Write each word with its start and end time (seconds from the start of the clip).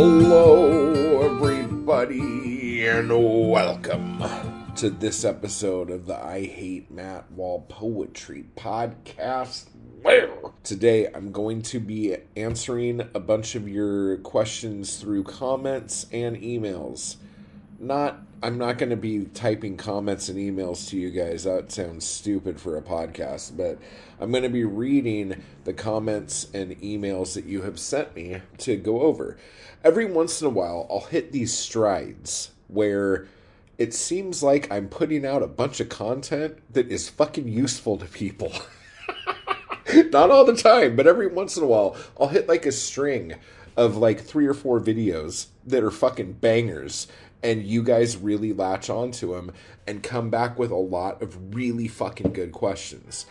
Hello, 0.00 1.22
everybody, 1.22 2.86
and 2.86 3.10
welcome 3.50 4.22
to 4.76 4.90
this 4.90 5.24
episode 5.24 5.90
of 5.90 6.06
the 6.06 6.16
I 6.16 6.46
Hate 6.46 6.88
Matt 6.88 7.32
Wall 7.32 7.66
Poetry 7.68 8.46
Podcast. 8.54 9.64
Today 10.62 11.08
I'm 11.12 11.32
going 11.32 11.62
to 11.62 11.80
be 11.80 12.16
answering 12.36 13.08
a 13.12 13.18
bunch 13.18 13.56
of 13.56 13.68
your 13.68 14.18
questions 14.18 14.98
through 14.98 15.24
comments 15.24 16.06
and 16.12 16.36
emails. 16.36 17.16
Not, 17.80 18.20
I'm 18.40 18.56
not 18.56 18.78
going 18.78 18.90
to 18.90 18.96
be 18.96 19.24
typing 19.24 19.76
comments 19.76 20.28
and 20.28 20.38
emails 20.38 20.88
to 20.90 20.96
you 20.96 21.10
guys. 21.10 21.42
That 21.42 21.72
sounds 21.72 22.06
stupid 22.06 22.60
for 22.60 22.76
a 22.76 22.82
podcast, 22.82 23.56
but 23.56 23.78
I'm 24.20 24.30
going 24.30 24.44
to 24.44 24.48
be 24.48 24.64
reading 24.64 25.42
the 25.64 25.72
comments 25.72 26.46
and 26.54 26.80
emails 26.80 27.34
that 27.34 27.46
you 27.46 27.62
have 27.62 27.80
sent 27.80 28.14
me 28.14 28.40
to 28.58 28.76
go 28.76 29.00
over. 29.00 29.36
Every 29.82 30.04
once 30.04 30.40
in 30.40 30.46
a 30.46 30.50
while, 30.50 30.86
I'll 30.88 31.06
hit 31.06 31.32
these 31.32 31.52
strides 31.52 32.52
where 32.68 33.26
it 33.76 33.92
seems 33.92 34.40
like 34.40 34.70
I'm 34.70 34.88
putting 34.88 35.26
out 35.26 35.42
a 35.42 35.48
bunch 35.48 35.80
of 35.80 35.88
content 35.88 36.58
that 36.72 36.92
is 36.92 37.08
fucking 37.08 37.48
useful 37.48 37.96
to 37.98 38.06
people. 38.06 38.52
Not 39.94 40.30
all 40.30 40.44
the 40.44 40.56
time, 40.56 40.94
but 40.94 41.08
every 41.08 41.26
once 41.26 41.56
in 41.56 41.64
a 41.64 41.66
while, 41.66 41.96
I'll 42.20 42.28
hit 42.28 42.48
like 42.48 42.66
a 42.66 42.72
string 42.72 43.34
of 43.76 43.96
like 43.96 44.20
three 44.20 44.46
or 44.46 44.54
four 44.54 44.80
videos 44.80 45.46
that 45.66 45.84
are 45.84 45.90
fucking 45.90 46.34
bangers 46.34 47.06
and 47.42 47.64
you 47.64 47.82
guys 47.82 48.16
really 48.16 48.52
latch 48.52 48.90
onto 48.90 49.34
them 49.34 49.52
and 49.86 50.02
come 50.02 50.30
back 50.30 50.58
with 50.58 50.70
a 50.70 50.76
lot 50.76 51.22
of 51.22 51.54
really 51.54 51.88
fucking 51.88 52.32
good 52.32 52.52
questions. 52.52 53.26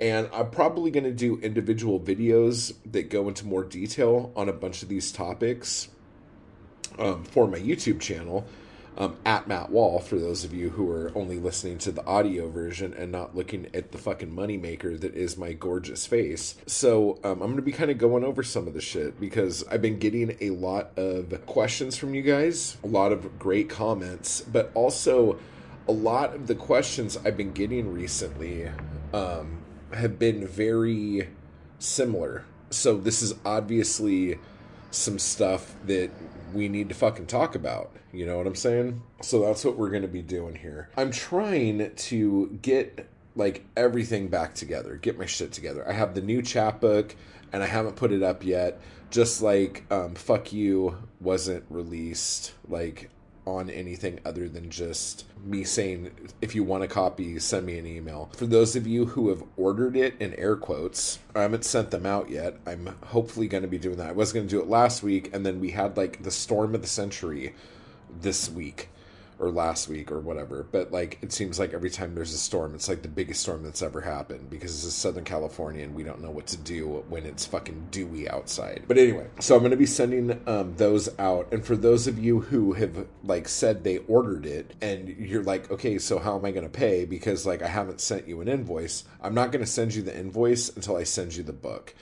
And 0.00 0.28
I'm 0.32 0.50
probably 0.50 0.90
going 0.90 1.04
to 1.04 1.12
do 1.12 1.38
individual 1.40 1.98
videos 1.98 2.72
that 2.92 3.10
go 3.10 3.26
into 3.28 3.46
more 3.46 3.64
detail 3.64 4.32
on 4.36 4.48
a 4.48 4.52
bunch 4.52 4.82
of 4.82 4.88
these 4.88 5.10
topics 5.10 5.88
um, 6.98 7.24
for 7.24 7.48
my 7.48 7.58
YouTube 7.58 8.00
channel 8.00 8.46
um, 8.98 9.16
at 9.24 9.46
Matt 9.46 9.70
Wall 9.70 10.00
for 10.00 10.16
those 10.16 10.44
of 10.44 10.52
you 10.52 10.70
who 10.70 10.90
are 10.90 11.12
only 11.14 11.38
listening 11.38 11.78
to 11.78 11.92
the 11.92 12.04
audio 12.04 12.50
version 12.50 12.92
and 12.92 13.12
not 13.12 13.34
looking 13.34 13.68
at 13.72 13.92
the 13.92 13.98
fucking 13.98 14.30
moneymaker 14.30 15.00
that 15.00 15.14
is 15.14 15.38
my 15.38 15.52
gorgeous 15.52 16.04
face. 16.04 16.56
So 16.66 17.20
um, 17.22 17.34
I'm 17.34 17.38
going 17.38 17.56
to 17.56 17.62
be 17.62 17.72
kind 17.72 17.92
of 17.92 17.98
going 17.98 18.24
over 18.24 18.42
some 18.42 18.66
of 18.66 18.74
the 18.74 18.80
shit 18.80 19.20
because 19.20 19.64
I've 19.68 19.80
been 19.80 20.00
getting 20.00 20.36
a 20.40 20.50
lot 20.50 20.90
of 20.98 21.46
questions 21.46 21.96
from 21.96 22.14
you 22.14 22.22
guys, 22.22 22.76
a 22.82 22.88
lot 22.88 23.12
of 23.12 23.38
great 23.38 23.68
comments, 23.68 24.40
but 24.40 24.72
also 24.74 25.38
a 25.86 25.92
lot 25.92 26.34
of 26.34 26.48
the 26.48 26.56
questions 26.56 27.16
I've 27.24 27.36
been 27.36 27.52
getting 27.52 27.92
recently 27.92 28.68
um, 29.14 29.58
have 29.92 30.18
been 30.18 30.46
very 30.46 31.28
similar. 31.78 32.44
So 32.70 32.96
this 32.96 33.22
is 33.22 33.34
obviously 33.44 34.38
some 34.90 35.18
stuff 35.18 35.74
that 35.86 36.10
we 36.52 36.68
need 36.68 36.88
to 36.88 36.94
fucking 36.94 37.26
talk 37.26 37.54
about. 37.54 37.96
You 38.12 38.26
know 38.26 38.36
what 38.36 38.46
I'm 38.46 38.54
saying? 38.54 39.02
So 39.22 39.40
that's 39.42 39.64
what 39.64 39.76
we're 39.76 39.90
going 39.90 40.02
to 40.02 40.08
be 40.08 40.22
doing 40.22 40.54
here. 40.56 40.88
I'm 40.96 41.10
trying 41.10 41.94
to 41.94 42.58
get 42.62 43.08
like 43.36 43.64
everything 43.76 44.28
back 44.28 44.54
together, 44.54 44.96
get 44.96 45.18
my 45.18 45.26
shit 45.26 45.52
together. 45.52 45.88
I 45.88 45.92
have 45.92 46.14
the 46.14 46.20
new 46.20 46.42
chapbook 46.42 47.14
and 47.52 47.62
I 47.62 47.66
haven't 47.66 47.96
put 47.96 48.12
it 48.12 48.22
up 48.22 48.44
yet. 48.44 48.80
Just 49.10 49.40
like 49.40 49.84
um, 49.90 50.14
Fuck 50.14 50.52
You 50.52 50.98
wasn't 51.20 51.64
released 51.70 52.52
like 52.68 53.10
on 53.56 53.70
anything 53.70 54.20
other 54.24 54.48
than 54.48 54.70
just 54.70 55.24
me 55.44 55.64
saying, 55.64 56.10
if 56.40 56.54
you 56.54 56.62
want 56.62 56.84
a 56.84 56.88
copy, 56.88 57.38
send 57.38 57.66
me 57.66 57.78
an 57.78 57.86
email. 57.86 58.30
For 58.36 58.46
those 58.46 58.76
of 58.76 58.86
you 58.86 59.06
who 59.06 59.30
have 59.30 59.42
ordered 59.56 59.96
it 59.96 60.14
in 60.20 60.34
air 60.34 60.56
quotes, 60.56 61.18
I 61.34 61.42
haven't 61.42 61.64
sent 61.64 61.90
them 61.90 62.06
out 62.06 62.30
yet. 62.30 62.58
I'm 62.66 62.96
hopefully 63.06 63.48
going 63.48 63.62
to 63.62 63.68
be 63.68 63.78
doing 63.78 63.96
that. 63.96 64.10
I 64.10 64.12
was 64.12 64.32
going 64.32 64.46
to 64.46 64.50
do 64.50 64.60
it 64.60 64.68
last 64.68 65.02
week, 65.02 65.34
and 65.34 65.44
then 65.44 65.60
we 65.60 65.70
had 65.70 65.96
like 65.96 66.22
the 66.22 66.30
storm 66.30 66.74
of 66.74 66.82
the 66.82 66.88
century 66.88 67.54
this 68.20 68.50
week 68.50 68.88
or 69.38 69.50
last 69.50 69.88
week 69.88 70.10
or 70.10 70.20
whatever. 70.20 70.66
But 70.70 70.92
like 70.92 71.18
it 71.22 71.32
seems 71.32 71.58
like 71.58 71.72
every 71.72 71.90
time 71.90 72.14
there's 72.14 72.34
a 72.34 72.38
storm, 72.38 72.74
it's 72.74 72.88
like 72.88 73.02
the 73.02 73.08
biggest 73.08 73.42
storm 73.42 73.62
that's 73.62 73.82
ever 73.82 74.00
happened 74.00 74.50
because 74.50 74.72
this 74.72 74.84
is 74.84 74.94
Southern 74.94 75.24
California 75.24 75.84
and 75.84 75.94
we 75.94 76.02
don't 76.02 76.20
know 76.20 76.30
what 76.30 76.46
to 76.48 76.56
do 76.56 77.04
when 77.08 77.24
it's 77.24 77.46
fucking 77.46 77.88
dewy 77.90 78.28
outside. 78.28 78.84
But 78.88 78.98
anyway, 78.98 79.28
so 79.40 79.54
I'm 79.54 79.60
going 79.60 79.70
to 79.70 79.76
be 79.76 79.86
sending 79.86 80.40
um, 80.46 80.74
those 80.76 81.08
out. 81.18 81.52
And 81.52 81.64
for 81.64 81.76
those 81.76 82.06
of 82.06 82.18
you 82.18 82.40
who 82.40 82.72
have 82.74 83.06
like 83.24 83.48
said 83.48 83.84
they 83.84 83.98
ordered 83.98 84.46
it 84.46 84.74
and 84.80 85.08
you're 85.08 85.44
like, 85.44 85.70
okay, 85.70 85.98
so 85.98 86.18
how 86.18 86.36
am 86.36 86.44
I 86.44 86.50
going 86.50 86.68
to 86.68 86.70
pay? 86.70 87.04
Because 87.04 87.46
like 87.46 87.62
I 87.62 87.68
haven't 87.68 88.00
sent 88.00 88.28
you 88.28 88.40
an 88.40 88.48
invoice. 88.48 89.04
I'm 89.20 89.34
not 89.34 89.52
going 89.52 89.64
to 89.64 89.70
send 89.70 89.94
you 89.94 90.02
the 90.02 90.18
invoice 90.18 90.74
until 90.74 90.96
I 90.96 91.04
send 91.04 91.36
you 91.36 91.42
the 91.42 91.52
book. 91.52 91.94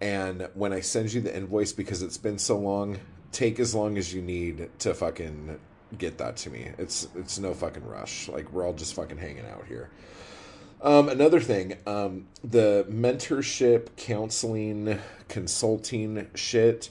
And 0.00 0.48
when 0.54 0.72
I 0.72 0.80
send 0.80 1.12
you 1.12 1.20
the 1.20 1.34
invoice, 1.36 1.72
because 1.72 2.02
it's 2.02 2.16
been 2.16 2.38
so 2.38 2.58
long, 2.58 2.98
take 3.32 3.60
as 3.60 3.74
long 3.74 3.98
as 3.98 4.14
you 4.14 4.22
need 4.22 4.70
to 4.80 4.94
fucking 4.94 5.58
get 5.98 6.18
that 6.18 6.36
to 6.38 6.50
me. 6.50 6.70
It's 6.78 7.08
it's 7.14 7.38
no 7.38 7.54
fucking 7.54 7.86
rush. 7.86 8.28
Like 8.28 8.52
we're 8.52 8.66
all 8.66 8.72
just 8.72 8.94
fucking 8.94 9.18
hanging 9.18 9.46
out 9.46 9.64
here. 9.66 9.90
Um, 10.82 11.10
another 11.10 11.40
thing, 11.40 11.76
um, 11.86 12.26
the 12.42 12.86
mentorship, 12.88 13.96
counseling, 13.96 14.98
consulting 15.28 16.28
shit. 16.34 16.88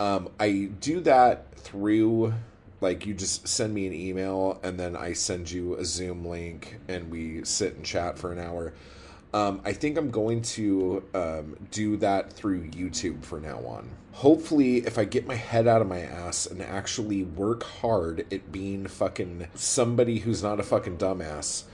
Um, 0.00 0.30
I 0.40 0.70
do 0.80 1.00
that 1.00 1.54
through 1.54 2.34
like 2.80 3.06
you 3.06 3.14
just 3.14 3.46
send 3.46 3.74
me 3.74 3.86
an 3.86 3.92
email 3.92 4.58
and 4.62 4.80
then 4.80 4.96
I 4.96 5.12
send 5.12 5.50
you 5.50 5.76
a 5.76 5.84
Zoom 5.84 6.24
link 6.24 6.78
and 6.88 7.10
we 7.10 7.44
sit 7.44 7.74
and 7.76 7.84
chat 7.84 8.18
for 8.18 8.32
an 8.32 8.38
hour. 8.38 8.72
Um, 9.32 9.60
I 9.64 9.72
think 9.72 9.96
I'm 9.96 10.10
going 10.10 10.42
to 10.42 11.04
um, 11.14 11.56
do 11.70 11.96
that 11.98 12.32
through 12.32 12.68
YouTube 12.68 13.24
for 13.24 13.40
now 13.40 13.58
on. 13.58 13.88
Hopefully, 14.12 14.78
if 14.78 14.98
I 14.98 15.04
get 15.04 15.26
my 15.26 15.36
head 15.36 15.68
out 15.68 15.80
of 15.80 15.88
my 15.88 16.00
ass 16.00 16.46
and 16.46 16.60
actually 16.60 17.22
work 17.22 17.62
hard 17.62 18.26
at 18.32 18.50
being 18.50 18.86
fucking 18.86 19.46
somebody 19.54 20.18
who's 20.18 20.42
not 20.42 20.58
a 20.58 20.64
fucking 20.64 20.98
dumbass, 20.98 21.64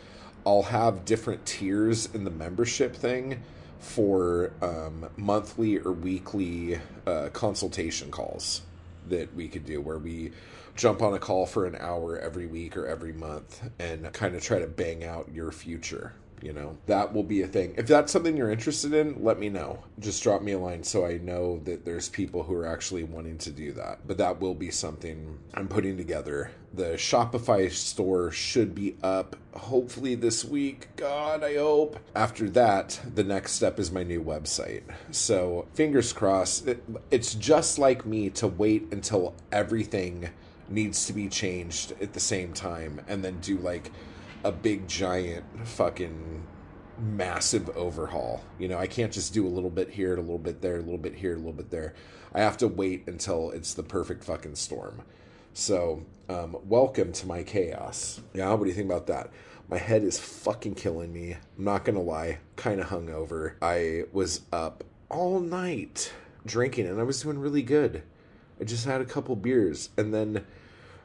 I'll 0.45 0.65
have 0.65 1.05
different 1.05 1.47
tiers 1.47 2.06
in 2.15 2.25
the 2.25 2.31
membership 2.31 2.95
thing 2.95 3.43
for 3.78 4.53
um, 4.61 5.09
monthly 5.16 5.78
or 5.78 5.93
weekly 5.93 6.78
uh, 7.06 7.31
consultation 7.33 8.11
calls 8.11 8.62
that 9.09 9.34
we 9.34 9.49
could 9.49 9.65
do 9.65 9.81
where 9.81 9.99
we 9.99 10.33
jump 10.77 11.00
on 11.00 11.15
a 11.15 11.19
call 11.19 11.47
for 11.47 11.65
an 11.65 11.77
hour 11.77 12.19
every 12.19 12.47
week 12.47 12.77
or 12.77 12.87
every 12.87 13.12
month 13.12 13.62
and 13.78 14.12
kind 14.12 14.34
of 14.34 14.43
try 14.43 14.59
to 14.59 14.66
bang 14.66 15.05
out 15.05 15.31
your 15.33 15.50
future 15.50 16.12
you 16.43 16.53
know 16.53 16.77
that 16.87 17.13
will 17.13 17.23
be 17.23 17.43
a 17.43 17.47
thing. 17.47 17.75
If 17.77 17.87
that's 17.87 18.13
something 18.13 18.37
you're 18.37 18.51
interested 18.51 18.93
in 18.93 19.23
let 19.23 19.39
me 19.39 19.49
know. 19.49 19.83
Just 19.99 20.23
drop 20.23 20.43
me 20.43 20.53
a 20.53 20.59
line 20.59 20.83
so 20.83 21.07
i 21.07 21.19
know 21.19 21.61
that 21.65 21.85
there's 21.85 22.09
people 22.09 22.43
who 22.43 22.55
are 22.55 22.67
actually 22.67 23.05
wanting 23.05 23.39
to 23.39 23.51
do 23.51 23.73
that. 23.73 24.07
But 24.07 24.19
that 24.19 24.41
will 24.41 24.55
be 24.55 24.71
something 24.71 25.39
i'm 25.55 25.69
putting 25.69 25.97
together. 25.97 26.51
The 26.75 26.95
shopify 26.95 27.71
store 27.71 28.31
should 28.31 28.75
be 28.75 28.97
up 29.03 29.37
hopefully 29.55 30.15
this 30.15 30.45
week. 30.45 30.89
God 30.97 31.43
i 31.43 31.57
hope. 31.57 31.99
After 32.15 32.49
that 32.51 33.01
the 33.15 33.25
next 33.25 33.53
step 33.53 33.79
is 33.79 33.91
my 33.91 34.03
new 34.03 34.23
website. 34.23 34.83
So 35.11 35.67
fingers 35.75 36.13
crossed. 36.13 36.69
It, 36.69 36.83
it's 37.11 37.35
just 37.35 37.79
like 37.79 38.05
me 38.05 38.31
to 38.31 38.47
wait 38.47 38.89
until 38.93 39.35
everything 39.53 40.31
needs 40.69 41.07
to 41.07 41.13
be 41.13 41.29
changed 41.29 41.93
at 42.01 42.13
the 42.13 42.21
same 42.21 42.53
time 42.53 43.01
and 43.09 43.25
then 43.25 43.39
do 43.41 43.59
like 43.59 43.91
a 44.47 44.53
big 44.53 44.87
giant 44.87 45.45
fucking 45.67 46.47
massive 47.01 47.69
overhaul. 47.71 48.45
You 48.61 48.69
know, 48.69 48.79
I 48.79 48.87
can't 48.87 49.12
just 49.12 49.34
do 49.34 49.45
a 49.45 49.51
little 49.51 49.71
bit 49.71 49.91
here, 49.91 50.15
a 50.15 50.21
little 50.21 50.39
bit 50.39 50.62
there, 50.62 50.77
a 50.77 50.83
little 50.83 50.99
bit 50.99 51.17
here, 51.17 51.33
a 51.33 51.37
little 51.37 51.53
bit 51.53 51.71
there. 51.71 51.95
I 52.33 52.43
have 52.43 52.57
to 52.59 52.69
wait 52.69 53.09
until 53.09 53.51
it's 53.51 53.75
the 53.75 53.83
perfect 53.83 54.23
fucking 54.23 54.55
storm. 54.55 55.03
So, 55.53 56.05
um, 56.29 56.57
welcome 56.65 57.11
to 57.15 57.27
my 57.27 57.43
chaos. 57.43 58.21
Yeah, 58.34 58.53
what 58.53 58.61
do 58.61 58.69
you 58.69 58.75
think 58.75 58.89
about 58.89 59.09
that? 59.09 59.31
My 59.69 59.79
head 59.79 60.05
is 60.05 60.17
fucking 60.17 60.77
killing 60.77 61.13
me. 61.13 61.33
I'm 61.59 61.65
not 61.65 61.84
gonna 61.84 62.01
lie, 62.01 62.39
kind 62.55 62.81
of 62.81 62.87
hungover. 62.87 63.54
I 63.60 64.04
was 64.13 64.43
up 64.53 64.84
all 65.09 65.41
night 65.41 66.13
drinking 66.45 66.87
and 66.87 67.01
I 67.01 67.03
was 67.03 67.21
doing 67.21 67.41
really 67.41 67.63
good. 67.63 68.04
I 68.60 68.65
just 68.65 68.84
had 68.84 69.01
a 69.01 69.07
couple 69.07 69.34
beers 69.34 69.91
and 69.97 70.15
then 70.15 70.47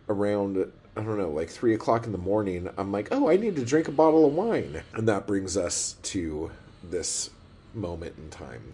around 0.08 0.72
I 0.96 1.02
don't 1.02 1.18
know, 1.18 1.30
like 1.30 1.50
three 1.50 1.74
o'clock 1.74 2.06
in 2.06 2.12
the 2.12 2.18
morning, 2.18 2.70
I'm 2.78 2.92
like, 2.92 3.08
oh, 3.12 3.30
I 3.30 3.38
need 3.38 3.56
to 3.56 3.66
drink 3.66 3.88
a 3.88 3.92
bottle 3.92 4.26
of 4.26 4.34
wine. 4.34 4.84
And 4.94 5.08
that 5.08 5.26
brings 5.26 5.56
us 5.56 5.96
to 6.04 6.52
this 6.84 7.30
moment 7.74 8.16
in 8.18 8.30
time. 8.30 8.74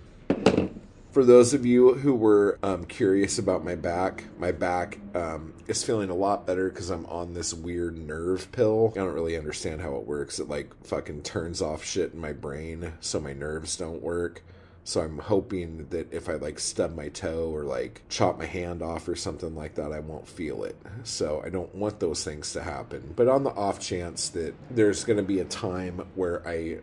For 1.12 1.24
those 1.24 1.54
of 1.54 1.66
you 1.66 1.96
who 1.96 2.14
were 2.14 2.60
um, 2.62 2.86
curious 2.86 3.40
about 3.40 3.64
my 3.64 3.76
back, 3.76 4.26
my 4.38 4.52
back 4.52 5.00
um, 5.16 5.54
is 5.68 5.84
feeling 5.84 6.10
a 6.10 6.16
lot 6.16 6.46
better 6.46 6.70
because 6.70 6.90
I'm 6.90 7.06
on 7.08 7.34
this 7.34 7.54
weird 7.54 7.98
nerve 7.98 8.52
pill. 8.52 8.94
I 8.96 9.00
don't 9.00 9.14
really 9.14 9.38
understand 9.38 9.82
how 9.82 9.96
it 9.96 10.06
works. 10.06 10.38
It 10.38 10.48
like 10.48 10.72
fucking 10.86 11.24
turns 11.24 11.62
off 11.62 11.84
shit 11.84 12.14
in 12.14 12.20
my 12.20 12.34
brain 12.34 12.94
so 13.00 13.20
my 13.20 13.34
nerves 13.34 13.78
don't 13.78 14.02
work. 14.02 14.44
So 14.88 15.02
I'm 15.02 15.18
hoping 15.18 15.86
that 15.90 16.14
if 16.14 16.30
I 16.30 16.36
like 16.36 16.60
stub 16.60 16.96
my 16.96 17.10
toe 17.10 17.50
or 17.54 17.64
like 17.64 18.04
chop 18.08 18.40
my 18.40 18.46
hand 18.46 18.82
off 18.82 19.10
or 19.10 19.18
something 19.18 19.54
like 19.54 19.76
that, 19.76 19.92
I 19.92 20.00
won't 20.00 20.26
feel 20.26 20.64
it. 20.64 20.78
So 21.04 21.44
I 21.46 21.50
don't 21.50 21.76
want 21.76 22.00
those 22.00 22.24
things 22.24 22.54
to 22.54 22.64
happen. 22.64 23.14
But 23.14 23.28
on 23.28 23.44
the 23.44 23.50
off 23.50 23.82
chance 23.82 24.30
that 24.30 24.54
there's 24.72 25.04
going 25.04 25.18
to 25.18 25.24
be 25.24 25.42
a 25.42 25.46
time 25.46 26.08
where 26.16 26.48
I 26.48 26.78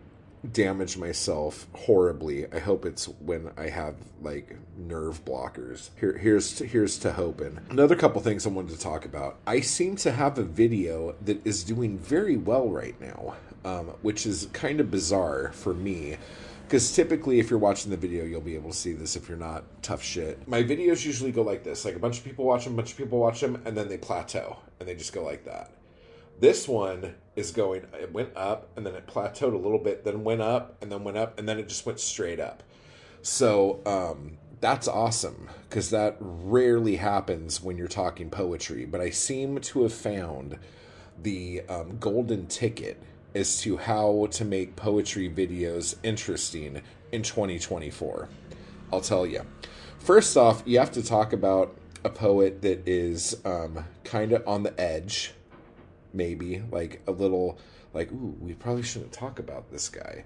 damage 0.52 0.98
myself 0.98 1.66
horribly. 1.72 2.52
I 2.52 2.58
hope 2.58 2.84
it's 2.84 3.06
when 3.06 3.50
I 3.56 3.70
have 3.70 3.94
like 4.20 4.54
nerve 4.76 5.24
blockers. 5.24 5.88
Here, 5.98 6.18
here's 6.18 6.56
to, 6.56 6.66
here's 6.66 6.98
to 6.98 7.12
hoping. 7.14 7.58
Another 7.70 7.96
couple 7.96 8.20
things 8.20 8.46
I 8.46 8.50
wanted 8.50 8.72
to 8.72 8.80
talk 8.80 9.06
about. 9.06 9.38
I 9.46 9.60
seem 9.60 9.96
to 9.96 10.12
have 10.12 10.36
a 10.36 10.42
video 10.42 11.14
that 11.22 11.46
is 11.46 11.64
doing 11.64 11.96
very 11.96 12.36
well 12.36 12.68
right 12.68 13.00
now, 13.00 13.36
um, 13.64 13.86
which 14.02 14.26
is 14.26 14.46
kind 14.52 14.78
of 14.78 14.90
bizarre 14.90 15.52
for 15.54 15.72
me. 15.72 16.18
Because 16.64 16.94
typically, 16.94 17.38
if 17.38 17.50
you're 17.50 17.58
watching 17.58 17.90
the 17.90 17.96
video, 17.96 18.25
you'll 18.25 18.40
be 18.40 18.55
able 18.55 18.70
to 18.70 18.76
see 18.76 18.93
this. 18.93 19.16
If 19.16 19.28
you're 19.28 19.38
not, 19.38 19.64
tough 19.82 20.02
shit. 20.02 20.46
My 20.49 20.62
videos 20.62 21.05
usually 21.05 21.31
go 21.31 21.43
like 21.43 21.62
this: 21.62 21.84
like 21.84 21.96
a 21.96 21.99
bunch 21.99 22.19
of 22.19 22.25
people 22.25 22.44
watch 22.44 22.64
them, 22.64 22.75
a 22.75 22.76
bunch 22.76 22.93
of 22.93 22.96
people 22.96 23.19
watch 23.19 23.40
them, 23.40 23.62
and 23.64 23.76
then 23.76 23.88
they 23.88 23.99
plateau, 23.99 24.58
and 24.81 24.88
they 24.88 24.94
just 24.94 25.12
go 25.12 25.22
like 25.22 25.44
that. 25.44 25.70
This 26.40 26.66
one 26.66 27.14
is 27.37 27.52
going, 27.52 27.82
it 27.94 28.12
went 28.12 28.37
up 28.37 28.69
and 28.76 28.84
then 28.84 28.94
it 28.94 29.06
plateaued 29.06 29.55
a 29.55 29.56
little 29.56 29.78
bit, 29.78 30.05
then 30.05 30.25
went 30.25 30.40
up 30.40 30.76
and 30.82 30.90
then 30.90 31.05
went 31.05 31.16
up 31.16 31.38
and 31.38 31.49
then 31.49 31.58
it 31.58 31.69
just 31.69 31.87
went 31.87 32.00
straight 32.00 32.40
up. 32.40 32.62
So 33.22 33.81
um, 33.87 34.38
that's 34.60 34.88
awesome 34.88 35.49
because 35.69 35.90
that 35.90 36.17
rarely 36.20 36.96
happens 36.96 37.62
when 37.62 37.76
you're 37.76 37.88
talking 37.88 38.31
poetry. 38.31 38.84
But 38.84 39.00
I 39.00 39.10
seem 39.10 39.60
to 39.60 39.82
have 39.82 39.93
found 39.93 40.58
the 41.22 41.62
um, 41.69 41.99
golden 41.99 42.46
ticket 42.46 43.00
as 43.34 43.60
to 43.62 43.76
how 43.76 44.28
to 44.31 44.44
make 44.44 44.76
poetry 44.76 45.28
videos 45.28 45.96
interesting 46.02 46.82
in 47.12 47.22
2024. 47.22 48.28
I'll 48.92 49.00
tell 49.00 49.26
you. 49.26 49.42
First 49.98 50.36
off, 50.36 50.62
you 50.66 50.78
have 50.78 50.92
to 50.92 51.02
talk 51.02 51.32
about 51.32 51.76
a 52.04 52.10
poet 52.10 52.62
that 52.62 52.86
is 52.86 53.36
um, 53.44 53.84
kind 54.04 54.32
of 54.32 54.46
on 54.46 54.62
the 54.62 54.78
edge 54.81 55.32
maybe 56.14 56.62
like 56.70 57.02
a 57.06 57.10
little 57.10 57.58
like 57.92 58.10
ooh 58.12 58.36
we 58.40 58.54
probably 58.54 58.82
shouldn't 58.82 59.12
talk 59.12 59.38
about 59.38 59.70
this 59.70 59.88
guy 59.88 60.25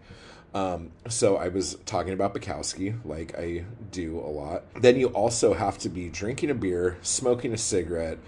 um, 0.54 0.90
so 1.08 1.36
i 1.36 1.48
was 1.48 1.76
talking 1.86 2.12
about 2.12 2.34
bukowski 2.34 2.98
like 3.04 3.38
i 3.38 3.64
do 3.90 4.18
a 4.18 4.28
lot 4.28 4.64
then 4.80 4.96
you 4.96 5.08
also 5.08 5.54
have 5.54 5.78
to 5.78 5.88
be 5.88 6.08
drinking 6.08 6.50
a 6.50 6.54
beer 6.54 6.98
smoking 7.02 7.52
a 7.52 7.58
cigarette 7.58 8.18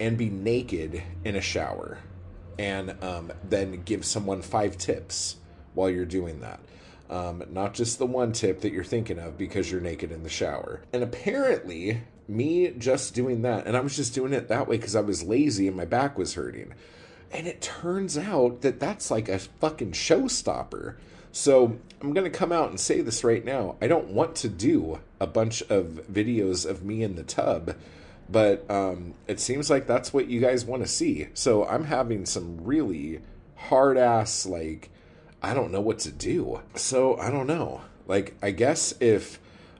and 0.00 0.16
be 0.16 0.30
naked 0.30 1.02
in 1.24 1.36
a 1.36 1.40
shower 1.40 1.98
and 2.58 3.02
um, 3.02 3.32
then 3.48 3.82
give 3.84 4.04
someone 4.04 4.42
five 4.42 4.76
tips 4.78 5.36
while 5.74 5.90
you're 5.90 6.04
doing 6.04 6.40
that 6.40 6.60
um, 7.12 7.44
not 7.50 7.74
just 7.74 7.98
the 7.98 8.06
one 8.06 8.32
tip 8.32 8.62
that 8.62 8.72
you're 8.72 8.82
thinking 8.82 9.18
of 9.18 9.36
because 9.36 9.70
you're 9.70 9.82
naked 9.82 10.10
in 10.10 10.22
the 10.22 10.30
shower. 10.30 10.80
And 10.94 11.02
apparently, 11.02 12.00
me 12.26 12.70
just 12.70 13.14
doing 13.14 13.42
that, 13.42 13.66
and 13.66 13.76
I 13.76 13.80
was 13.80 13.94
just 13.94 14.14
doing 14.14 14.32
it 14.32 14.48
that 14.48 14.66
way 14.66 14.78
because 14.78 14.96
I 14.96 15.02
was 15.02 15.22
lazy 15.22 15.68
and 15.68 15.76
my 15.76 15.84
back 15.84 16.16
was 16.16 16.34
hurting. 16.34 16.72
And 17.30 17.46
it 17.46 17.60
turns 17.60 18.16
out 18.16 18.62
that 18.62 18.80
that's 18.80 19.10
like 19.10 19.28
a 19.28 19.38
fucking 19.38 19.92
showstopper. 19.92 20.96
So 21.32 21.78
I'm 22.00 22.14
going 22.14 22.30
to 22.30 22.38
come 22.38 22.50
out 22.50 22.70
and 22.70 22.80
say 22.80 23.02
this 23.02 23.24
right 23.24 23.44
now. 23.44 23.76
I 23.82 23.88
don't 23.88 24.08
want 24.08 24.34
to 24.36 24.48
do 24.48 25.00
a 25.20 25.26
bunch 25.26 25.60
of 25.62 26.00
videos 26.10 26.68
of 26.68 26.82
me 26.82 27.02
in 27.02 27.16
the 27.16 27.24
tub, 27.24 27.74
but 28.32 28.68
um, 28.70 29.14
it 29.28 29.38
seems 29.38 29.70
like 29.70 29.86
that's 29.86 30.12
what 30.12 30.26
you 30.26 30.40
guys 30.40 30.64
want 30.64 30.82
to 30.82 30.88
see. 30.88 31.28
So 31.34 31.66
I'm 31.66 31.84
having 31.84 32.26
some 32.26 32.64
really 32.64 33.20
hard 33.54 33.98
ass, 33.98 34.46
like, 34.46 34.90
I 35.42 35.54
don't 35.54 35.70
know 35.70 35.80
what 35.80 36.00
to 36.00 36.10
do. 36.10 36.62
So 36.74 37.16
I 37.18 37.30
don't 37.30 37.46
know. 37.46 37.82
Like, 38.06 38.34
I 38.42 38.50
guess 38.50 38.94
if 39.00 39.38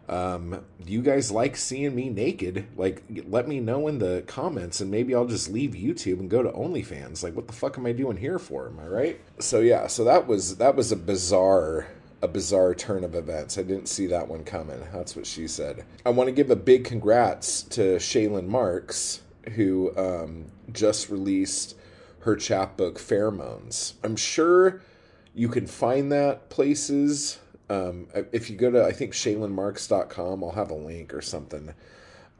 um, 0.08 0.64
you 0.84 1.00
guys 1.00 1.30
like 1.30 1.56
seeing 1.56 1.94
me 1.94 2.10
naked? 2.10 2.66
Like, 2.76 3.02
let 3.28 3.48
me 3.48 3.60
know 3.60 3.88
in 3.88 3.98
the 3.98 4.22
comments, 4.26 4.80
and 4.80 4.90
maybe 4.90 5.14
I'll 5.14 5.26
just 5.26 5.48
leave 5.48 5.70
YouTube 5.70 6.20
and 6.20 6.28
go 6.28 6.42
to 6.42 6.50
OnlyFans. 6.50 7.22
Like, 7.22 7.34
what 7.34 7.46
the 7.46 7.52
fuck 7.52 7.78
am 7.78 7.86
I 7.86 7.92
doing 7.92 8.16
here 8.16 8.38
for? 8.38 8.66
Am 8.66 8.78
I 8.78 8.86
right? 8.86 9.20
So 9.38 9.60
yeah, 9.60 9.86
so 9.86 10.04
that 10.04 10.26
was 10.26 10.56
that 10.56 10.76
was 10.76 10.92
a 10.92 10.96
bizarre 10.96 11.88
a 12.22 12.28
bizarre 12.28 12.74
turn 12.74 13.04
of 13.04 13.14
events. 13.14 13.58
I 13.58 13.62
didn't 13.62 13.88
see 13.88 14.06
that 14.06 14.28
one 14.28 14.44
coming. 14.44 14.80
That's 14.92 15.16
what 15.16 15.26
she 15.26 15.48
said. 15.48 15.84
I 16.06 16.10
want 16.10 16.28
to 16.28 16.32
give 16.32 16.50
a 16.50 16.56
big 16.56 16.84
congrats 16.84 17.62
to 17.64 17.96
Shaylynn 17.96 18.46
Marks, 18.46 19.22
who 19.54 19.92
um, 19.96 20.46
just 20.72 21.10
released 21.10 21.76
her 22.20 22.36
chapbook 22.36 22.98
Pheromones. 22.98 23.94
I'm 24.04 24.16
sure 24.16 24.80
you 25.34 25.48
can 25.48 25.66
find 25.66 26.12
that 26.12 26.48
places 26.48 27.40
um, 27.68 28.08
if 28.32 28.50
you 28.50 28.56
go 28.56 28.70
to 28.70 28.84
I 28.84 28.92
think 28.92 29.12
ShaylynnMarks.com, 29.12 30.44
I'll 30.44 30.50
have 30.50 30.70
a 30.70 30.74
link 30.74 31.14
or 31.14 31.22
something 31.22 31.72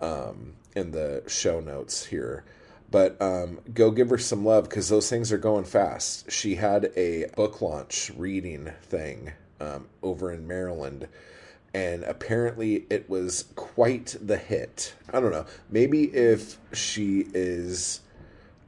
um, 0.00 0.55
in 0.76 0.90
the 0.90 1.23
show 1.26 1.61
notes 1.61 2.06
here. 2.06 2.44
But 2.90 3.20
um, 3.23 3.61
go 3.73 3.90
give 3.90 4.11
her 4.11 4.19
some 4.19 4.44
love 4.44 4.64
because 4.64 4.90
those 4.90 5.08
things 5.08 5.32
are 5.32 5.38
going 5.38 5.64
fast. 5.64 6.31
She 6.31 6.56
had 6.56 6.93
a 6.96 7.26
book 7.35 7.62
launch 7.62 8.12
reading 8.14 8.70
thing 8.82 9.32
um, 9.62 9.87
over 10.03 10.32
in 10.32 10.47
Maryland, 10.47 11.09
and 11.73 12.03
apparently 12.05 12.85
it 12.91 13.09
was 13.09 13.47
quite 13.55 14.17
the 14.20 14.37
hit. 14.37 14.94
I 15.12 15.20
don't 15.20 15.32
know. 15.32 15.47
Maybe 15.70 16.05
if 16.14 16.59
she 16.73 17.26
is 17.32 18.00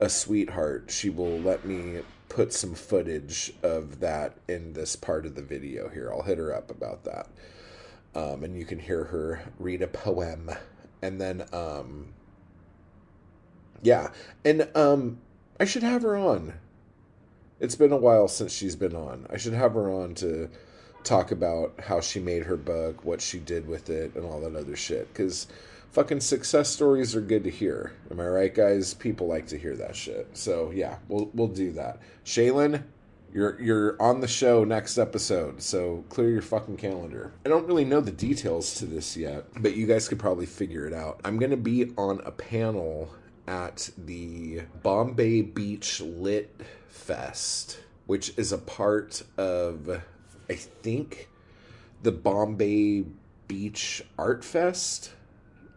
a 0.00 0.08
sweetheart, 0.08 0.84
she 0.88 1.10
will 1.10 1.38
let 1.38 1.64
me 1.64 2.00
put 2.28 2.52
some 2.52 2.74
footage 2.74 3.52
of 3.62 4.00
that 4.00 4.36
in 4.48 4.72
this 4.72 4.96
part 4.96 5.26
of 5.26 5.34
the 5.34 5.42
video 5.42 5.88
here. 5.88 6.12
I'll 6.12 6.22
hit 6.22 6.38
her 6.38 6.54
up 6.54 6.70
about 6.70 7.04
that. 7.04 7.28
Um, 8.14 8.44
and 8.44 8.56
you 8.56 8.64
can 8.64 8.78
hear 8.78 9.04
her 9.04 9.42
read 9.58 9.82
a 9.82 9.86
poem. 9.86 10.50
And 11.02 11.20
then, 11.20 11.44
um, 11.52 12.14
yeah. 13.82 14.10
And 14.44 14.68
um, 14.74 15.18
I 15.60 15.64
should 15.64 15.82
have 15.82 16.02
her 16.02 16.16
on. 16.16 16.54
It's 17.60 17.76
been 17.76 17.92
a 17.92 17.96
while 17.96 18.28
since 18.28 18.52
she's 18.52 18.76
been 18.76 18.96
on. 18.96 19.26
I 19.30 19.36
should 19.36 19.52
have 19.52 19.74
her 19.74 19.90
on 19.90 20.14
to 20.16 20.50
talk 21.04 21.30
about 21.30 21.78
how 21.80 22.00
she 22.00 22.18
made 22.18 22.44
her 22.44 22.56
book, 22.56 23.04
what 23.04 23.20
she 23.20 23.38
did 23.38 23.68
with 23.68 23.90
it, 23.90 24.14
and 24.14 24.24
all 24.24 24.40
that 24.40 24.56
other 24.56 24.76
shit. 24.76 25.08
Because 25.12 25.46
fucking 25.92 26.20
success 26.20 26.70
stories 26.70 27.14
are 27.14 27.20
good 27.20 27.44
to 27.44 27.50
hear. 27.50 27.92
Am 28.10 28.18
I 28.18 28.26
right, 28.26 28.54
guys? 28.54 28.94
People 28.94 29.28
like 29.28 29.46
to 29.48 29.58
hear 29.58 29.76
that 29.76 29.94
shit. 29.94 30.28
So 30.32 30.70
yeah, 30.72 30.98
we'll 31.08 31.30
we'll 31.34 31.48
do 31.48 31.72
that. 31.72 32.00
Shaylynn, 32.24 32.82
you're 33.32 33.60
you're 33.60 34.02
on 34.02 34.20
the 34.20 34.28
show 34.28 34.64
next 34.64 34.98
episode, 34.98 35.62
so 35.62 36.04
clear 36.08 36.30
your 36.30 36.42
fucking 36.42 36.78
calendar. 36.78 37.32
I 37.44 37.48
don't 37.48 37.66
really 37.66 37.84
know 37.84 38.00
the 38.00 38.10
details 38.10 38.74
to 38.76 38.86
this 38.86 39.16
yet, 39.16 39.44
but 39.60 39.76
you 39.76 39.86
guys 39.86 40.08
could 40.08 40.18
probably 40.18 40.46
figure 40.46 40.86
it 40.86 40.92
out. 40.92 41.20
I'm 41.24 41.38
gonna 41.38 41.56
be 41.56 41.92
on 41.96 42.20
a 42.24 42.30
panel 42.30 43.10
at 43.46 43.90
the 43.98 44.62
Bombay 44.82 45.42
Beach 45.42 46.00
Lit 46.00 46.60
Fest, 46.88 47.78
which 48.06 48.32
is 48.38 48.52
a 48.52 48.58
part 48.58 49.22
of 49.36 50.02
I 50.48 50.54
think 50.54 51.28
the 52.02 52.12
Bombay 52.12 53.04
Beach 53.48 54.02
Art 54.18 54.44
Fest 54.44 55.12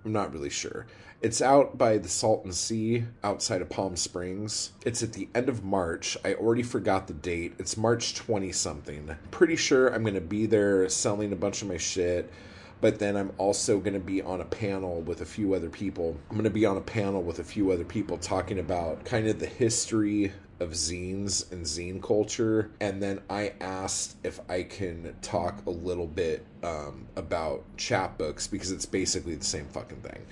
I'm 0.08 0.14
not 0.14 0.32
really 0.32 0.50
sure. 0.50 0.88
It's 1.22 1.42
out 1.42 1.78
by 1.78 1.98
the 1.98 2.08
Salton 2.08 2.54
Sea 2.54 3.04
outside 3.26 3.62
of 3.62 3.68
Palm 3.68 3.98
Springs. 3.98 4.72
It's 4.86 5.04
at 5.04 5.12
the 5.12 5.28
end 5.36 5.50
of 5.50 5.66
March. 5.66 6.18
I 6.24 6.36
already 6.36 6.64
forgot 6.64 7.08
the 7.08 7.14
date. 7.14 7.56
It's 7.60 7.76
March 7.76 8.16
20 8.16 8.54
something. 8.54 9.18
Pretty 9.32 9.58
sure 9.58 9.94
I'm 9.94 10.04
going 10.04 10.14
to 10.14 10.22
be 10.22 10.46
there 10.46 10.88
selling 10.88 11.34
a 11.34 11.36
bunch 11.36 11.62
of 11.62 11.68
my 11.68 11.76
shit. 11.76 12.32
But 12.80 13.00
then 13.00 13.18
I'm 13.18 13.34
also 13.38 13.80
going 13.80 13.96
to 13.96 14.00
be 14.00 14.22
on 14.22 14.40
a 14.40 14.46
panel 14.46 15.02
with 15.02 15.20
a 15.20 15.26
few 15.26 15.56
other 15.56 15.70
people. 15.70 16.16
I'm 16.30 16.38
going 16.38 16.46
to 16.46 16.50
be 16.50 16.66
on 16.66 16.78
a 16.78 16.82
panel 16.82 17.22
with 17.22 17.40
a 17.40 17.44
few 17.44 17.72
other 17.72 17.84
people 17.84 18.18
talking 18.18 18.60
about 18.60 19.04
kind 19.04 19.28
of 19.28 19.40
the 19.40 19.46
history 19.46 20.32
of 20.60 20.72
zines 20.72 21.52
and 21.52 21.66
zine 21.66 22.02
culture. 22.02 22.72
And 22.80 23.02
then 23.02 23.22
I 23.30 23.54
asked 23.62 24.18
if 24.24 24.40
I 24.50 24.64
can 24.64 25.16
talk 25.22 25.66
a 25.66 25.70
little 25.70 26.08
bit 26.08 26.46
um, 26.64 27.08
about 27.16 27.64
chapbooks 27.78 28.50
because 28.50 28.72
it's 28.72 28.86
basically 28.86 29.36
the 29.36 29.46
same 29.46 29.66
fucking 29.66 30.02
thing. 30.02 30.26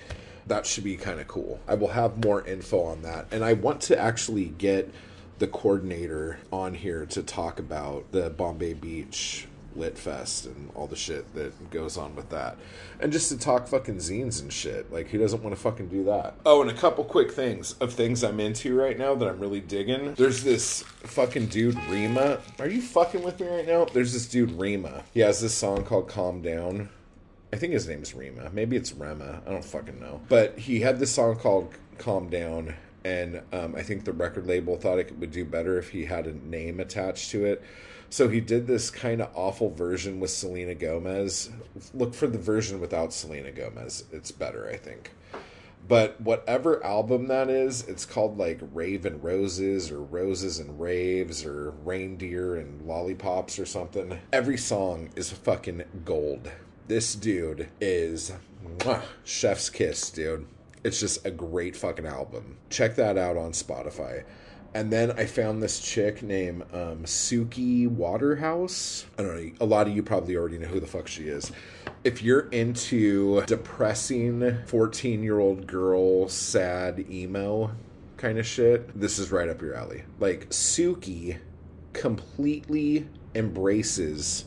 That 0.46 0.66
should 0.66 0.84
be 0.84 0.96
kind 0.96 1.20
of 1.20 1.26
cool. 1.26 1.60
I 1.66 1.74
will 1.74 1.88
have 1.88 2.24
more 2.24 2.46
info 2.46 2.82
on 2.82 3.02
that. 3.02 3.26
And 3.32 3.44
I 3.44 3.54
want 3.54 3.80
to 3.82 3.98
actually 3.98 4.46
get 4.46 4.92
the 5.38 5.46
coordinator 5.46 6.38
on 6.52 6.74
here 6.74 7.04
to 7.06 7.22
talk 7.22 7.58
about 7.58 8.10
the 8.12 8.30
Bombay 8.30 8.74
Beach 8.74 9.46
Lit 9.76 9.98
Fest 9.98 10.46
and 10.46 10.70
all 10.74 10.86
the 10.86 10.96
shit 10.96 11.34
that 11.34 11.70
goes 11.70 11.96
on 11.96 12.16
with 12.16 12.30
that. 12.30 12.56
And 13.00 13.12
just 13.12 13.28
to 13.30 13.38
talk 13.38 13.68
fucking 13.68 13.96
zines 13.96 14.40
and 14.40 14.52
shit. 14.52 14.92
Like, 14.92 15.08
who 15.08 15.18
doesn't 15.18 15.42
want 15.42 15.54
to 15.54 15.60
fucking 15.60 15.88
do 15.88 16.04
that? 16.04 16.34
Oh, 16.44 16.62
and 16.62 16.70
a 16.70 16.74
couple 16.74 17.04
quick 17.04 17.30
things 17.32 17.74
of 17.74 17.92
things 17.92 18.22
I'm 18.22 18.40
into 18.40 18.76
right 18.76 18.98
now 18.98 19.14
that 19.14 19.28
I'm 19.28 19.38
really 19.38 19.60
digging. 19.60 20.14
There's 20.14 20.42
this 20.42 20.82
fucking 20.82 21.46
dude, 21.46 21.78
Rima. 21.88 22.38
Are 22.58 22.68
you 22.68 22.80
fucking 22.80 23.22
with 23.22 23.40
me 23.40 23.48
right 23.48 23.66
now? 23.66 23.84
There's 23.86 24.12
this 24.12 24.26
dude, 24.26 24.52
Rima. 24.52 25.04
He 25.12 25.20
has 25.20 25.40
this 25.40 25.54
song 25.54 25.84
called 25.84 26.08
Calm 26.08 26.42
Down. 26.42 26.88
I 27.52 27.56
think 27.56 27.72
his 27.72 27.86
name's 27.86 28.14
Rima. 28.14 28.50
Maybe 28.52 28.76
it's 28.76 28.92
Rema. 28.92 29.42
I 29.46 29.50
don't 29.50 29.64
fucking 29.64 30.00
know. 30.00 30.20
But 30.28 30.58
he 30.58 30.80
had 30.80 30.98
this 30.98 31.12
song 31.12 31.36
called 31.36 31.74
Calm 31.98 32.28
Down. 32.28 32.74
And 33.04 33.40
um, 33.52 33.76
I 33.76 33.82
think 33.82 34.04
the 34.04 34.12
record 34.12 34.48
label 34.48 34.76
thought 34.76 34.98
it 34.98 35.16
would 35.18 35.30
do 35.30 35.44
better 35.44 35.78
if 35.78 35.90
he 35.90 36.06
had 36.06 36.26
a 36.26 36.32
name 36.32 36.80
attached 36.80 37.30
to 37.30 37.44
it. 37.44 37.62
So 38.08 38.28
he 38.28 38.40
did 38.40 38.66
this 38.66 38.90
kind 38.90 39.20
of 39.20 39.30
awful 39.34 39.70
version 39.70 40.20
with 40.20 40.30
Selena 40.30 40.74
Gomez. 40.74 41.50
Look 41.92 42.14
for 42.14 42.26
the 42.26 42.38
version 42.38 42.80
without 42.80 43.12
Selena 43.12 43.50
Gomez. 43.50 44.04
It's 44.12 44.30
better, 44.30 44.68
I 44.68 44.76
think. 44.76 45.12
But 45.88 46.20
whatever 46.20 46.84
album 46.84 47.28
that 47.28 47.48
is, 47.48 47.86
it's 47.86 48.04
called 48.04 48.38
like 48.38 48.60
Rave 48.72 49.06
and 49.06 49.22
Roses 49.22 49.90
or 49.90 50.00
Roses 50.00 50.58
and 50.58 50.80
Raves 50.80 51.44
or 51.44 51.70
Reindeer 51.84 52.56
and 52.56 52.82
Lollipops 52.82 53.58
or 53.58 53.66
something. 53.66 54.18
Every 54.32 54.56
song 54.56 55.10
is 55.14 55.30
fucking 55.30 55.84
gold. 56.04 56.50
This 56.88 57.14
dude 57.14 57.68
is 57.80 58.32
mwah, 58.64 59.02
chef's 59.24 59.70
kiss, 59.70 60.10
dude. 60.10 60.46
It's 60.82 61.00
just 61.00 61.24
a 61.24 61.30
great 61.30 61.76
fucking 61.76 62.06
album. 62.06 62.56
Check 62.70 62.96
that 62.96 63.16
out 63.18 63.36
on 63.36 63.52
Spotify. 63.52 64.24
And 64.76 64.92
then 64.92 65.12
I 65.12 65.24
found 65.24 65.62
this 65.62 65.80
chick 65.80 66.22
named 66.22 66.64
um, 66.70 67.04
Suki 67.04 67.88
Waterhouse. 67.88 69.06
I 69.18 69.22
don't 69.22 69.34
know. 69.34 69.52
A 69.58 69.64
lot 69.64 69.88
of 69.88 69.96
you 69.96 70.02
probably 70.02 70.36
already 70.36 70.58
know 70.58 70.68
who 70.68 70.80
the 70.80 70.86
fuck 70.86 71.08
she 71.08 71.28
is. 71.28 71.50
If 72.04 72.22
you're 72.22 72.50
into 72.50 73.40
depressing 73.46 74.58
14 74.66 75.22
year 75.22 75.38
old 75.38 75.66
girl, 75.66 76.28
sad 76.28 77.06
emo 77.10 77.70
kind 78.18 78.38
of 78.38 78.46
shit, 78.46 79.00
this 79.00 79.18
is 79.18 79.32
right 79.32 79.48
up 79.48 79.62
your 79.62 79.74
alley. 79.74 80.04
Like, 80.20 80.50
Suki 80.50 81.38
completely 81.94 83.08
embraces 83.34 84.44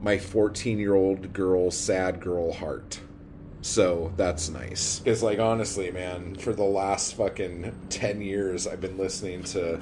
my 0.00 0.16
14 0.16 0.78
year 0.78 0.94
old 0.94 1.34
girl, 1.34 1.70
sad 1.70 2.18
girl 2.22 2.50
heart. 2.50 3.00
So 3.66 4.12
that's 4.16 4.48
nice. 4.48 5.02
It's 5.04 5.22
like 5.22 5.40
honestly, 5.40 5.90
man, 5.90 6.36
for 6.36 6.52
the 6.52 6.62
last 6.62 7.16
fucking 7.16 7.74
10 7.90 8.20
years 8.22 8.64
I've 8.64 8.80
been 8.80 8.96
listening 8.96 9.42
to 9.42 9.80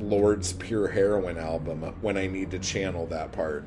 Lorde's 0.00 0.52
Pure 0.54 0.88
Heroin 0.88 1.38
album 1.38 1.82
when 2.00 2.18
I 2.18 2.26
need 2.26 2.50
to 2.50 2.58
channel 2.58 3.06
that 3.06 3.30
part. 3.30 3.64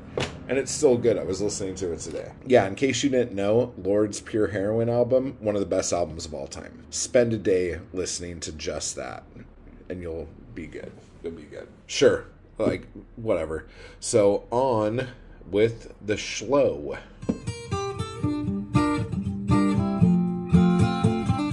And 0.48 0.58
it's 0.58 0.70
still 0.70 0.98
good. 0.98 1.16
I 1.16 1.24
was 1.24 1.40
listening 1.40 1.74
to 1.76 1.92
it 1.92 2.00
today. 2.00 2.32
Yeah, 2.46 2.66
in 2.66 2.74
case 2.74 3.02
you 3.02 3.08
didn't 3.08 3.34
know, 3.34 3.72
Lorde's 3.78 4.20
Pure 4.20 4.48
Heroin 4.48 4.90
album, 4.90 5.38
one 5.40 5.56
of 5.56 5.60
the 5.60 5.66
best 5.66 5.90
albums 5.90 6.26
of 6.26 6.34
all 6.34 6.46
time. 6.46 6.84
Spend 6.90 7.32
a 7.32 7.38
day 7.38 7.80
listening 7.94 8.40
to 8.40 8.52
just 8.52 8.94
that 8.96 9.24
and 9.88 10.02
you'll 10.02 10.28
be 10.54 10.66
good. 10.66 10.92
You'll 11.22 11.32
be 11.32 11.44
good. 11.44 11.66
Sure. 11.86 12.26
Like 12.58 12.86
whatever. 13.16 13.66
So 14.00 14.44
on 14.50 15.08
with 15.50 15.94
the 16.04 16.16
schlo. 16.16 16.98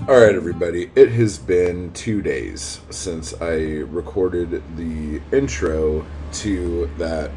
All 0.05 0.19
right, 0.19 0.35
everybody. 0.35 0.91
It 0.95 1.11
has 1.13 1.37
been 1.37 1.93
two 1.93 2.21
days 2.21 2.81
since 2.89 3.33
I 3.39 3.53
recorded 3.87 4.61
the 4.75 5.21
intro 5.31 6.05
to 6.33 6.91
that 6.97 7.31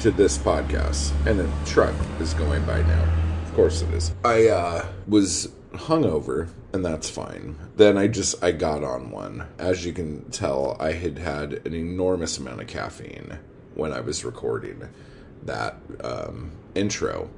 to 0.00 0.10
this 0.10 0.36
podcast, 0.36 1.12
and 1.28 1.38
a 1.38 1.48
truck 1.64 1.94
is 2.18 2.34
going 2.34 2.64
by 2.64 2.82
now. 2.82 3.04
Of 3.44 3.54
course, 3.54 3.82
it 3.82 3.94
is. 3.94 4.12
I 4.24 4.48
uh, 4.48 4.86
was 5.06 5.52
hungover, 5.74 6.48
and 6.72 6.84
that's 6.84 7.08
fine. 7.08 7.56
Then 7.76 7.96
I 7.96 8.08
just 8.08 8.42
I 8.42 8.50
got 8.50 8.82
on 8.82 9.12
one. 9.12 9.46
As 9.56 9.86
you 9.86 9.92
can 9.92 10.28
tell, 10.32 10.76
I 10.80 10.94
had 10.94 11.18
had 11.18 11.64
an 11.64 11.72
enormous 11.72 12.36
amount 12.36 12.62
of 12.62 12.66
caffeine 12.66 13.38
when 13.74 13.92
I 13.92 14.00
was 14.00 14.24
recording 14.24 14.88
that 15.44 15.76
um, 16.02 16.50
intro 16.74 17.30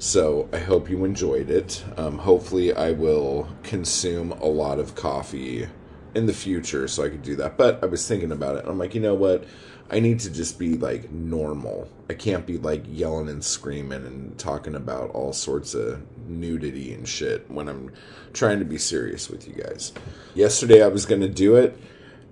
so 0.00 0.48
I 0.50 0.58
hope 0.58 0.88
you 0.88 1.04
enjoyed 1.04 1.50
it. 1.50 1.84
Um, 1.98 2.18
hopefully, 2.18 2.72
I 2.72 2.92
will 2.92 3.48
consume 3.62 4.32
a 4.32 4.46
lot 4.46 4.78
of 4.78 4.94
coffee 4.94 5.68
in 6.14 6.24
the 6.24 6.32
future 6.32 6.88
so 6.88 7.04
I 7.04 7.10
could 7.10 7.22
do 7.22 7.36
that. 7.36 7.58
But 7.58 7.84
I 7.84 7.86
was 7.86 8.08
thinking 8.08 8.32
about 8.32 8.56
it. 8.56 8.64
I'm 8.66 8.78
like, 8.78 8.94
you 8.94 9.00
know 9.00 9.14
what? 9.14 9.44
I 9.90 10.00
need 10.00 10.20
to 10.20 10.30
just 10.30 10.58
be 10.58 10.78
like 10.78 11.10
normal. 11.10 11.86
I 12.08 12.14
can't 12.14 12.46
be 12.46 12.56
like 12.56 12.82
yelling 12.88 13.28
and 13.28 13.44
screaming 13.44 14.06
and 14.06 14.38
talking 14.38 14.74
about 14.74 15.10
all 15.10 15.34
sorts 15.34 15.74
of 15.74 16.00
nudity 16.26 16.94
and 16.94 17.06
shit 17.06 17.50
when 17.50 17.68
I'm 17.68 17.92
trying 18.32 18.60
to 18.60 18.64
be 18.64 18.78
serious 18.78 19.28
with 19.28 19.46
you 19.46 19.54
guys. 19.54 19.92
Yesterday 20.34 20.82
I 20.82 20.88
was 20.88 21.04
going 21.04 21.20
to 21.20 21.28
do 21.28 21.56
it 21.56 21.76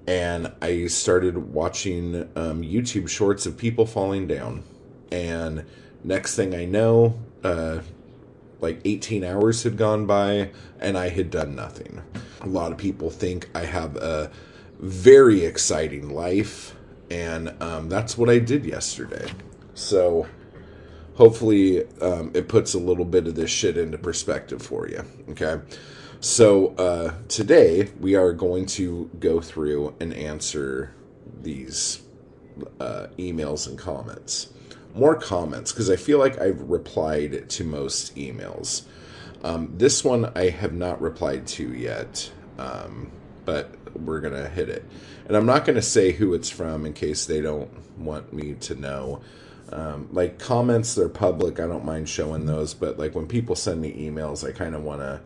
and 0.07 0.53
I 0.63 0.87
started 0.87 1.53
watching 1.53 2.31
um, 2.35 2.63
YouTube 2.63 3.11
shorts 3.11 3.45
of 3.45 3.59
people 3.59 3.85
falling 3.85 4.27
down. 4.27 4.65
And 5.13 5.67
next 6.03 6.35
thing 6.35 6.55
I 6.55 6.65
know, 6.65 7.19
uh, 7.45 7.81
like 8.61 8.81
18 8.85 9.25
hours 9.25 9.63
had 9.63 9.77
gone 9.77 10.07
by 10.07 10.51
and 10.81 10.99
I 10.99 11.09
had 11.09 11.31
done 11.31 11.55
nothing. 11.55 12.03
A 12.41 12.47
lot 12.47 12.73
of 12.73 12.79
people 12.79 13.11
think 13.11 13.49
I 13.55 13.65
have 13.65 13.97
a 13.97 14.31
very 14.79 15.45
exciting 15.45 16.11
life, 16.11 16.75
and 17.11 17.55
um, 17.61 17.89
that's 17.89 18.17
what 18.17 18.31
I 18.31 18.39
did 18.39 18.65
yesterday. 18.65 19.29
So 19.75 20.27
hopefully 21.15 21.85
um, 22.01 22.31
it 22.35 22.49
puts 22.49 22.75
a 22.75 22.79
little 22.79 23.05
bit 23.05 23.27
of 23.27 23.35
this 23.35 23.51
shit 23.51 23.77
into 23.77 23.99
perspective 23.99 24.63
for 24.63 24.89
you. 24.89 25.05
Okay. 25.31 25.61
So 26.21 26.75
uh, 26.77 27.15
today 27.29 27.91
we 28.01 28.15
are 28.15 28.33
going 28.33 28.67
to 28.67 29.11
go 29.19 29.41
through 29.41 29.95
and 30.01 30.13
answer 30.15 30.95
these 31.43 32.03
uh, 32.81 33.07
emails 33.19 33.69
and 33.69 33.79
comments 33.79 34.49
more 34.95 35.15
comments 35.15 35.73
because 35.73 35.91
I 35.91 35.97
feel 35.97 36.19
like 36.19 36.41
I've 36.41 36.61
replied 36.63 37.49
to 37.51 37.65
most 37.65 38.15
emails. 38.17 38.83
Um, 39.45 39.73
this 39.77 40.03
one 40.03 40.33
I 40.35 40.51
have 40.51 40.73
not 40.73 41.01
replied 41.01 41.47
to 41.49 41.73
yet, 41.73 42.31
um, 42.59 43.11
but 43.45 43.75
we're 43.95 44.21
going 44.21 44.35
to 44.35 44.49
hit 44.49 44.69
it. 44.69 44.85
And 45.27 45.37
I'm 45.37 45.47
not 45.47 45.65
going 45.65 45.77
to 45.77 45.83
say 45.83 46.13
who 46.13 46.35
it's 46.35 46.49
from 46.49 46.87
in 46.87 46.93
case 46.93 47.27
they 47.27 47.41
don't 47.41 47.71
want 47.99 48.33
me 48.33 48.55
to 48.55 48.75
know. 48.75 49.21
Um, 49.71 50.09
like 50.13 50.39
comments, 50.39 50.95
they're 50.95 51.09
public. 51.09 51.61
I 51.61 51.67
don't 51.67 51.85
mind 51.85 52.09
showing 52.09 52.47
those, 52.47 52.75
but 52.75 52.99
like 52.99 53.15
when 53.15 53.27
people 53.27 53.55
send 53.55 53.81
me 53.81 53.93
emails, 53.93 54.49
I 54.49 54.53
kind 54.53 54.75
of 54.75 54.83
want 54.83 55.01
to 55.03 55.21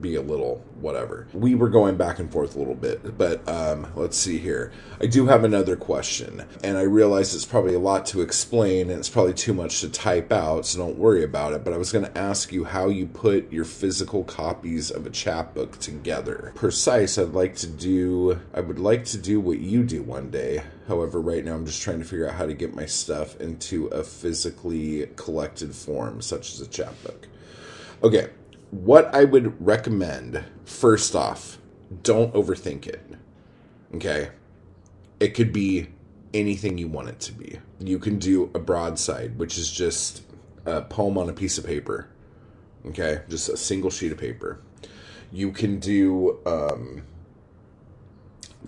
be 0.00 0.14
a 0.14 0.20
little 0.20 0.62
whatever. 0.80 1.26
We 1.32 1.54
were 1.54 1.68
going 1.68 1.96
back 1.96 2.18
and 2.18 2.30
forth 2.30 2.54
a 2.54 2.58
little 2.58 2.74
bit, 2.74 3.16
but 3.16 3.46
um, 3.48 3.86
let's 3.94 4.16
see 4.16 4.38
here. 4.38 4.72
I 5.00 5.06
do 5.06 5.26
have 5.26 5.44
another 5.44 5.76
question, 5.76 6.44
and 6.62 6.76
I 6.76 6.82
realize 6.82 7.34
it's 7.34 7.44
probably 7.44 7.74
a 7.74 7.78
lot 7.78 8.06
to 8.06 8.20
explain, 8.20 8.90
and 8.90 8.98
it's 8.98 9.08
probably 9.08 9.34
too 9.34 9.54
much 9.54 9.80
to 9.80 9.88
type 9.88 10.32
out, 10.32 10.66
so 10.66 10.78
don't 10.78 10.98
worry 10.98 11.24
about 11.24 11.54
it. 11.54 11.64
But 11.64 11.72
I 11.72 11.78
was 11.78 11.92
going 11.92 12.04
to 12.04 12.18
ask 12.18 12.52
you 12.52 12.64
how 12.64 12.88
you 12.88 13.06
put 13.06 13.50
your 13.52 13.64
physical 13.64 14.24
copies 14.24 14.90
of 14.90 15.06
a 15.06 15.10
chapbook 15.10 15.78
together. 15.78 16.52
Precise, 16.54 17.18
I'd 17.18 17.28
like 17.28 17.56
to 17.56 17.66
do. 17.66 18.40
I 18.52 18.60
would 18.60 18.78
like 18.78 19.04
to 19.06 19.18
do 19.18 19.40
what 19.40 19.58
you 19.58 19.82
do 19.82 20.02
one 20.02 20.30
day. 20.30 20.62
However, 20.88 21.20
right 21.20 21.44
now 21.44 21.54
I'm 21.54 21.66
just 21.66 21.82
trying 21.82 21.98
to 21.98 22.04
figure 22.04 22.28
out 22.28 22.36
how 22.36 22.46
to 22.46 22.54
get 22.54 22.74
my 22.74 22.86
stuff 22.86 23.40
into 23.40 23.86
a 23.88 24.04
physically 24.04 25.08
collected 25.16 25.74
form, 25.74 26.20
such 26.20 26.52
as 26.52 26.60
a 26.60 26.66
chapbook. 26.66 27.26
Okay, 28.02 28.28
what 28.70 29.14
I 29.14 29.24
would 29.24 29.64
recommend, 29.64 30.44
first 30.64 31.14
off, 31.14 31.58
don't 32.02 32.32
overthink 32.34 32.86
it. 32.86 33.02
Okay? 33.94 34.30
It 35.20 35.28
could 35.28 35.52
be 35.52 35.88
anything 36.34 36.78
you 36.78 36.88
want 36.88 37.08
it 37.08 37.20
to 37.20 37.32
be. 37.32 37.58
You 37.78 37.98
can 37.98 38.18
do 38.18 38.50
a 38.54 38.58
broadside, 38.58 39.38
which 39.38 39.56
is 39.56 39.70
just 39.70 40.22
a 40.64 40.82
poem 40.82 41.16
on 41.16 41.28
a 41.28 41.32
piece 41.32 41.58
of 41.58 41.66
paper. 41.66 42.08
Okay? 42.86 43.22
Just 43.28 43.48
a 43.48 43.56
single 43.56 43.90
sheet 43.90 44.12
of 44.12 44.18
paper. 44.18 44.60
You 45.32 45.52
can 45.52 45.78
do 45.80 46.38
um, 46.46 47.02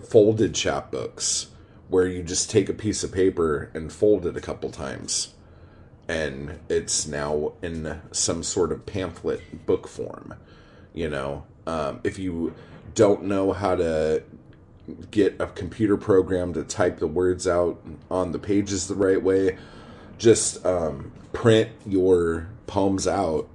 folded 0.01 0.53
chapbooks 0.53 1.47
where 1.87 2.07
you 2.07 2.23
just 2.23 2.49
take 2.49 2.69
a 2.69 2.73
piece 2.73 3.03
of 3.03 3.11
paper 3.11 3.71
and 3.73 3.91
fold 3.91 4.25
it 4.25 4.37
a 4.37 4.41
couple 4.41 4.69
times 4.69 5.33
and 6.09 6.59
it's 6.69 7.07
now 7.07 7.53
in 7.61 8.01
some 8.11 8.41
sort 8.41 8.71
of 8.71 8.85
pamphlet 8.87 9.65
book 9.67 9.87
form. 9.87 10.33
You 10.93 11.07
know, 11.07 11.45
um, 11.67 12.01
if 12.03 12.17
you 12.17 12.55
don't 12.95 13.25
know 13.25 13.53
how 13.53 13.75
to 13.75 14.23
get 15.11 15.39
a 15.39 15.45
computer 15.45 15.97
program 15.97 16.51
to 16.53 16.63
type 16.63 16.97
the 16.97 17.05
words 17.05 17.47
out 17.47 17.79
on 18.09 18.31
the 18.31 18.39
pages 18.39 18.87
the 18.87 18.95
right 18.95 19.21
way, 19.21 19.55
just 20.17 20.65
um, 20.65 21.11
print 21.31 21.69
your 21.85 22.49
poems 22.65 23.07
out 23.07 23.47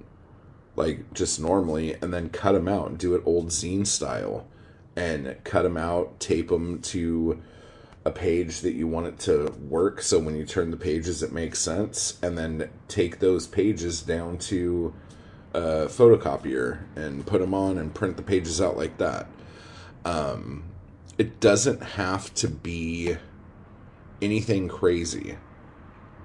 like 0.76 1.12
just 1.12 1.40
normally 1.40 1.94
and 1.94 2.14
then 2.14 2.28
cut 2.28 2.52
them 2.52 2.68
out 2.68 2.88
and 2.88 2.98
do 2.98 3.16
it 3.16 3.22
old 3.26 3.48
zine 3.48 3.86
style 3.86 4.46
and 4.94 5.36
cut 5.42 5.62
them 5.62 5.76
out, 5.76 6.20
tape 6.20 6.48
them 6.48 6.80
to 6.80 7.42
a 8.04 8.10
page 8.10 8.60
that 8.60 8.74
you 8.74 8.86
want 8.86 9.06
it 9.06 9.18
to 9.18 9.50
work 9.68 10.02
so 10.02 10.18
when 10.18 10.36
you 10.36 10.44
turn 10.44 10.70
the 10.70 10.76
pages 10.76 11.22
it 11.22 11.32
makes 11.32 11.58
sense 11.58 12.18
and 12.22 12.36
then 12.36 12.68
take 12.86 13.18
those 13.18 13.46
pages 13.46 14.02
down 14.02 14.36
to 14.36 14.92
a 15.54 15.86
photocopier 15.86 16.80
and 16.96 17.24
put 17.24 17.40
them 17.40 17.54
on 17.54 17.78
and 17.78 17.94
print 17.94 18.16
the 18.16 18.22
pages 18.22 18.60
out 18.60 18.76
like 18.76 18.98
that. 18.98 19.28
Um, 20.04 20.64
it 21.16 21.40
doesn't 21.40 21.82
have 21.82 22.34
to 22.34 22.48
be 22.48 23.16
anything 24.20 24.68
crazy 24.68 25.36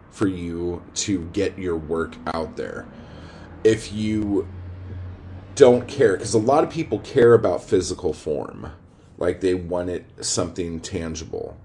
for 0.10 0.28
you 0.28 0.82
to 0.96 1.26
get 1.32 1.60
your 1.60 1.78
work 1.78 2.16
out 2.34 2.58
there. 2.58 2.88
If 3.64 3.94
you 3.94 4.48
don't 5.54 5.88
care 5.88 6.14
because 6.14 6.34
a 6.34 6.40
lot 6.40 6.64
of 6.64 6.70
people 6.70 7.00
care 7.00 7.34
about 7.34 7.64
physical 7.64 8.14
form 8.14 8.72
like 9.18 9.42
they 9.42 9.54
want 9.54 9.90
it 9.90 10.06
something 10.22 10.80
tangible 10.80 11.58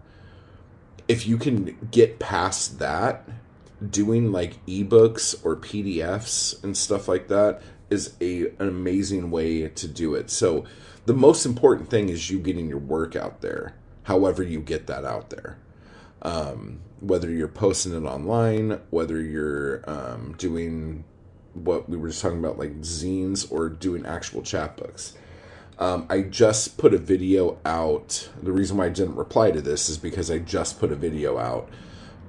if 1.09 1.27
you 1.27 1.37
can 1.37 1.89
get 1.91 2.19
past 2.19 2.79
that, 2.79 3.29
doing 3.91 4.33
like 4.33 4.65
ebooks 4.67 5.45
or 5.45 5.57
PDFs 5.57 6.63
and 6.63 6.77
stuff 6.77 7.09
like 7.09 7.29
that 7.29 7.63
is 7.91 8.15
a 8.21 8.47
an 8.59 8.69
amazing 8.69 9.31
way 9.31 9.69
to 9.69 9.89
do 9.89 10.15
it. 10.15 10.31
So 10.31 10.65
the 11.07 11.15
most 11.15 11.45
important 11.45 11.91
thing 11.91 12.09
is 12.09 12.31
you 12.31 12.39
getting 12.39 12.69
your 12.69 12.79
work 12.79 13.15
out 13.15 13.41
there. 13.41 13.75
However, 14.05 14.43
you 14.43 14.61
get 14.61 14.87
that 14.87 15.05
out 15.05 15.31
there. 15.31 15.59
Um, 16.23 16.81
whether 17.01 17.31
you're 17.31 17.49
posting 17.49 17.95
it 17.95 18.07
online, 18.07 18.81
whether 18.91 19.21
you're 19.21 19.83
um, 19.89 20.35
doing 20.39 21.05
what 21.53 21.89
we 21.89 21.97
were 21.97 22.09
just 22.09 22.23
talking 22.23 22.39
about, 22.39 22.59
like 22.59 22.81
zines, 22.81 23.51
or 23.53 23.69
doing 23.69 24.07
actual 24.07 24.43
chapbooks. 24.43 25.13
Um, 25.79 26.07
I 26.09 26.23
just 26.23 26.79
put 26.79 26.95
a 26.95 26.99
video 26.99 27.59
out. 27.65 28.29
The 28.43 28.53
reason 28.53 28.77
why 28.77 28.87
I 28.87 28.91
didn't 28.91 29.17
reply 29.17 29.51
to 29.51 29.61
this 29.61 29.89
is 29.89 29.99
because 29.99 30.31
I 30.31 30.39
just 30.39 30.79
put 30.79 30.93
a 30.93 30.97
video 30.97 31.39
out 31.39 31.69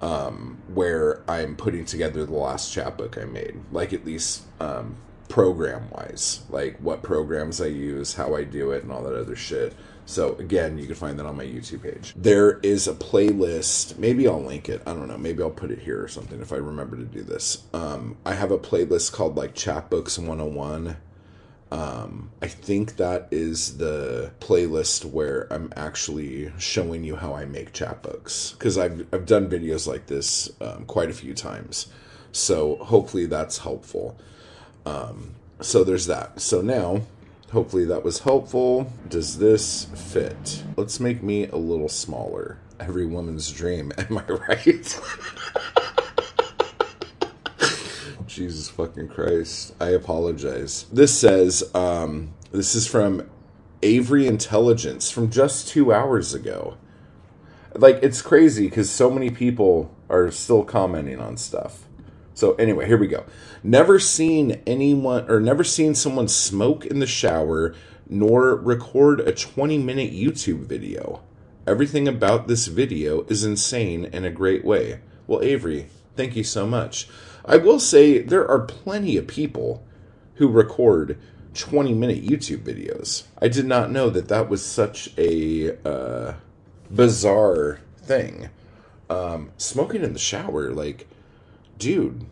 um, 0.02 0.58
where 0.74 1.24
I'm 1.30 1.56
putting 1.56 1.86
together 1.86 2.25
the 2.25 2.34
last 2.34 2.72
chapbook 2.72 3.18
I 3.18 3.25
made, 3.25 3.60
like 3.72 3.94
at 3.94 4.06
least 4.06 4.44
um, 4.60 4.98
program 5.30 5.90
wise, 5.92 6.42
like 6.50 6.78
what 6.80 7.04
programs 7.04 7.62
I 7.62 7.68
use, 7.68 8.14
how 8.14 8.36
I 8.36 8.44
do 8.44 8.72
it, 8.72 8.84
and 8.84 8.92
all 8.92 9.04
that 9.04 9.16
other 9.16 9.36
shit. 9.36 9.74
So 10.06 10.36
again, 10.36 10.78
you 10.78 10.86
can 10.86 10.96
find 10.96 11.18
that 11.18 11.25
on 11.25 11.36
my 11.36 11.46
YouTube 11.46 11.82
page. 11.82 12.14
There 12.16 12.60
is 12.60 12.88
a 12.88 12.94
playlist. 12.94 13.98
Maybe 13.98 14.28
I'll 14.28 14.44
link 14.44 14.70
it. 14.70 14.82
I 14.86 14.94
don't 14.94 15.08
know. 15.08 15.18
Maybe 15.18 15.42
I'll 15.42 15.50
put 15.50 15.72
it 15.72 15.80
here 15.80 16.04
or 16.04 16.08
something 16.08 16.42
if 16.42 16.54
I 16.54 16.58
remember 16.58 16.96
to 16.96 17.04
do 17.04 17.24
this. 17.24 17.64
Um, 17.74 18.18
I 18.25 18.36
have 18.36 18.52
a 18.52 18.60
playlist 18.60 19.14
called 19.14 19.36
like 19.36 19.56
Chapbooks 19.56 20.20
101 20.20 20.98
um, 21.72 22.31
I 22.41 22.48
think 22.48 22.98
that 22.98 23.27
is 23.31 23.77
the 23.77 24.31
playlist 24.39 25.03
where 25.05 25.51
I'm 25.51 25.74
actually 25.75 26.51
showing 26.57 27.03
you 27.03 27.15
how 27.15 27.34
I 27.34 27.45
make 27.45 27.74
chapbooks 27.74 28.53
because 28.53 28.77
I've 28.77 29.05
I've 29.12 29.25
done 29.25 29.50
videos 29.50 29.88
like 29.88 30.05
this 30.05 30.50
um, 30.62 30.86
quite 30.86 31.10
a 31.10 31.13
few 31.13 31.34
times, 31.34 31.88
so 32.31 32.75
hopefully 32.77 33.25
that's 33.25 33.60
helpful. 33.60 34.17
Um, 34.86 35.36
so 35.62 35.84
there's 35.84 36.05
that. 36.05 36.39
So 36.39 36.62
now, 36.62 37.01
hopefully 37.51 37.86
that 37.86 38.03
was 38.03 38.19
helpful. 38.19 38.91
Does 39.10 39.39
this 39.39 39.86
fit? 39.86 40.63
Let's 40.77 41.00
make 41.00 41.24
me 41.24 41.48
a 41.48 41.55
little 41.57 41.89
smaller. 41.89 42.60
Every 42.79 43.05
woman's 43.05 43.51
dream. 43.51 43.91
Am 43.98 44.17
I 44.17 44.25
right? 44.27 45.00
Jesus 48.36 48.68
fucking 48.68 49.08
Christ. 49.08 49.74
I 49.80 49.89
apologize. 49.89 50.88
This 50.92 51.18
says, 51.18 51.72
um, 51.74 52.34
this 52.51 52.75
is 52.75 52.86
from 52.86 53.30
Avery 53.82 54.27
Intelligence 54.27 55.10
from 55.10 55.32
just 55.32 55.70
two 55.70 55.94
hours 55.94 56.34
ago. 56.34 56.75
Like, 57.74 58.00
it's 58.04 58.22
crazy 58.22 58.68
because 58.68 58.89
so 58.89 59.10
many 59.10 59.30
people 59.30 59.96
are 60.10 60.32
still 60.32 60.65
commenting 60.65 61.18
on 61.18 61.38
stuff. 61.38 61.86
So, 62.34 62.56
anyway, 62.56 62.88
here 62.88 62.98
we 62.98 63.08
go. 63.08 63.24
Never 63.63 64.00
seen 64.00 64.62
anyone, 64.68 65.32
or 65.32 65.39
never 65.39 65.63
seen 65.63 65.96
someone 65.96 66.27
smoke 66.27 66.86
in 66.86 67.00
the 67.00 67.08
shower, 67.08 67.74
nor 68.10 68.54
record 68.56 69.22
a 69.22 69.32
20 69.32 69.77
minute 69.77 70.12
YouTube 70.12 70.65
video. 70.65 71.22
Everything 71.65 72.06
about 72.06 72.50
this 72.50 72.68
video 72.68 73.22
is 73.30 73.46
insane 73.46 74.04
in 74.06 74.25
a 74.25 74.30
great 74.30 74.65
way. 74.65 75.00
Well, 75.25 75.42
Avery, 75.42 75.88
thank 76.18 76.36
you 76.36 76.44
so 76.44 76.68
much. 76.68 77.08
I 77.48 77.58
will 77.58 77.80
say 77.80 78.20
there 78.20 78.50
are 78.50 78.60
plenty 78.60 79.18
of 79.18 79.28
people 79.28 79.86
who 80.36 80.48
record 80.48 81.18
20 81.54 81.94
minute 81.94 82.25
YouTube 82.25 82.64
videos. 82.64 83.24
I 83.42 83.48
did 83.48 83.66
not 83.66 83.92
know 83.92 84.10
that 84.10 84.28
that 84.28 84.50
was 84.50 84.66
such 84.66 85.10
a 85.18 85.78
uh, 85.88 86.34
bizarre 86.90 87.80
thing. 87.98 88.50
Um, 89.10 89.52
smoking 89.58 90.04
in 90.04 90.14
the 90.14 90.20
shower, 90.20 90.72
like, 90.72 91.08
dude, 91.78 92.25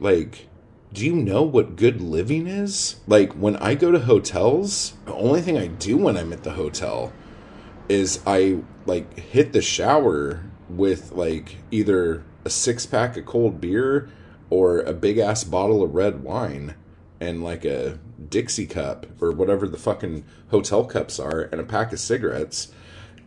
like, 0.00 0.48
do 0.92 1.04
you 1.04 1.14
know 1.14 1.42
what 1.42 1.76
good 1.76 2.00
living 2.00 2.46
is? 2.46 2.96
Like, 3.06 3.32
when 3.34 3.56
I 3.56 3.74
go 3.74 3.90
to 3.90 3.98
hotels, 3.98 4.94
the 5.04 5.14
only 5.14 5.42
thing 5.42 5.58
I 5.58 5.66
do 5.66 5.98
when 5.98 6.16
I'm 6.16 6.32
at 6.32 6.44
the 6.44 6.52
hotel 6.52 7.12
is 7.90 8.20
I, 8.26 8.60
like, 8.86 9.18
hit 9.18 9.52
the 9.52 9.60
shower 9.60 10.42
with, 10.70 11.12
like, 11.12 11.56
either 11.70 12.24
a 12.46 12.50
six 12.50 12.86
pack 12.86 13.18
of 13.18 13.26
cold 13.26 13.60
beer 13.60 14.08
or 14.50 14.80
a 14.80 14.92
big 14.92 15.18
ass 15.18 15.44
bottle 15.44 15.82
of 15.82 15.94
red 15.94 16.22
wine 16.22 16.74
and 17.20 17.42
like 17.42 17.64
a 17.64 17.98
Dixie 18.28 18.66
cup 18.66 19.06
or 19.20 19.32
whatever 19.32 19.66
the 19.66 19.78
fucking 19.78 20.24
hotel 20.50 20.84
cups 20.84 21.18
are 21.18 21.48
and 21.52 21.60
a 21.60 21.64
pack 21.64 21.92
of 21.92 22.00
cigarettes 22.00 22.72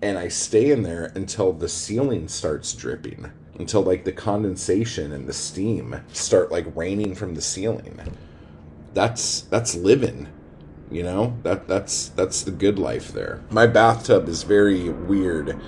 and 0.02 0.18
I 0.18 0.30
stay 0.30 0.72
in 0.72 0.84
there 0.84 1.12
until 1.16 1.54
the 1.54 1.70
ceiling 1.70 2.28
starts 2.28 2.74
dripping 2.74 3.32
until 3.58 3.82
like 3.82 4.04
the 4.04 4.12
condensation 4.12 5.12
and 5.12 5.28
the 5.28 5.34
steam 5.34 6.02
start 6.12 6.52
like 6.52 6.76
raining 6.76 7.14
from 7.14 7.36
the 7.36 7.42
ceiling. 7.42 8.00
That's 8.94 9.42
that's 9.42 9.76
living 9.76 10.28
you 10.90 11.04
know? 11.04 11.38
That 11.44 11.68
that's 11.68 12.10
that's 12.10 12.42
the 12.44 12.52
good 12.52 12.78
life 12.78 13.14
there. 13.14 13.42
My 13.50 13.66
bathtub 13.66 14.28
is 14.28 14.44
very 14.44 14.90
weird 14.90 15.60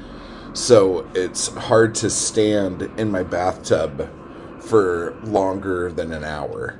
so 0.53 1.09
it's 1.15 1.47
hard 1.47 1.95
to 1.95 2.09
stand 2.11 2.83
in 2.97 3.09
my 3.11 3.23
bathtub 3.23 4.07
for 4.63 5.15
longer 5.23 5.91
than 5.91 6.11
an 6.11 6.23
hour. 6.23 6.79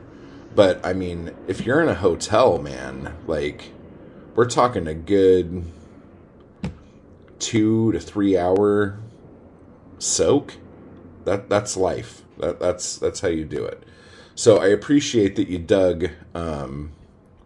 But 0.56 0.86
I 0.86 0.94
mean, 0.94 1.34
if 1.48 1.66
you're 1.66 1.82
in 1.82 1.90
a 1.90 1.96
hotel, 1.96 2.58
man, 2.60 3.16
like 3.28 3.72
we're 4.36 4.50
talking 4.50 4.88
a 4.88 4.94
good 4.94 5.66
two 7.40 7.92
to 7.92 8.00
three 8.00 8.38
hour 8.38 9.00
soak. 10.00 10.56
That 11.26 11.50
that's 11.50 11.78
life. 11.78 12.22
That 12.38 12.60
that's 12.60 12.98
that's 12.98 13.22
how 13.22 13.30
you 13.30 13.46
do 13.46 13.66
it. 13.66 13.84
So 14.36 14.58
I 14.58 14.68
appreciate 14.68 15.36
that 15.36 15.48
you 15.48 15.60
dug 15.60 16.10
um, 16.34 16.92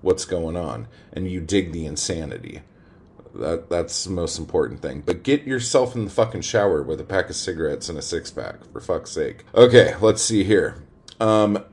what's 0.01 0.25
going 0.25 0.55
on 0.55 0.87
and 1.11 1.29
you 1.29 1.41
dig 1.41 1.73
the 1.73 1.85
insanity. 1.85 2.61
That 3.37 3.69
that's 3.69 4.03
the 4.03 4.11
most 4.11 4.39
important 4.39 4.81
thing. 4.81 5.03
But 5.05 5.23
get 5.23 5.43
yourself 5.43 5.95
in 5.95 6.05
the 6.05 6.11
fucking 6.11 6.41
shower 6.41 6.81
with 6.83 6.99
a 6.99 7.03
pack 7.03 7.29
of 7.29 7.35
cigarettes 7.35 7.89
and 7.89 7.97
a 7.97 8.01
six 8.01 8.31
pack, 8.31 8.71
for 8.71 8.79
fuck's 8.79 9.11
sake. 9.11 9.45
Okay, 9.53 9.95
let's 10.01 10.21
see 10.21 10.43
here. 10.43 10.83
Um, 11.19 11.63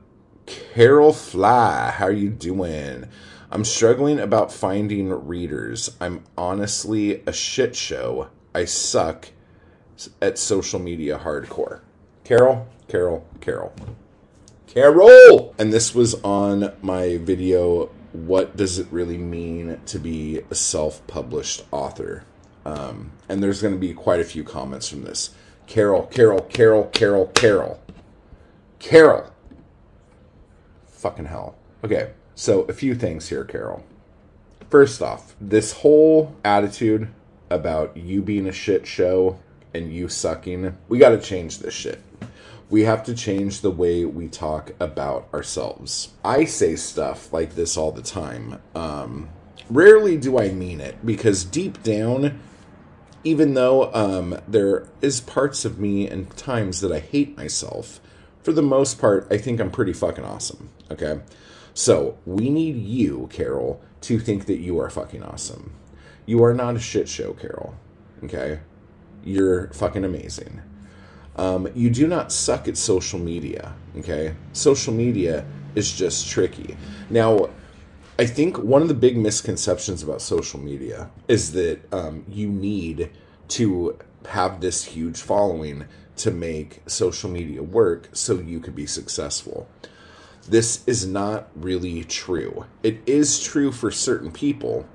Carol 0.45 1.13
Fly, 1.13 1.91
how 1.91 2.05
are 2.05 2.11
you 2.11 2.29
doing? 2.29 3.07
I'm 3.51 3.65
struggling 3.65 4.19
about 4.19 4.51
finding 4.51 5.09
readers. 5.09 5.95
I'm 6.01 6.23
honestly 6.37 7.23
a 7.25 7.33
shit 7.33 7.75
show. 7.75 8.29
I 8.53 8.65
suck 8.65 9.29
at 10.21 10.37
social 10.37 10.79
media 10.79 11.19
hardcore. 11.23 11.81
Carol, 12.23 12.67
Carol, 12.87 13.25
Carol. 13.41 13.73
Carol! 14.67 15.55
And 15.57 15.71
this 15.71 15.95
was 15.95 16.15
on 16.15 16.73
my 16.81 17.17
video 17.17 17.89
what 18.15 18.55
does 18.55 18.79
it 18.79 18.87
really 18.91 19.17
mean 19.17 19.79
to 19.85 19.99
be 19.99 20.41
a 20.49 20.55
self 20.55 21.05
published 21.07 21.63
author? 21.71 22.23
Um, 22.65 23.11
and 23.29 23.43
there's 23.43 23.61
going 23.61 23.73
to 23.73 23.79
be 23.79 23.93
quite 23.93 24.19
a 24.19 24.25
few 24.25 24.43
comments 24.43 24.89
from 24.89 25.03
this. 25.03 25.35
Carol, 25.67 26.03
Carol, 26.07 26.41
Carol, 26.41 26.85
Carol, 26.85 27.27
Carol. 27.27 27.81
Carol. 28.79 29.31
Fucking 30.87 31.25
hell. 31.25 31.55
Okay, 31.83 32.11
so 32.33 32.61
a 32.63 32.73
few 32.73 32.95
things 32.95 33.29
here, 33.29 33.43
Carol. 33.43 33.83
First 34.69 35.01
off, 35.01 35.35
this 35.39 35.73
whole 35.73 36.35
attitude 36.43 37.09
about 37.49 37.95
you 37.95 38.21
being 38.21 38.47
a 38.47 38.51
shit 38.51 38.87
show 38.87 39.39
and 39.73 39.93
you 39.93 40.07
sucking, 40.07 40.75
we 40.87 40.97
got 40.97 41.09
to 41.09 41.19
change 41.19 41.59
this 41.59 41.73
shit 41.73 42.01
we 42.69 42.83
have 42.83 43.03
to 43.03 43.13
change 43.13 43.61
the 43.61 43.71
way 43.71 44.05
we 44.05 44.27
talk 44.27 44.71
about 44.79 45.27
ourselves. 45.33 46.13
I 46.23 46.45
say 46.45 46.75
stuff 46.75 47.31
like 47.31 47.55
this 47.55 47.77
all 47.77 47.91
the 47.91 48.01
time. 48.01 48.61
Um, 48.73 49.29
rarely 49.69 50.17
do 50.17 50.39
I 50.39 50.49
mean 50.49 50.81
it 50.81 51.05
because 51.05 51.43
deep 51.43 51.83
down, 51.83 52.39
even 53.23 53.53
though 53.53 53.93
um, 53.93 54.39
there 54.47 54.87
is 55.01 55.21
parts 55.21 55.65
of 55.65 55.79
me 55.79 56.07
and 56.07 56.35
times 56.35 56.81
that 56.81 56.91
I 56.91 56.99
hate 56.99 57.37
myself, 57.37 57.99
for 58.41 58.51
the 58.51 58.61
most 58.61 58.99
part, 58.99 59.27
I 59.31 59.37
think 59.37 59.59
I'm 59.59 59.71
pretty 59.71 59.93
fucking 59.93 60.25
awesome. 60.25 60.69
Okay? 60.91 61.19
So 61.73 62.17
we 62.25 62.49
need 62.49 62.77
you, 62.77 63.27
Carol, 63.31 63.81
to 64.01 64.19
think 64.19 64.45
that 64.45 64.59
you 64.59 64.79
are 64.79 64.89
fucking 64.89 65.23
awesome. 65.23 65.73
You 66.25 66.43
are 66.43 66.53
not 66.53 66.75
a 66.75 66.79
shit 66.79 67.09
show, 67.09 67.33
Carol. 67.33 67.75
Okay? 68.23 68.59
You're 69.23 69.67
fucking 69.69 70.03
amazing. 70.03 70.61
Um, 71.37 71.67
you 71.75 71.89
do 71.89 72.07
not 72.07 72.31
suck 72.31 72.67
at 72.67 72.77
social 72.77 73.19
media. 73.19 73.73
Okay, 73.97 74.35
social 74.53 74.93
media 74.93 75.45
is 75.75 75.91
just 75.91 76.29
tricky. 76.29 76.77
Now, 77.09 77.49
I 78.17 78.25
think 78.25 78.57
one 78.57 78.81
of 78.81 78.87
the 78.87 78.93
big 78.93 79.17
misconceptions 79.17 80.01
about 80.01 80.21
social 80.21 80.59
media 80.59 81.09
is 81.27 81.51
that 81.51 81.81
um, 81.93 82.23
you 82.29 82.47
need 82.47 83.11
to 83.49 83.97
have 84.29 84.61
this 84.61 84.85
huge 84.85 85.19
following 85.19 85.85
to 86.17 86.31
make 86.31 86.81
social 86.87 87.29
media 87.29 87.61
work 87.61 88.09
so 88.13 88.39
you 88.39 88.59
could 88.61 88.75
be 88.75 88.85
successful. 88.85 89.67
This 90.47 90.87
is 90.87 91.05
not 91.05 91.49
really 91.55 92.03
true. 92.05 92.65
It 92.83 92.99
is 93.05 93.43
true 93.43 93.71
for 93.71 93.91
certain 93.91 94.31
people, 94.31 94.87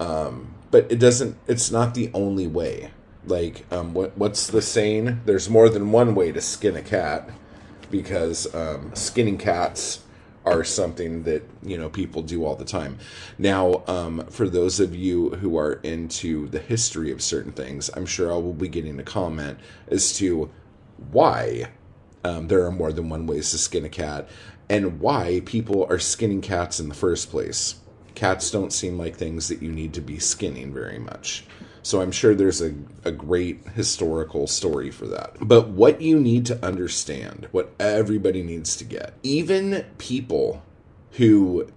um, 0.00 0.54
but 0.70 0.90
it 0.90 0.98
doesn't. 0.98 1.36
It's 1.46 1.70
not 1.70 1.94
the 1.94 2.10
only 2.14 2.46
way 2.46 2.90
like 3.30 3.64
um, 3.72 3.94
what 3.94 4.16
what's 4.18 4.48
the 4.48 4.62
saying? 4.62 5.20
There's 5.24 5.48
more 5.48 5.68
than 5.68 5.92
one 5.92 6.14
way 6.14 6.32
to 6.32 6.40
skin 6.40 6.76
a 6.76 6.82
cat 6.82 7.30
because 7.90 8.52
um, 8.54 8.94
skinning 8.94 9.38
cats 9.38 10.02
are 10.44 10.64
something 10.64 11.24
that 11.24 11.42
you 11.62 11.76
know 11.76 11.88
people 11.88 12.22
do 12.22 12.44
all 12.44 12.56
the 12.56 12.64
time. 12.64 12.98
Now, 13.38 13.82
um, 13.86 14.26
for 14.30 14.48
those 14.48 14.80
of 14.80 14.94
you 14.94 15.30
who 15.30 15.56
are 15.58 15.74
into 15.82 16.48
the 16.48 16.58
history 16.58 17.10
of 17.10 17.22
certain 17.22 17.52
things, 17.52 17.90
I'm 17.94 18.06
sure 18.06 18.32
I 18.32 18.36
will 18.36 18.54
be 18.54 18.68
getting 18.68 18.98
a 18.98 19.04
comment 19.04 19.58
as 19.88 20.12
to 20.14 20.50
why 21.10 21.70
um, 22.24 22.48
there 22.48 22.64
are 22.64 22.72
more 22.72 22.92
than 22.92 23.08
one 23.08 23.26
ways 23.26 23.50
to 23.52 23.58
skin 23.58 23.84
a 23.84 23.88
cat 23.88 24.28
and 24.68 25.00
why 25.00 25.42
people 25.44 25.86
are 25.90 25.98
skinning 25.98 26.40
cats 26.40 26.78
in 26.80 26.88
the 26.88 26.94
first 26.94 27.30
place. 27.30 27.76
Cats 28.14 28.50
don't 28.50 28.72
seem 28.72 28.98
like 28.98 29.16
things 29.16 29.48
that 29.48 29.62
you 29.62 29.72
need 29.72 29.94
to 29.94 30.00
be 30.00 30.18
skinning 30.18 30.72
very 30.72 30.98
much. 30.98 31.44
So 31.82 32.00
I'm 32.00 32.12
sure 32.12 32.34
there's 32.34 32.60
a, 32.60 32.74
a 33.04 33.12
great 33.12 33.66
historical 33.68 34.46
story 34.46 34.90
for 34.90 35.06
that. 35.06 35.36
But 35.40 35.68
what 35.68 36.00
you 36.00 36.18
need 36.20 36.46
to 36.46 36.64
understand, 36.64 37.48
what 37.52 37.72
everybody 37.80 38.42
needs 38.42 38.76
to 38.76 38.84
get, 38.84 39.14
even 39.22 39.86
people 39.98 40.62
who 41.12 41.70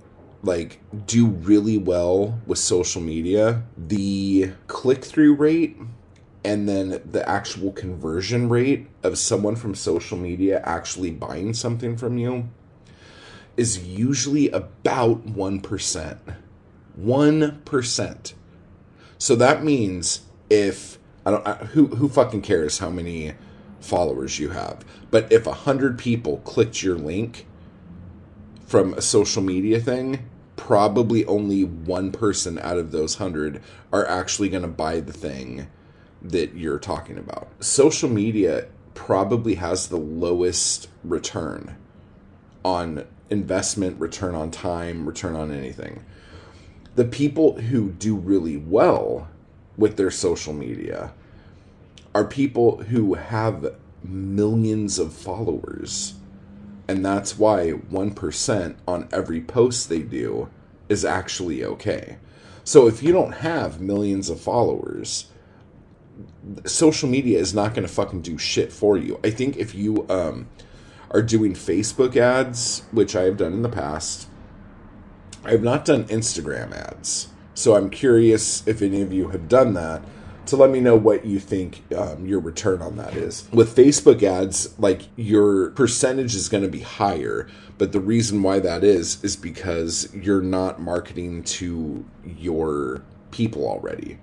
like 0.43 0.81
do 1.07 1.27
really 1.27 1.77
well 1.77 2.39
with 2.45 2.59
social 2.59 3.01
media, 3.01 3.63
the 3.77 4.51
click 4.67 5.05
through 5.05 5.35
rate 5.35 5.77
and 6.43 6.67
then 6.67 7.01
the 7.09 7.27
actual 7.27 7.71
conversion 7.71 8.49
rate 8.49 8.87
of 9.01 9.17
someone 9.17 9.55
from 9.55 9.73
social 9.73 10.17
media 10.17 10.61
actually 10.65 11.11
buying 11.11 11.53
something 11.53 11.95
from 11.95 12.17
you 12.17 12.49
is 13.55 13.85
usually 13.85 14.49
about 14.49 15.25
1%. 15.25 16.17
1%. 16.99 18.33
So 19.23 19.37
that 19.37 19.63
means 19.63 20.19
if 20.49 20.99
I 21.25 21.31
don't 21.31 21.47
I, 21.47 21.53
who 21.53 21.87
who 21.87 22.09
fucking 22.09 22.41
cares 22.41 22.79
how 22.79 22.89
many 22.89 23.35
followers 23.79 24.37
you 24.37 24.49
have, 24.49 24.83
but 25.11 25.31
if 25.31 25.47
a 25.47 25.53
hundred 25.53 25.97
people 25.97 26.39
clicked 26.39 26.83
your 26.83 26.97
link 26.97 27.47
from 28.65 28.93
a 28.95 29.01
social 29.01 29.41
media 29.41 29.79
thing, 29.79 30.27
probably 30.57 31.23
only 31.23 31.63
one 31.63 32.11
person 32.11 32.59
out 32.59 32.77
of 32.77 32.91
those 32.91 33.15
hundred 33.15 33.63
are 33.93 34.05
actually 34.05 34.49
going 34.49 34.61
to 34.61 34.67
buy 34.67 34.99
the 34.99 35.13
thing 35.13 35.67
that 36.21 36.55
you're 36.55 36.77
talking 36.77 37.17
about. 37.17 37.47
Social 37.61 38.09
media 38.09 38.67
probably 38.93 39.55
has 39.55 39.87
the 39.87 39.95
lowest 39.95 40.89
return 41.01 41.77
on 42.65 43.05
investment, 43.29 43.97
return 44.01 44.35
on 44.35 44.51
time, 44.51 45.07
return 45.07 45.37
on 45.37 45.49
anything 45.49 46.03
the 46.95 47.05
people 47.05 47.59
who 47.59 47.91
do 47.91 48.15
really 48.15 48.57
well 48.57 49.27
with 49.77 49.97
their 49.97 50.11
social 50.11 50.53
media 50.53 51.13
are 52.13 52.25
people 52.25 52.83
who 52.83 53.15
have 53.15 53.75
millions 54.03 54.99
of 54.99 55.13
followers. 55.13 56.15
And 56.87 57.03
that's 57.03 57.37
why 57.37 57.71
1% 57.71 58.75
on 58.87 59.09
every 59.11 59.41
post 59.41 59.89
they 59.89 60.01
do 60.01 60.49
is 60.89 61.05
actually 61.05 61.63
okay. 61.63 62.17
So 62.63 62.87
if 62.87 63.01
you 63.01 63.11
don't 63.11 63.33
have 63.33 63.81
millions 63.81 64.29
of 64.29 64.39
followers, 64.39 65.25
social 66.65 67.09
media 67.09 67.39
is 67.39 67.53
not 67.53 67.73
going 67.73 67.87
to 67.87 67.93
fucking 67.93 68.21
do 68.21 68.37
shit 68.37 68.71
for 68.71 68.97
you. 68.97 69.19
I 69.23 69.31
think 69.31 69.57
if 69.57 69.73
you 69.73 70.05
um, 70.09 70.47
are 71.11 71.21
doing 71.21 71.53
Facebook 71.53 72.15
ads, 72.15 72.83
which 72.91 73.15
I 73.15 73.23
have 73.23 73.37
done 73.37 73.53
in 73.53 73.61
the 73.63 73.69
past, 73.69 74.27
I 75.45 75.51
have 75.51 75.63
not 75.63 75.83
done 75.83 76.05
Instagram 76.05 76.73
ads, 76.73 77.27
so 77.53 77.75
I'm 77.75 77.89
curious 77.89 78.65
if 78.65 78.81
any 78.81 79.01
of 79.01 79.11
you 79.11 79.29
have 79.29 79.49
done 79.49 79.73
that 79.73 80.01
to 80.45 80.55
let 80.55 80.69
me 80.69 80.79
know 80.79 80.95
what 80.95 81.25
you 81.25 81.39
think 81.39 81.83
um, 81.93 82.25
your 82.25 82.39
return 82.39 82.81
on 82.81 82.95
that 82.95 83.15
is. 83.15 83.47
With 83.51 83.75
Facebook 83.75 84.23
ads, 84.23 84.77
like 84.79 85.03
your 85.17 85.71
percentage 85.71 86.33
is 86.35 86.47
going 86.47 86.63
to 86.63 86.69
be 86.69 86.79
higher, 86.79 87.47
but 87.77 87.91
the 87.91 87.99
reason 87.99 88.41
why 88.41 88.59
that 88.59 88.85
is 88.85 89.21
is 89.21 89.35
because 89.35 90.13
you're 90.13 90.41
not 90.41 90.81
marketing 90.81 91.43
to 91.43 92.05
your 92.25 93.03
people 93.31 93.67
already. 93.67 94.19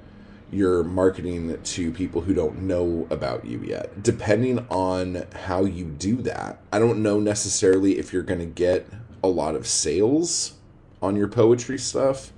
You're 0.50 0.83
marketing 0.83 1.62
to 1.62 1.92
people 1.92 2.22
who 2.22 2.33
don't 2.33 2.62
know 2.62 3.06
about 3.11 3.44
you 3.44 3.61
yet. 3.61 4.02
Depending 4.02 4.66
on 4.70 5.26
how 5.44 5.64
you 5.64 5.85
do 5.85 6.16
that, 6.22 6.61
I 6.72 6.78
don't 6.78 7.02
know 7.02 7.20
necessarily 7.20 7.98
if 7.98 8.12
you're 8.12 8.22
going 8.22 8.40
to 8.40 8.46
get 8.46 8.88
a 9.22 9.28
lot 9.28 9.54
of 9.54 9.66
sales 9.66 10.54
on 11.02 11.16
your 11.16 11.28
poetry 11.28 11.78
stuff, 11.78 12.32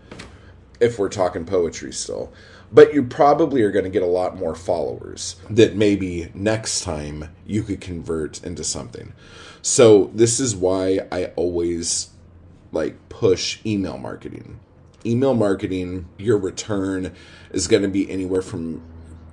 if 0.80 0.98
we're 0.98 1.08
talking 1.08 1.44
poetry 1.44 1.92
still. 1.92 2.32
But 2.72 2.94
you 2.94 3.02
probably 3.02 3.62
are 3.62 3.70
going 3.70 3.84
to 3.84 3.90
get 3.90 4.02
a 4.02 4.06
lot 4.06 4.36
more 4.36 4.54
followers 4.54 5.36
that 5.50 5.76
maybe 5.76 6.30
next 6.34 6.82
time 6.82 7.34
you 7.46 7.62
could 7.62 7.80
convert 7.80 8.42
into 8.42 8.64
something. 8.64 9.12
So 9.60 10.10
this 10.14 10.40
is 10.40 10.56
why 10.56 11.00
I 11.12 11.26
always 11.36 12.10
like 12.72 13.08
push 13.10 13.58
email 13.66 13.98
marketing. 13.98 14.58
Email 15.04 15.34
marketing, 15.34 16.08
your 16.16 16.38
return 16.38 17.14
is 17.50 17.68
going 17.68 17.82
to 17.82 17.88
be 17.88 18.10
anywhere 18.10 18.42
from 18.42 18.82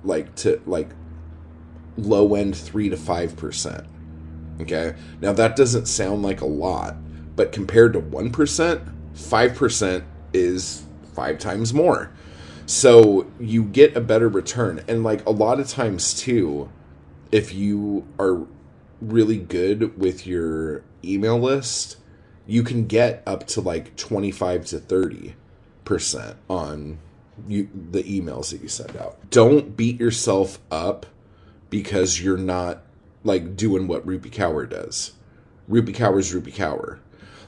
like 0.04 0.34
to 0.34 0.60
like 0.66 0.90
low 1.96 2.34
end 2.34 2.56
3 2.56 2.90
to 2.90 2.96
5%. 2.96 3.86
Okay? 4.60 4.94
Now 5.20 5.32
that 5.32 5.56
doesn't 5.56 5.86
sound 5.86 6.22
like 6.22 6.42
a 6.42 6.46
lot, 6.46 6.96
but 7.36 7.52
compared 7.52 7.94
to 7.94 8.00
1%, 8.00 8.92
5% 9.20 10.04
is 10.32 10.84
five 11.14 11.38
times 11.38 11.74
more. 11.74 12.10
So 12.66 13.26
you 13.38 13.64
get 13.64 13.96
a 13.96 14.00
better 14.00 14.28
return. 14.28 14.84
And 14.88 15.02
like 15.02 15.24
a 15.26 15.30
lot 15.30 15.60
of 15.60 15.68
times, 15.68 16.14
too, 16.14 16.70
if 17.32 17.52
you 17.54 18.06
are 18.18 18.46
really 19.00 19.38
good 19.38 19.98
with 19.98 20.26
your 20.26 20.82
email 21.04 21.38
list, 21.38 21.96
you 22.46 22.62
can 22.62 22.86
get 22.86 23.22
up 23.26 23.46
to 23.48 23.60
like 23.60 23.96
25 23.96 24.66
to 24.66 24.78
30% 24.78 25.34
on 26.48 26.98
you 27.48 27.68
the 27.90 28.02
emails 28.02 28.50
that 28.50 28.60
you 28.60 28.68
send 28.68 28.96
out. 28.96 29.30
Don't 29.30 29.76
beat 29.76 29.98
yourself 29.98 30.58
up 30.70 31.06
because 31.70 32.20
you're 32.20 32.36
not 32.36 32.82
like 33.24 33.56
doing 33.56 33.86
what 33.86 34.06
Rupi 34.06 34.30
Kaur 34.30 34.68
does. 34.68 35.12
Kaur 35.68 36.18
is 36.18 36.34
Rupi 36.34 36.52
Kaur 36.52 36.98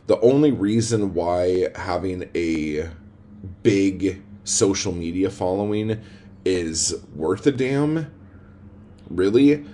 the 0.07 0.21
only 0.21 0.51
reason 0.51 1.15
why 1.15 1.69
having 1.77 2.29
a 2.35 2.89
big 3.63 4.23
social 4.45 4.93
media 4.93 5.31
following 5.31 6.01
is 6.45 6.95
worth 7.15 7.47
a 7.47 7.53
damn, 7.53 8.13
really, 9.09 9.65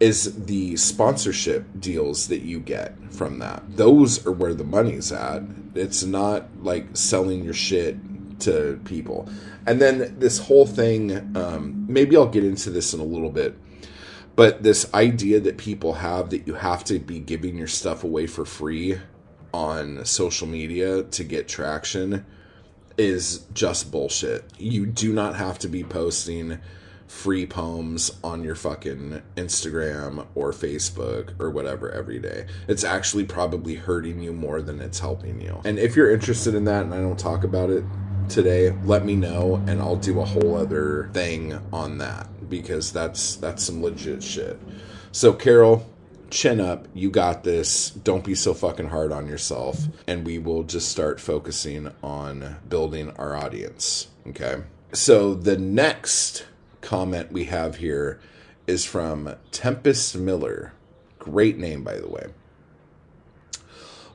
is 0.00 0.44
the 0.44 0.76
sponsorship 0.76 1.64
deals 1.78 2.28
that 2.28 2.42
you 2.42 2.60
get 2.60 2.96
from 3.12 3.38
that. 3.38 3.62
Those 3.76 4.24
are 4.26 4.32
where 4.32 4.54
the 4.54 4.64
money's 4.64 5.10
at. 5.10 5.42
It's 5.74 6.04
not 6.04 6.48
like 6.62 6.96
selling 6.96 7.44
your 7.44 7.54
shit 7.54 7.96
to 8.40 8.80
people. 8.84 9.28
And 9.66 9.80
then 9.80 10.16
this 10.18 10.38
whole 10.38 10.66
thing, 10.66 11.36
um, 11.36 11.86
maybe 11.88 12.16
I'll 12.16 12.28
get 12.28 12.44
into 12.44 12.70
this 12.70 12.94
in 12.94 13.00
a 13.00 13.04
little 13.04 13.30
bit, 13.30 13.56
but 14.36 14.62
this 14.62 14.92
idea 14.94 15.40
that 15.40 15.58
people 15.58 15.94
have 15.94 16.30
that 16.30 16.46
you 16.46 16.54
have 16.54 16.84
to 16.84 16.98
be 17.00 17.18
giving 17.18 17.56
your 17.56 17.66
stuff 17.66 18.04
away 18.04 18.26
for 18.26 18.44
free 18.44 18.98
on 19.52 20.04
social 20.04 20.46
media 20.46 21.02
to 21.02 21.24
get 21.24 21.48
traction 21.48 22.24
is 22.96 23.46
just 23.54 23.90
bullshit. 23.90 24.44
You 24.58 24.86
do 24.86 25.12
not 25.12 25.36
have 25.36 25.58
to 25.60 25.68
be 25.68 25.84
posting 25.84 26.58
free 27.06 27.46
poems 27.46 28.10
on 28.22 28.44
your 28.44 28.54
fucking 28.54 29.22
Instagram 29.36 30.26
or 30.34 30.52
Facebook 30.52 31.40
or 31.40 31.50
whatever 31.50 31.90
every 31.90 32.18
day. 32.18 32.46
It's 32.66 32.84
actually 32.84 33.24
probably 33.24 33.76
hurting 33.76 34.20
you 34.20 34.32
more 34.32 34.60
than 34.60 34.80
it's 34.80 34.98
helping 34.98 35.40
you. 35.40 35.60
And 35.64 35.78
if 35.78 35.96
you're 35.96 36.10
interested 36.10 36.54
in 36.54 36.64
that 36.64 36.84
and 36.84 36.92
I 36.92 36.98
don't 36.98 37.18
talk 37.18 37.44
about 37.44 37.70
it 37.70 37.84
today, 38.28 38.76
let 38.84 39.06
me 39.06 39.16
know 39.16 39.62
and 39.66 39.80
I'll 39.80 39.96
do 39.96 40.20
a 40.20 40.24
whole 40.24 40.56
other 40.56 41.08
thing 41.14 41.58
on 41.72 41.98
that 41.98 42.28
because 42.50 42.92
that's 42.92 43.36
that's 43.36 43.62
some 43.62 43.82
legit 43.82 44.22
shit. 44.22 44.60
So 45.12 45.32
Carol, 45.32 45.86
chin 46.30 46.60
up, 46.60 46.86
you 46.94 47.10
got 47.10 47.44
this. 47.44 47.90
Don't 47.90 48.24
be 48.24 48.34
so 48.34 48.54
fucking 48.54 48.88
hard 48.88 49.12
on 49.12 49.26
yourself. 49.28 49.84
And 50.06 50.26
we 50.26 50.38
will 50.38 50.62
just 50.62 50.88
start 50.88 51.20
focusing 51.20 51.92
on 52.02 52.56
building 52.68 53.10
our 53.12 53.36
audience. 53.36 54.08
Okay. 54.26 54.62
So 54.92 55.34
the 55.34 55.58
next 55.58 56.46
comment 56.80 57.32
we 57.32 57.44
have 57.44 57.76
here 57.76 58.20
is 58.66 58.84
from 58.84 59.34
Tempest 59.50 60.16
Miller. 60.16 60.72
Great 61.18 61.58
name, 61.58 61.82
by 61.82 61.98
the 61.98 62.08
way. 62.08 62.26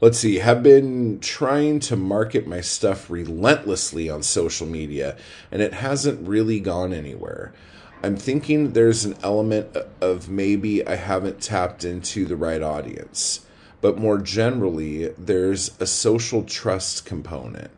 Let's 0.01 0.19
see, 0.19 0.39
have 0.39 0.61
been 0.61 1.21
trying 1.21 1.79
to 1.81 1.95
market 1.95 2.45
my 2.45 2.59
stuff 2.59 3.09
relentlessly 3.09 4.09
on 4.09 4.21
social 4.21 4.67
media, 4.67 5.15
and 5.49 5.61
it 5.61 5.73
hasn't 5.73 6.27
really 6.27 6.59
gone 6.59 6.91
anywhere. 6.91 7.53
I'm 8.03 8.17
thinking 8.17 8.73
there's 8.73 9.05
an 9.05 9.15
element 9.23 9.77
of 10.01 10.29
maybe 10.29 10.85
I 10.85 10.95
haven't 10.95 11.41
tapped 11.41 11.85
into 11.85 12.25
the 12.25 12.35
right 12.35 12.61
audience. 12.61 13.45
But 13.79 13.97
more 13.97 14.17
generally, 14.17 15.09
there's 15.17 15.71
a 15.79 15.85
social 15.85 16.43
trust 16.43 17.05
component. 17.05 17.71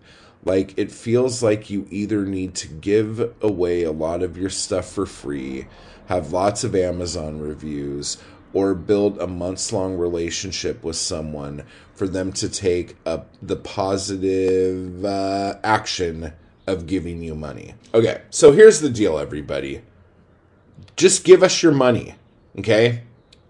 Like, 0.44 0.74
it 0.78 0.92
feels 0.92 1.44
like 1.44 1.70
you 1.70 1.88
either 1.92 2.26
need 2.26 2.56
to 2.56 2.68
give 2.68 3.34
away 3.42 3.84
a 3.84 3.92
lot 3.92 4.24
of 4.24 4.38
your 4.38 4.50
stuff 4.50 4.88
for 4.88 5.06
free, 5.06 5.68
have 6.08 6.32
lots 6.32 6.64
of 6.64 6.76
Amazon 6.76 7.40
reviews, 7.40 8.18
or 8.54 8.74
build 8.74 9.20
a 9.20 9.28
months 9.28 9.72
long 9.74 9.96
relationship 9.96 10.84
with 10.84 10.96
someone 10.96 11.64
for 11.94 12.08
them 12.08 12.32
to 12.34 12.50
take 12.50 12.96
up 13.06 13.30
the 13.42 13.56
positive 13.56 15.06
uh, 15.06 15.56
action 15.64 16.34
of 16.66 16.88
giving 16.88 17.22
you 17.22 17.36
money. 17.36 17.76
Okay, 17.94 18.22
so 18.32 18.52
here's 18.52 18.80
the 18.80 18.90
deal, 18.90 19.20
everybody. 19.20 19.82
Just 20.96 21.24
give 21.24 21.44
us 21.44 21.62
your 21.62 21.72
money, 21.72 22.16
okay? 22.58 23.04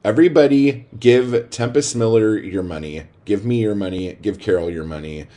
Everybody 0.03 0.88
give 0.99 1.49
Tempest 1.49 1.95
Miller 1.95 2.38
your 2.38 2.63
money. 2.63 3.03
Give 3.25 3.45
me 3.45 3.62
your 3.62 3.75
money. 3.75 4.17
Give 4.21 4.39
Carol 4.39 4.69
your 4.69 4.84
money. 4.84 5.27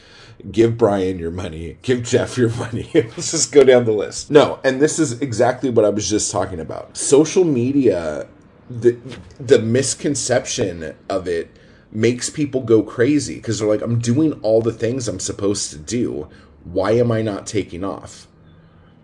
Give 0.51 0.77
Brian 0.79 1.19
your 1.19 1.31
money. 1.31 1.79
Give 1.83 2.03
Jeff 2.03 2.39
your 2.39 2.51
money. 2.51 2.91
Let's 2.95 3.31
just 3.31 3.53
go 3.53 3.65
down 3.65 3.85
the 3.85 3.93
list. 3.93 4.31
No, 4.31 4.61
and 4.63 4.81
this 4.81 4.99
is 4.99 5.21
exactly 5.21 5.71
what 5.71 5.85
I 5.85 5.89
was 5.89 6.09
just 6.09 6.31
talking 6.31 6.61
about. 6.61 6.97
Social 6.97 7.45
media 7.45 8.29
the 8.71 8.99
the 9.41 9.59
misconception 9.59 10.95
of 11.09 11.27
it 11.27 11.51
makes 11.91 12.29
people 12.29 12.61
go 12.61 12.83
crazy 12.83 13.37
because 13.37 13.59
they're 13.59 13.69
like 13.69 13.81
i'm 13.81 13.99
doing 13.99 14.33
all 14.43 14.61
the 14.61 14.73
things 14.73 15.09
i'm 15.09 15.21
supposed 15.21 15.71
to 15.71 15.79
do 15.79 16.29
why 16.65 16.93
am 16.93 17.11
i 17.11 17.23
not 17.23 17.47
taking 17.47 17.83
off 17.83 18.29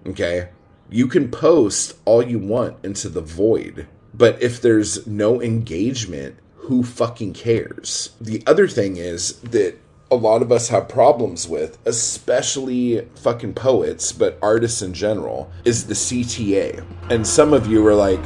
okay 0.07 0.49
you 0.90 1.07
can 1.07 1.31
post 1.31 1.97
all 2.05 2.23
you 2.23 2.38
want 2.38 2.77
into 2.85 3.09
the 3.09 3.20
void 3.20 3.87
but 4.12 4.40
if 4.42 4.61
there's 4.61 5.07
no 5.07 5.42
engagement 5.42 6.37
who 6.57 6.83
fucking 6.83 7.33
cares 7.33 8.14
the 8.20 8.42
other 8.47 8.68
thing 8.68 8.97
is 8.97 9.40
that 9.40 9.77
a 10.11 10.14
lot 10.14 10.42
of 10.42 10.53
us 10.53 10.68
have 10.68 10.88
problems 10.88 11.49
with, 11.49 11.77
especially 11.87 13.07
fucking 13.16 13.55
poets, 13.55 14.12
but 14.12 14.38
artists 14.40 14.81
in 14.81 14.94
general, 14.94 15.51
is 15.64 15.87
the 15.87 15.94
CTA. 15.94 16.85
And 17.11 17.27
some 17.27 17.53
of 17.53 17.66
you 17.66 17.85
are 17.87 17.94
like, 17.94 18.25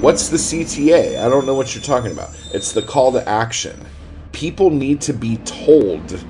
what's 0.00 0.28
the 0.28 0.36
CTA? 0.36 1.24
I 1.24 1.28
don't 1.28 1.46
know 1.46 1.54
what 1.54 1.74
you're 1.74 1.84
talking 1.84 2.10
about. 2.10 2.30
It's 2.52 2.72
the 2.72 2.82
call 2.82 3.12
to 3.12 3.28
action. 3.28 3.86
People 4.32 4.70
need 4.70 5.00
to 5.02 5.12
be 5.12 5.36
told 5.38 6.24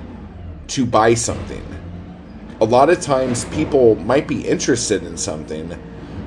to 0.67 0.85
buy 0.85 1.15
something. 1.15 1.65
A 2.61 2.65
lot 2.65 2.89
of 2.89 2.99
times 2.99 3.45
people 3.45 3.95
might 3.95 4.27
be 4.27 4.45
interested 4.45 5.03
in 5.03 5.15
something, 5.15 5.81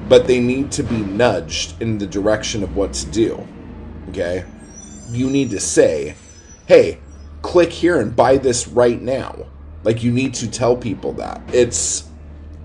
but 0.08 0.26
they 0.26 0.40
need 0.40 0.72
to 0.72 0.82
be 0.82 0.96
nudged 0.96 1.80
in 1.82 1.98
the 1.98 2.06
direction 2.06 2.62
of 2.62 2.74
what 2.74 2.94
to 2.94 3.06
do. 3.06 3.46
Okay? 4.08 4.44
You 5.10 5.28
need 5.28 5.50
to 5.50 5.60
say, 5.60 6.14
hey, 6.66 6.98
click 7.42 7.70
here 7.70 8.00
and 8.00 8.16
buy 8.16 8.38
this 8.38 8.66
right 8.66 9.00
now. 9.00 9.46
Like 9.84 10.02
you 10.02 10.10
need 10.10 10.34
to 10.34 10.50
tell 10.50 10.76
people 10.76 11.12
that. 11.14 11.42
It's 11.52 12.08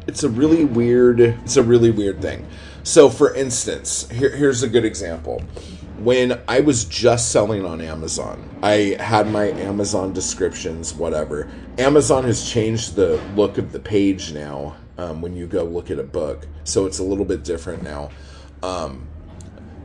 it's 0.07 0.23
a 0.23 0.29
really 0.29 0.63
weird 0.63 1.19
it's 1.19 1.57
a 1.57 1.63
really 1.63 1.91
weird 1.91 2.21
thing. 2.21 2.47
So 2.83 3.09
for 3.09 3.33
instance, 3.35 4.07
here, 4.09 4.29
here's 4.29 4.63
a 4.63 4.69
good 4.69 4.85
example. 4.85 5.43
When 5.99 6.39
I 6.47 6.59
was 6.59 6.85
just 6.85 7.31
selling 7.31 7.65
on 7.65 7.81
Amazon, 7.81 8.47
I 8.61 8.97
had 8.99 9.31
my 9.31 9.45
Amazon 9.45 10.13
descriptions, 10.13 10.93
whatever. 10.93 11.49
Amazon 11.79 12.23
has 12.25 12.47
changed 12.47 12.95
the 12.95 13.19
look 13.35 13.57
of 13.57 13.71
the 13.71 13.79
page 13.79 14.31
now 14.31 14.75
um, 14.99 15.21
when 15.21 15.35
you 15.35 15.47
go 15.47 15.63
look 15.63 15.89
at 15.89 15.97
a 15.97 16.03
book. 16.03 16.47
So 16.63 16.85
it's 16.85 16.99
a 16.99 17.03
little 17.03 17.25
bit 17.25 17.43
different 17.43 17.81
now. 17.81 18.11
Um, 18.61 19.07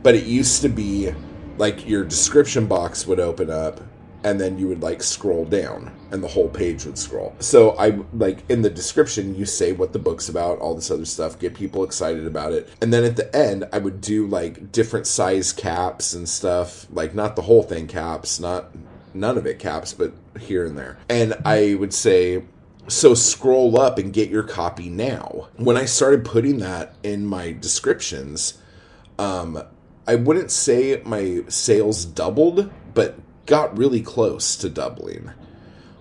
but 0.03 0.13
it 0.13 0.25
used 0.25 0.61
to 0.61 0.69
be 0.69 1.13
like 1.57 1.87
your 1.87 2.03
description 2.03 2.67
box 2.67 3.07
would 3.07 3.19
open 3.19 3.49
up 3.49 3.81
and 4.23 4.39
then 4.39 4.57
you 4.57 4.67
would 4.67 4.81
like 4.81 5.03
scroll 5.03 5.45
down 5.45 5.91
and 6.11 6.23
the 6.23 6.27
whole 6.27 6.49
page 6.49 6.85
would 6.85 6.97
scroll. 6.97 7.35
So 7.39 7.71
I 7.77 7.99
like 8.13 8.49
in 8.49 8.61
the 8.61 8.69
description 8.69 9.35
you 9.35 9.45
say 9.45 9.73
what 9.73 9.93
the 9.93 9.99
book's 9.99 10.29
about, 10.29 10.59
all 10.59 10.75
this 10.75 10.89
other 10.89 11.05
stuff, 11.05 11.39
get 11.39 11.53
people 11.53 11.83
excited 11.83 12.25
about 12.25 12.53
it. 12.53 12.69
And 12.81 12.93
then 12.93 13.03
at 13.03 13.15
the 13.15 13.33
end 13.35 13.65
I 13.73 13.79
would 13.79 14.01
do 14.01 14.27
like 14.27 14.71
different 14.71 15.07
size 15.07 15.51
caps 15.51 16.13
and 16.13 16.27
stuff, 16.27 16.87
like 16.91 17.13
not 17.13 17.35
the 17.35 17.41
whole 17.43 17.63
thing 17.63 17.87
caps, 17.87 18.39
not 18.39 18.71
none 19.13 19.37
of 19.37 19.45
it 19.45 19.59
caps, 19.59 19.93
but 19.93 20.13
here 20.39 20.65
and 20.65 20.77
there. 20.77 20.97
And 21.09 21.35
I 21.45 21.75
would 21.75 21.93
say 21.93 22.43
so 22.87 23.13
scroll 23.13 23.79
up 23.79 23.97
and 23.97 24.11
get 24.11 24.29
your 24.29 24.43
copy 24.43 24.89
now. 24.89 25.49
When 25.55 25.77
I 25.77 25.85
started 25.85 26.25
putting 26.25 26.59
that 26.59 26.95
in 27.03 27.25
my 27.25 27.51
descriptions, 27.51 28.59
um 29.19 29.61
I 30.05 30.15
wouldn't 30.15 30.51
say 30.51 31.01
my 31.05 31.43
sales 31.47 32.03
doubled, 32.03 32.69
but 32.93 33.17
got 33.45 33.77
really 33.77 34.01
close 34.01 34.55
to 34.57 34.69
doubling, 34.69 35.31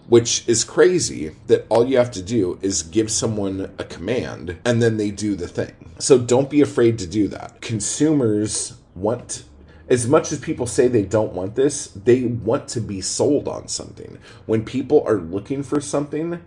which 0.09 0.47
is 0.49 0.65
crazy 0.65 1.33
that 1.47 1.67
all 1.69 1.87
you 1.87 1.97
have 1.97 2.11
to 2.13 2.23
do 2.23 2.59
is 2.63 2.83
give 2.83 3.11
someone 3.11 3.73
a 3.79 3.85
command 3.85 4.59
and 4.65 4.83
then 4.83 4.97
they 4.97 5.11
do 5.11 5.35
the 5.35 5.49
thing. 5.49 5.93
So 5.99 6.19
don't 6.19 6.51
be 6.51 6.61
afraid 6.61 6.99
to 7.01 7.07
do 7.07 7.29
that. 7.29 7.61
Consumers 7.61 8.75
want 8.95 9.45
as 9.89 10.09
much 10.09 10.33
as 10.33 10.39
people 10.39 10.67
say 10.67 10.89
they 10.89 11.03
don't 11.03 11.35
want 11.35 11.55
this, 11.55 11.89
they 11.89 12.23
want 12.25 12.69
to 12.69 12.81
be 12.81 13.01
sold 13.01 13.47
on 13.47 13.69
something. 13.69 14.17
When 14.47 14.65
people 14.65 15.05
are 15.07 15.19
looking 15.19 15.63
for 15.63 15.83
something, 15.83 16.43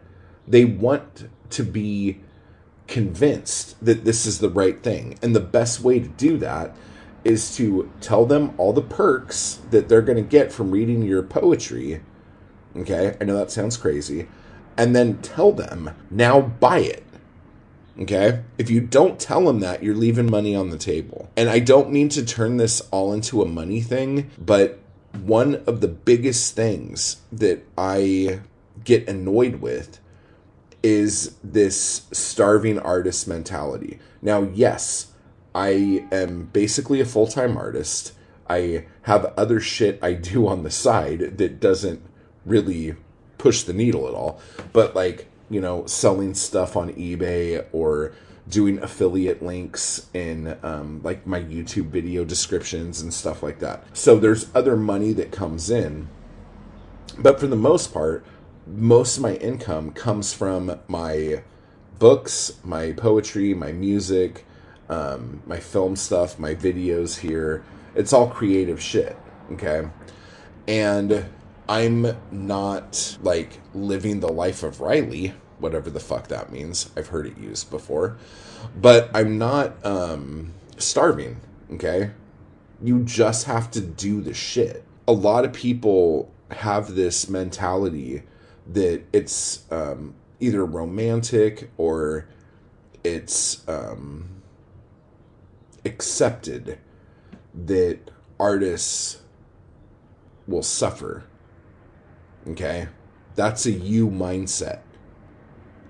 they 0.48 0.66
want 0.66 1.30
to 1.52 1.64
be 1.64 2.22
convinced 2.88 3.84
that 3.86 4.06
this 4.06 4.26
is 4.26 4.40
the 4.40 4.50
right 4.50 4.82
thing. 4.82 5.20
And 5.22 5.36
the 5.36 5.42
best 5.42 5.82
way 5.82 6.00
to 6.00 6.08
do 6.08 6.38
that 6.40 6.76
is 7.26 7.56
to 7.58 7.92
tell 8.00 8.26
them 8.26 8.54
all 8.58 8.72
the 8.72 8.82
perks 8.82 9.60
that 9.72 9.90
they're 9.90 10.02
going 10.02 10.16
to 10.16 10.22
get 10.22 10.54
from 10.54 10.72
reading 10.72 11.02
your 11.02 11.24
poetry. 11.24 12.02
Okay, 12.78 13.18
I 13.20 13.24
know 13.26 13.36
that 13.38 13.52
sounds 13.52 13.76
crazy. 13.76 14.28
And 14.78 14.96
then 14.96 15.22
tell 15.22 15.52
them, 15.52 15.92
now 16.10 16.40
buy 16.40 16.80
it. 16.80 17.04
Okay? 18.00 18.44
If 18.58 18.70
you 18.70 18.82
don't 18.82 19.20
tell 19.20 19.46
them 19.46 19.60
that, 19.62 19.82
you're 19.82 19.96
leaving 19.96 20.30
money 20.30 20.56
on 20.56 20.70
the 20.70 20.78
table. 20.78 21.30
And 21.36 21.50
I 21.50 21.60
don't 21.60 21.92
mean 21.92 22.10
to 22.10 22.26
turn 22.26 22.58
this 22.58 22.82
all 22.92 23.14
into 23.14 23.42
a 23.42 23.48
money 23.48 23.82
thing, 23.82 24.30
but 24.38 24.80
one 25.14 25.64
of 25.66 25.82
the 25.82 25.88
biggest 25.88 26.56
things 26.56 27.22
that 27.32 27.66
I 27.78 28.42
get 28.84 29.08
annoyed 29.08 29.56
with 29.56 30.00
is 30.84 31.36
this 31.44 32.06
starving 32.12 32.78
artist 32.78 33.28
mentality. 33.28 34.00
Now, 34.22 34.44
yes, 34.44 35.14
I 35.56 36.06
am 36.12 36.50
basically 36.52 37.00
a 37.00 37.06
full 37.06 37.28
time 37.28 37.58
artist. 37.58 38.12
I 38.48 38.86
have 39.04 39.34
other 39.38 39.60
shit 39.62 39.98
I 40.04 40.14
do 40.14 40.48
on 40.48 40.64
the 40.64 40.70
side 40.70 41.38
that 41.38 41.60
doesn't 41.62 42.02
really 42.46 42.96
push 43.38 43.64
the 43.64 43.74
needle 43.74 44.08
at 44.08 44.14
all. 44.14 44.40
But 44.74 44.96
like, 44.96 45.28
you 45.50 45.62
know, 45.62 45.86
selling 45.86 46.34
stuff 46.34 46.76
on 46.76 46.92
eBay 46.94 47.66
or 47.72 48.14
doing 48.48 48.78
affiliate 48.80 49.42
links 49.42 50.08
in 50.14 50.58
um, 50.62 51.02
like 51.04 51.26
my 51.26 51.42
YouTube 51.42 51.88
video 51.88 52.26
descriptions 52.26 53.02
and 53.02 53.14
stuff 53.14 53.42
like 53.42 53.60
that. 53.60 53.84
So 53.94 54.20
there's 54.20 54.54
other 54.54 54.76
money 54.76 55.14
that 55.14 55.32
comes 55.32 55.70
in. 55.70 56.10
But 57.18 57.40
for 57.40 57.48
the 57.48 57.56
most 57.56 57.94
part, 57.94 58.26
most 58.68 59.18
of 59.18 59.24
my 59.24 59.36
income 59.36 59.92
comes 59.92 60.34
from 60.34 60.80
my 60.88 61.44
books, 61.98 62.54
my 62.64 62.92
poetry, 62.92 63.54
my 63.54 63.72
music, 63.72 64.46
um, 64.90 65.42
my 65.46 65.60
film 65.60 65.96
stuff, 65.96 66.40
my 66.40 66.56
videos 66.56 67.20
here. 67.20 67.64
It's 67.96 68.14
all 68.14 68.28
creative 68.28 68.82
shit, 68.82 69.18
okay? 69.54 69.88
And 70.68 71.26
I'm 71.68 72.18
not 72.32 73.18
like 73.22 73.60
living 73.74 74.20
the 74.20 74.32
life 74.32 74.64
of 74.64 74.82
Riley, 74.82 75.34
whatever 75.60 75.90
the 75.90 76.00
fuck 76.00 76.28
that 76.28 76.52
means. 76.52 76.92
I've 76.96 77.08
heard 77.08 77.26
it 77.26 77.38
used 77.38 77.70
before. 77.70 78.18
But 78.76 79.10
I'm 79.14 79.38
not 79.38 79.84
um, 79.86 80.54
starving, 80.78 81.40
okay? 81.74 82.12
You 82.82 83.04
just 83.04 83.46
have 83.46 83.72
to 83.72 83.82
do 83.82 84.22
the 84.22 84.34
shit. 84.34 84.84
A 85.08 85.14
lot 85.14 85.46
of 85.46 85.54
people 85.54 86.32
have 86.52 86.96
this 86.96 87.30
mentality 87.30 88.24
that 88.68 89.04
it's 89.14 89.64
um, 89.72 90.16
either 90.40 90.66
romantic 90.66 91.70
or 91.78 92.28
it's 93.04 93.68
um, 93.68 94.35
accepted 95.86 96.80
that 97.54 98.12
artists 98.40 99.22
will 100.48 100.64
suffer. 100.64 101.24
Okay? 102.48 102.88
That's 103.36 103.66
a 103.66 103.72
you 103.72 104.10
mindset. 104.10 104.80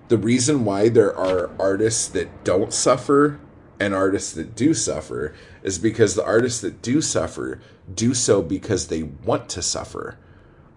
The 0.08 0.18
reason 0.18 0.64
why 0.64 0.88
there 0.88 1.16
are 1.16 1.50
artists 1.60 2.08
that 2.08 2.44
don't 2.44 2.72
suffer 2.72 3.40
and 3.80 3.94
artists 3.94 4.32
that 4.32 4.54
do 4.54 4.72
suffer 4.72 5.34
is 5.62 5.78
because 5.78 6.14
the 6.14 6.24
artists 6.24 6.60
that 6.60 6.80
do 6.80 7.02
suffer 7.02 7.60
do 7.92 8.14
so 8.14 8.40
because 8.40 8.86
they 8.86 9.02
want 9.02 9.48
to 9.50 9.62
suffer. 9.62 10.18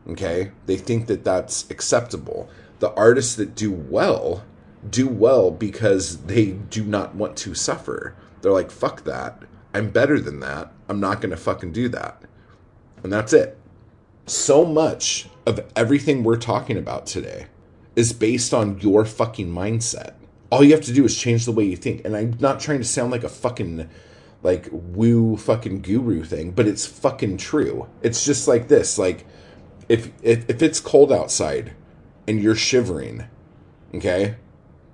Okay? 0.07 0.51
They 0.65 0.77
think 0.77 1.07
that 1.07 1.23
that's 1.23 1.69
acceptable. 1.69 2.49
The 2.79 2.91
artists 2.93 3.35
that 3.35 3.55
do 3.55 3.71
well 3.71 4.43
do 4.87 5.07
well 5.07 5.51
because 5.51 6.23
they 6.23 6.51
do 6.51 6.83
not 6.83 7.15
want 7.15 7.35
to 7.37 7.53
suffer. 7.53 8.15
They're 8.41 8.51
like, 8.51 8.71
fuck 8.71 9.03
that. 9.03 9.43
I'm 9.73 9.91
better 9.91 10.19
than 10.19 10.39
that. 10.39 10.71
I'm 10.87 10.99
not 10.99 11.21
going 11.21 11.31
to 11.31 11.37
fucking 11.37 11.73
do 11.73 11.89
that. 11.89 12.23
And 13.03 13.11
that's 13.11 13.33
it. 13.33 13.57
So 14.25 14.65
much 14.65 15.27
of 15.45 15.59
everything 15.75 16.23
we're 16.23 16.37
talking 16.37 16.77
about 16.77 17.05
today 17.05 17.47
is 17.95 18.13
based 18.13 18.53
on 18.53 18.79
your 18.79 19.05
fucking 19.05 19.51
mindset. 19.51 20.13
All 20.51 20.63
you 20.63 20.71
have 20.71 20.85
to 20.85 20.93
do 20.93 21.05
is 21.05 21.17
change 21.17 21.45
the 21.45 21.51
way 21.51 21.65
you 21.65 21.75
think. 21.75 22.05
And 22.05 22.15
I'm 22.15 22.37
not 22.39 22.59
trying 22.59 22.79
to 22.79 22.85
sound 22.85 23.11
like 23.11 23.23
a 23.23 23.29
fucking 23.29 23.89
like 24.41 24.69
woo 24.71 25.35
fucking 25.37 25.81
guru 25.81 26.23
thing, 26.23 26.51
but 26.51 26.67
it's 26.67 26.85
fucking 26.85 27.37
true. 27.37 27.87
It's 28.01 28.23
just 28.23 28.47
like 28.47 28.67
this. 28.67 28.97
Like 28.97 29.25
if 29.89 30.11
if, 30.21 30.49
if 30.49 30.61
it's 30.61 30.79
cold 30.79 31.11
outside 31.11 31.73
and 32.27 32.41
you're 32.41 32.55
shivering, 32.55 33.25
okay, 33.93 34.35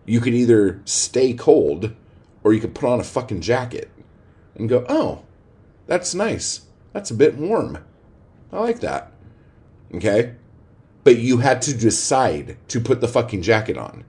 you 0.06 0.20
could 0.20 0.34
either 0.34 0.82
stay 0.86 1.34
cold 1.34 1.94
or 2.44 2.54
you 2.54 2.62
could 2.62 2.76
put 2.76 2.90
on 2.90 3.00
a 3.00 3.04
fucking 3.04 3.42
jacket 3.42 3.90
and 4.56 4.70
go, 4.70 4.86
oh, 4.88 5.24
that's 5.88 6.14
nice. 6.14 6.62
That's 6.94 7.12
a 7.12 7.16
bit 7.16 7.36
warm. 7.36 7.80
I 8.52 8.60
like 8.60 8.80
that. 8.80 9.12
Okay? 9.94 10.36
But 11.04 11.18
you 11.18 11.38
had 11.38 11.62
to 11.64 11.76
decide 11.76 12.58
to 12.70 12.80
put 12.80 13.02
the 13.02 13.08
fucking 13.08 13.42
jacket 13.42 13.78
on. 13.78 14.06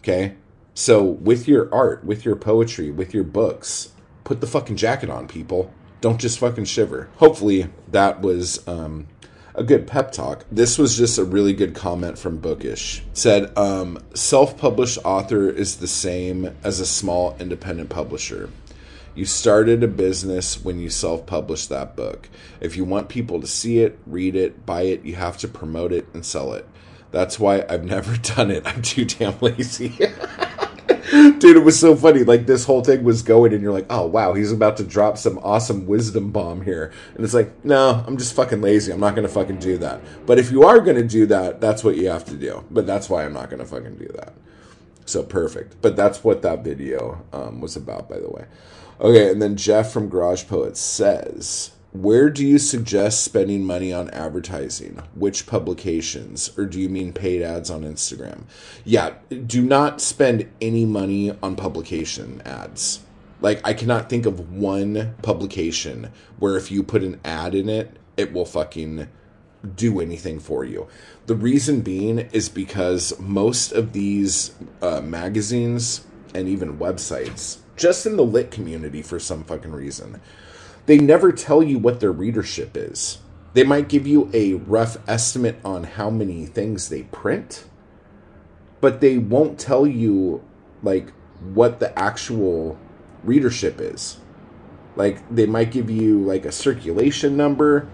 Okay? 0.00 0.36
So 0.74 1.02
with 1.02 1.48
your 1.48 1.72
art, 1.72 2.04
with 2.04 2.24
your 2.24 2.36
poetry, 2.36 2.90
with 2.90 3.14
your 3.14 3.24
books, 3.24 3.92
put 4.24 4.40
the 4.40 4.46
fucking 4.46 4.76
jacket 4.76 5.08
on, 5.08 5.28
people. 5.28 5.72
Don't 6.00 6.20
just 6.20 6.38
fucking 6.38 6.66
shiver. 6.66 7.08
Hopefully 7.16 7.70
that 7.88 8.20
was 8.20 8.66
um, 8.68 9.06
a 9.56 9.64
good 9.64 9.86
pep 9.86 10.12
talk. 10.12 10.44
This 10.52 10.78
was 10.78 10.96
just 10.96 11.18
a 11.18 11.24
really 11.24 11.54
good 11.54 11.74
comment 11.74 12.18
from 12.18 12.38
Bookish. 12.38 13.02
said, 13.14 13.56
um, 13.56 13.98
self 14.14 14.58
published 14.58 14.98
author 15.04 15.48
is 15.48 15.76
the 15.76 15.88
same 15.88 16.54
as 16.62 16.78
a 16.78 16.86
small 16.86 17.34
independent 17.40 17.88
publisher. 17.88 18.50
You 19.14 19.24
started 19.24 19.82
a 19.82 19.88
business 19.88 20.62
when 20.62 20.78
you 20.78 20.90
self 20.90 21.24
published 21.24 21.70
that 21.70 21.96
book. 21.96 22.28
If 22.60 22.76
you 22.76 22.84
want 22.84 23.08
people 23.08 23.40
to 23.40 23.46
see 23.46 23.78
it, 23.78 23.98
read 24.06 24.36
it, 24.36 24.66
buy 24.66 24.82
it, 24.82 25.04
you 25.04 25.14
have 25.14 25.38
to 25.38 25.48
promote 25.48 25.90
it 25.90 26.06
and 26.12 26.24
sell 26.24 26.52
it. 26.52 26.68
That's 27.10 27.40
why 27.40 27.64
I've 27.68 27.84
never 27.96 28.16
done 28.18 28.50
it. 28.50 28.66
I'm 28.66 28.82
too 28.82 29.06
damn 29.06 29.38
lazy. 29.40 29.98
Dude, 31.10 31.56
it 31.56 31.62
was 31.62 31.78
so 31.78 31.94
funny. 31.94 32.24
Like 32.24 32.46
this 32.46 32.64
whole 32.64 32.82
thing 32.82 33.04
was 33.04 33.22
going, 33.22 33.52
and 33.52 33.62
you're 33.62 33.72
like, 33.72 33.86
"Oh 33.88 34.06
wow, 34.06 34.34
he's 34.34 34.50
about 34.50 34.76
to 34.78 34.84
drop 34.84 35.18
some 35.18 35.38
awesome 35.38 35.86
wisdom 35.86 36.32
bomb 36.32 36.62
here." 36.62 36.92
And 37.14 37.24
it's 37.24 37.34
like, 37.34 37.64
"No, 37.64 38.02
I'm 38.06 38.16
just 38.16 38.34
fucking 38.34 38.60
lazy. 38.60 38.92
I'm 38.92 38.98
not 38.98 39.14
gonna 39.14 39.28
fucking 39.28 39.58
do 39.60 39.78
that." 39.78 40.00
But 40.26 40.38
if 40.38 40.50
you 40.50 40.64
are 40.64 40.80
gonna 40.80 41.04
do 41.04 41.26
that, 41.26 41.60
that's 41.60 41.84
what 41.84 41.96
you 41.96 42.08
have 42.08 42.24
to 42.24 42.34
do. 42.34 42.64
But 42.70 42.86
that's 42.86 43.08
why 43.08 43.24
I'm 43.24 43.32
not 43.32 43.50
gonna 43.50 43.66
fucking 43.66 43.96
do 43.96 44.08
that. 44.16 44.34
So 45.04 45.22
perfect. 45.22 45.80
But 45.80 45.94
that's 45.94 46.24
what 46.24 46.42
that 46.42 46.64
video 46.64 47.24
um, 47.32 47.60
was 47.60 47.76
about, 47.76 48.08
by 48.08 48.18
the 48.18 48.28
way. 48.28 48.46
Okay, 49.00 49.30
and 49.30 49.40
then 49.40 49.56
Jeff 49.56 49.92
from 49.92 50.08
Garage 50.08 50.46
Poet 50.48 50.76
says, 50.76 51.70
where 52.02 52.30
do 52.30 52.46
you 52.46 52.58
suggest 52.58 53.24
spending 53.24 53.64
money 53.64 53.92
on 53.92 54.10
advertising? 54.10 55.02
Which 55.14 55.46
publications? 55.46 56.56
Or 56.58 56.64
do 56.64 56.80
you 56.80 56.88
mean 56.88 57.12
paid 57.12 57.42
ads 57.42 57.70
on 57.70 57.82
Instagram? 57.82 58.44
Yeah, 58.84 59.14
do 59.46 59.62
not 59.62 60.00
spend 60.00 60.48
any 60.60 60.84
money 60.84 61.36
on 61.42 61.56
publication 61.56 62.42
ads. 62.44 63.00
Like, 63.40 63.60
I 63.64 63.74
cannot 63.74 64.08
think 64.08 64.26
of 64.26 64.52
one 64.52 65.14
publication 65.22 66.10
where 66.38 66.56
if 66.56 66.70
you 66.70 66.82
put 66.82 67.02
an 67.02 67.20
ad 67.24 67.54
in 67.54 67.68
it, 67.68 67.96
it 68.16 68.32
will 68.32 68.46
fucking 68.46 69.08
do 69.74 70.00
anything 70.00 70.38
for 70.38 70.64
you. 70.64 70.86
The 71.26 71.34
reason 71.34 71.80
being 71.80 72.18
is 72.18 72.48
because 72.48 73.18
most 73.18 73.72
of 73.72 73.92
these 73.92 74.54
uh, 74.80 75.00
magazines 75.00 76.04
and 76.34 76.48
even 76.48 76.78
websites, 76.78 77.58
just 77.76 78.06
in 78.06 78.16
the 78.16 78.24
lit 78.24 78.50
community 78.50 79.02
for 79.02 79.18
some 79.18 79.44
fucking 79.44 79.72
reason, 79.72 80.20
they 80.86 80.98
never 80.98 81.32
tell 81.32 81.62
you 81.62 81.78
what 81.78 82.00
their 82.00 82.12
readership 82.12 82.76
is. 82.76 83.18
They 83.52 83.64
might 83.64 83.88
give 83.88 84.06
you 84.06 84.30
a 84.32 84.54
rough 84.54 84.96
estimate 85.08 85.56
on 85.64 85.84
how 85.84 86.10
many 86.10 86.46
things 86.46 86.88
they 86.88 87.04
print, 87.04 87.64
but 88.80 89.00
they 89.00 89.18
won't 89.18 89.58
tell 89.58 89.86
you 89.86 90.42
like 90.82 91.12
what 91.54 91.80
the 91.80 91.96
actual 91.98 92.78
readership 93.24 93.80
is. 93.80 94.18
Like 94.94 95.22
they 95.34 95.46
might 95.46 95.70
give 95.70 95.90
you 95.90 96.20
like 96.20 96.44
a 96.44 96.52
circulation 96.52 97.36
number, 97.36 97.88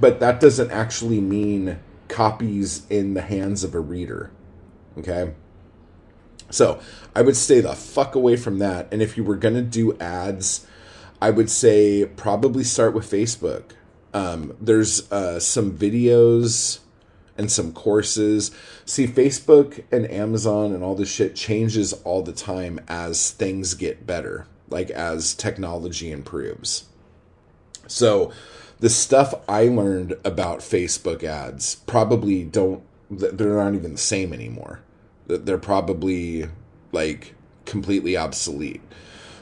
but 0.00 0.20
that 0.20 0.40
doesn't 0.40 0.70
actually 0.70 1.20
mean 1.20 1.78
copies 2.08 2.86
in 2.90 3.14
the 3.14 3.22
hands 3.22 3.64
of 3.64 3.74
a 3.74 3.80
reader. 3.80 4.30
Okay? 4.98 5.34
So, 6.50 6.80
I 7.14 7.22
would 7.22 7.36
stay 7.36 7.60
the 7.60 7.74
fuck 7.74 8.16
away 8.16 8.36
from 8.36 8.58
that. 8.58 8.88
And 8.90 9.00
if 9.00 9.16
you 9.16 9.22
were 9.22 9.36
going 9.36 9.54
to 9.54 9.62
do 9.62 9.96
ads, 9.98 10.66
I 11.20 11.30
would 11.30 11.50
say 11.50 12.06
probably 12.06 12.64
start 12.64 12.94
with 12.94 13.10
Facebook. 13.10 13.72
Um, 14.14 14.56
there's 14.60 15.10
uh, 15.12 15.38
some 15.38 15.76
videos 15.76 16.80
and 17.36 17.50
some 17.50 17.72
courses. 17.72 18.50
See, 18.84 19.06
Facebook 19.06 19.84
and 19.92 20.10
Amazon 20.10 20.72
and 20.72 20.82
all 20.82 20.94
this 20.94 21.10
shit 21.10 21.36
changes 21.36 21.92
all 22.04 22.22
the 22.22 22.32
time 22.32 22.80
as 22.88 23.30
things 23.30 23.74
get 23.74 24.06
better, 24.06 24.46
like 24.68 24.90
as 24.90 25.34
technology 25.34 26.10
improves. 26.10 26.84
So, 27.86 28.32
the 28.78 28.88
stuff 28.88 29.34
I 29.46 29.64
learned 29.64 30.14
about 30.24 30.60
Facebook 30.60 31.22
ads 31.22 31.74
probably 31.86 32.44
don't, 32.44 32.82
they're 33.10 33.56
not 33.56 33.74
even 33.74 33.92
the 33.92 33.98
same 33.98 34.32
anymore. 34.32 34.80
They're 35.26 35.58
probably 35.58 36.48
like 36.92 37.34
completely 37.66 38.16
obsolete. 38.16 38.80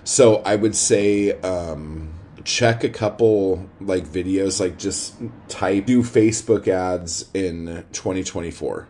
So 0.09 0.37
I 0.37 0.57
would 0.57 0.75
say 0.75 1.39
um, 1.43 2.15
check 2.43 2.83
a 2.83 2.89
couple 2.89 3.69
like 3.79 4.05
videos, 4.05 4.59
like 4.59 4.79
just 4.79 5.17
type 5.49 5.85
do 5.85 6.03
Facebook 6.03 6.67
ads 6.67 7.27
in 7.35 7.85
2024 7.93 8.89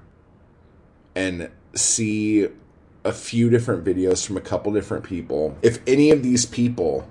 and 1.16 1.50
see 1.74 2.46
a 3.04 3.12
few 3.12 3.50
different 3.50 3.84
videos 3.84 4.24
from 4.24 4.36
a 4.36 4.40
couple 4.40 4.72
different 4.72 5.02
people. 5.02 5.58
If 5.60 5.80
any 5.88 6.12
of 6.12 6.22
these 6.22 6.46
people 6.46 7.10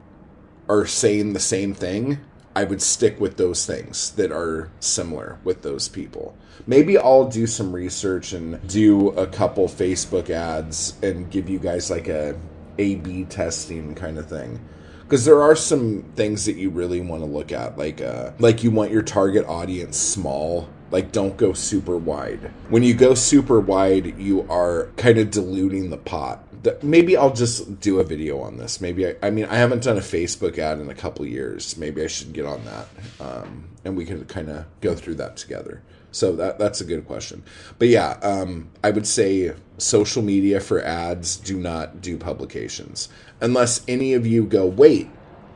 are 0.69 0.85
saying 0.85 1.33
the 1.33 1.41
same 1.41 1.73
thing, 1.73 2.19
I 2.55 2.63
would 2.63 2.81
stick 2.81 3.19
with 3.19 3.35
those 3.35 3.65
things 3.65 4.11
that 4.11 4.31
are 4.31 4.71
similar 4.79 5.37
with 5.43 5.63
those 5.63 5.89
people. 5.89 6.37
Maybe 6.65 6.97
I'll 6.97 7.27
do 7.27 7.45
some 7.45 7.73
research 7.73 8.31
and 8.31 8.65
do 8.69 9.09
a 9.09 9.27
couple 9.27 9.67
Facebook 9.67 10.29
ads 10.29 10.93
and 11.03 11.29
give 11.29 11.49
you 11.49 11.59
guys 11.59 11.91
like 11.91 12.07
a 12.07 12.39
a 12.77 12.95
B 12.95 13.25
testing 13.25 13.95
kind 13.95 14.17
of 14.17 14.27
thing. 14.29 14.59
Because 15.03 15.23
there 15.23 15.41
are 15.41 15.55
some 15.55 16.03
things 16.15 16.45
that 16.45 16.57
you 16.57 16.69
really 16.69 16.99
want 16.99 17.21
to 17.21 17.25
look 17.25 17.53
at, 17.53 17.77
like 17.77 18.01
uh, 18.01 18.31
like 18.39 18.63
you 18.63 18.71
want 18.71 18.91
your 18.91 19.03
target 19.03 19.45
audience 19.47 19.97
small. 19.97 20.67
Like 20.91 21.11
don't 21.11 21.35
go 21.35 21.53
super 21.53 21.97
wide. 21.97 22.51
When 22.69 22.83
you 22.83 22.93
go 22.93 23.13
super 23.13 23.59
wide, 23.59 24.17
you 24.19 24.49
are 24.49 24.89
kind 24.97 25.17
of 25.17 25.31
diluting 25.31 25.89
the 25.89 25.97
pot. 25.97 26.43
Maybe 26.81 27.15
I'll 27.15 27.33
just 27.33 27.79
do 27.79 27.99
a 27.99 28.03
video 28.03 28.39
on 28.41 28.57
this. 28.57 28.81
Maybe 28.81 29.07
I, 29.07 29.15
I 29.21 29.29
mean 29.29 29.45
I 29.45 29.55
haven't 29.55 29.83
done 29.83 29.97
a 29.97 30.01
Facebook 30.01 30.57
ad 30.57 30.79
in 30.79 30.89
a 30.89 30.95
couple 30.95 31.25
years. 31.25 31.77
Maybe 31.77 32.03
I 32.03 32.07
should 32.07 32.33
get 32.33 32.45
on 32.45 32.63
that, 32.65 32.87
um, 33.21 33.69
and 33.85 33.95
we 33.95 34.05
can 34.05 34.25
kind 34.25 34.49
of 34.49 34.65
go 34.81 34.93
through 34.93 35.15
that 35.15 35.37
together. 35.37 35.81
So 36.11 36.35
that 36.35 36.57
that's 36.57 36.81
a 36.81 36.85
good 36.85 37.05
question. 37.05 37.43
But 37.79 37.89
yeah, 37.89 38.17
um, 38.21 38.69
I 38.83 38.91
would 38.91 39.07
say 39.07 39.53
social 39.77 40.23
media 40.23 40.59
for 40.59 40.81
ads 40.81 41.37
do 41.37 41.57
not 41.57 42.01
do 42.01 42.17
publications 42.17 43.09
unless 43.41 43.83
any 43.87 44.13
of 44.13 44.25
you 44.25 44.45
go 44.45 44.65
wait. 44.65 45.09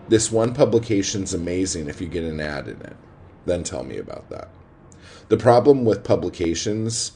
This 0.09 0.31
one 0.31 0.53
publication's 0.53 1.33
amazing 1.33 1.87
if 1.87 2.01
you 2.01 2.07
get 2.07 2.23
an 2.23 2.39
ad 2.39 2.67
in 2.67 2.81
it. 2.81 2.97
Then 3.45 3.63
tell 3.63 3.83
me 3.83 3.97
about 3.97 4.29
that. 4.29 4.49
The 5.29 5.37
problem 5.37 5.85
with 5.85 6.03
publications 6.03 7.13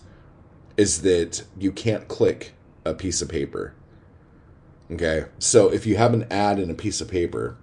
is 0.77 1.01
that 1.01 1.43
you 1.59 1.71
can't 1.71 2.07
click 2.07 2.53
a 2.85 2.93
piece 2.93 3.21
of 3.21 3.29
paper. 3.29 3.73
Okay? 4.91 5.25
So 5.39 5.69
if 5.69 5.85
you 5.85 5.97
have 5.97 6.13
an 6.13 6.25
ad 6.31 6.59
in 6.59 6.69
a 6.69 6.75
piece 6.75 7.01
of 7.01 7.09
paper, 7.09 7.57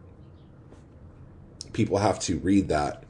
people 1.73 1.99
have 1.99 2.19
to 2.21 2.39
read 2.39 2.69
that, 2.69 3.05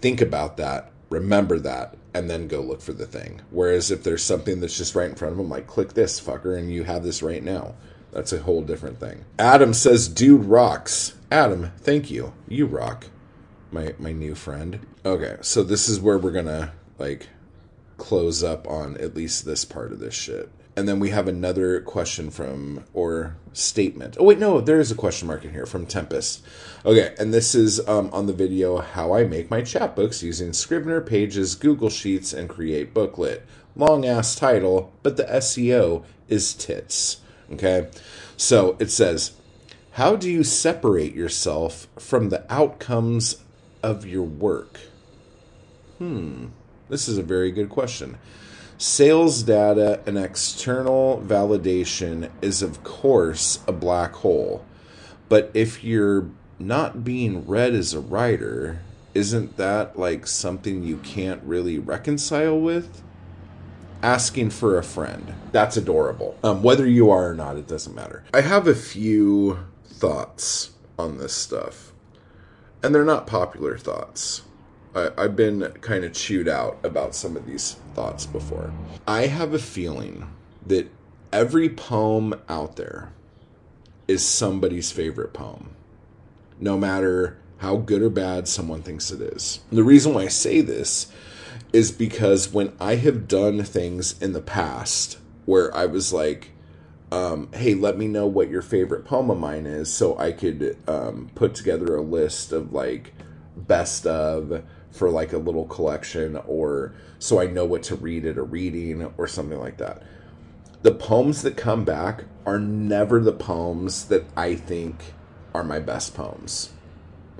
think 0.00 0.20
about 0.20 0.56
that, 0.56 0.90
remember 1.14 1.58
that 1.60 1.96
and 2.12 2.28
then 2.28 2.48
go 2.48 2.60
look 2.60 2.80
for 2.80 2.92
the 2.92 3.06
thing. 3.06 3.40
Whereas 3.50 3.90
if 3.90 4.02
there's 4.02 4.22
something 4.22 4.60
that's 4.60 4.76
just 4.76 4.94
right 4.94 5.08
in 5.08 5.16
front 5.16 5.32
of 5.32 5.38
them, 5.38 5.48
like 5.48 5.66
click 5.66 5.94
this 5.94 6.20
fucker 6.20 6.58
and 6.58 6.72
you 6.72 6.84
have 6.84 7.02
this 7.02 7.22
right 7.22 7.42
now. 7.42 7.74
That's 8.12 8.32
a 8.32 8.42
whole 8.42 8.62
different 8.62 9.00
thing. 9.00 9.24
Adam 9.38 9.74
says, 9.74 10.06
dude 10.08 10.44
rocks. 10.44 11.14
Adam, 11.32 11.72
thank 11.78 12.10
you. 12.10 12.32
You 12.46 12.66
rock. 12.66 13.06
My 13.72 13.94
my 13.98 14.12
new 14.12 14.36
friend. 14.36 14.86
Okay, 15.04 15.36
so 15.40 15.64
this 15.64 15.88
is 15.88 16.00
where 16.00 16.16
we're 16.16 16.30
gonna 16.30 16.72
like 16.98 17.28
close 17.96 18.44
up 18.44 18.68
on 18.68 18.96
at 18.98 19.16
least 19.16 19.44
this 19.44 19.64
part 19.64 19.90
of 19.92 19.98
this 19.98 20.14
shit. 20.14 20.48
And 20.76 20.88
then 20.88 20.98
we 20.98 21.10
have 21.10 21.28
another 21.28 21.80
question 21.80 22.30
from, 22.30 22.84
or 22.92 23.36
statement. 23.52 24.16
Oh, 24.18 24.24
wait, 24.24 24.40
no, 24.40 24.60
there 24.60 24.80
is 24.80 24.90
a 24.90 24.96
question 24.96 25.28
mark 25.28 25.44
in 25.44 25.52
here 25.52 25.66
from 25.66 25.86
Tempest. 25.86 26.44
Okay, 26.84 27.14
and 27.16 27.32
this 27.32 27.54
is 27.54 27.86
um, 27.88 28.10
on 28.12 28.26
the 28.26 28.32
video 28.32 28.78
How 28.78 29.14
I 29.14 29.24
Make 29.24 29.50
My 29.50 29.62
Chapbooks 29.62 30.22
Using 30.22 30.52
Scrivener, 30.52 31.00
Pages, 31.00 31.54
Google 31.54 31.90
Sheets, 31.90 32.32
and 32.32 32.48
Create 32.48 32.92
Booklet. 32.92 33.46
Long 33.76 34.04
ass 34.04 34.34
title, 34.34 34.92
but 35.02 35.16
the 35.16 35.24
SEO 35.24 36.04
is 36.28 36.54
tits. 36.54 37.18
Okay, 37.52 37.88
so 38.36 38.76
it 38.80 38.90
says, 38.90 39.32
How 39.92 40.16
do 40.16 40.30
you 40.30 40.42
separate 40.42 41.14
yourself 41.14 41.86
from 41.98 42.30
the 42.30 42.52
outcomes 42.52 43.44
of 43.82 44.06
your 44.06 44.24
work? 44.24 44.80
Hmm, 45.98 46.46
this 46.88 47.06
is 47.06 47.18
a 47.18 47.22
very 47.22 47.52
good 47.52 47.68
question. 47.68 48.18
Sales 48.76 49.42
data 49.44 50.00
and 50.04 50.18
external 50.18 51.22
validation 51.24 52.30
is, 52.42 52.60
of 52.60 52.82
course, 52.82 53.60
a 53.68 53.72
black 53.72 54.14
hole. 54.14 54.64
But 55.28 55.50
if 55.54 55.84
you're 55.84 56.28
not 56.58 57.04
being 57.04 57.46
read 57.46 57.74
as 57.74 57.94
a 57.94 58.00
writer, 58.00 58.80
isn't 59.14 59.56
that 59.56 59.98
like 59.98 60.26
something 60.26 60.82
you 60.82 60.98
can't 60.98 61.42
really 61.44 61.78
reconcile 61.78 62.60
with? 62.60 63.02
Asking 64.02 64.50
for 64.50 64.76
a 64.76 64.82
friend. 64.84 65.34
That's 65.52 65.76
adorable. 65.76 66.36
Um, 66.42 66.62
whether 66.62 66.86
you 66.86 67.10
are 67.10 67.30
or 67.30 67.34
not, 67.34 67.56
it 67.56 67.68
doesn't 67.68 67.94
matter. 67.94 68.24
I 68.34 68.42
have 68.42 68.66
a 68.66 68.74
few 68.74 69.60
thoughts 69.86 70.72
on 70.98 71.18
this 71.18 71.32
stuff, 71.32 71.92
and 72.82 72.94
they're 72.94 73.04
not 73.04 73.26
popular 73.26 73.78
thoughts. 73.78 74.42
I, 74.94 75.10
I've 75.16 75.36
been 75.36 75.72
kind 75.80 76.04
of 76.04 76.12
chewed 76.12 76.48
out 76.48 76.78
about 76.82 77.14
some 77.14 77.36
of 77.36 77.46
these 77.46 77.76
thoughts 77.94 78.26
before. 78.26 78.72
I 79.06 79.26
have 79.26 79.52
a 79.52 79.58
feeling 79.58 80.30
that 80.66 80.90
every 81.32 81.68
poem 81.68 82.34
out 82.48 82.76
there 82.76 83.12
is 84.06 84.24
somebody's 84.24 84.92
favorite 84.92 85.32
poem, 85.32 85.74
no 86.60 86.78
matter 86.78 87.38
how 87.58 87.76
good 87.76 88.02
or 88.02 88.10
bad 88.10 88.46
someone 88.46 88.82
thinks 88.82 89.10
it 89.10 89.20
is. 89.20 89.60
The 89.72 89.84
reason 89.84 90.14
why 90.14 90.22
I 90.22 90.28
say 90.28 90.60
this 90.60 91.10
is 91.72 91.90
because 91.90 92.52
when 92.52 92.72
I 92.80 92.96
have 92.96 93.26
done 93.26 93.62
things 93.64 94.20
in 94.20 94.32
the 94.32 94.40
past 94.40 95.18
where 95.44 95.74
I 95.76 95.86
was 95.86 96.12
like, 96.12 96.50
um, 97.10 97.48
hey, 97.52 97.74
let 97.74 97.96
me 97.96 98.06
know 98.06 98.26
what 98.26 98.50
your 98.50 98.62
favorite 98.62 99.04
poem 99.04 99.30
of 99.30 99.38
mine 99.38 99.66
is 99.66 99.92
so 99.92 100.18
I 100.18 100.32
could 100.32 100.76
um, 100.88 101.30
put 101.34 101.54
together 101.54 101.96
a 101.96 102.02
list 102.02 102.52
of 102.52 102.72
like 102.72 103.12
best 103.56 104.06
of 104.06 104.62
for 104.94 105.10
like 105.10 105.32
a 105.32 105.38
little 105.38 105.66
collection 105.66 106.36
or 106.46 106.94
so 107.18 107.40
I 107.40 107.46
know 107.46 107.64
what 107.64 107.82
to 107.84 107.96
read 107.96 108.24
at 108.24 108.38
a 108.38 108.42
reading 108.42 109.12
or 109.18 109.26
something 109.26 109.58
like 109.58 109.78
that. 109.78 110.02
The 110.82 110.94
poems 110.94 111.42
that 111.42 111.56
come 111.56 111.84
back 111.84 112.24
are 112.46 112.60
never 112.60 113.18
the 113.20 113.32
poems 113.32 114.06
that 114.06 114.24
I 114.36 114.54
think 114.54 115.14
are 115.52 115.64
my 115.64 115.80
best 115.80 116.14
poems. 116.14 116.70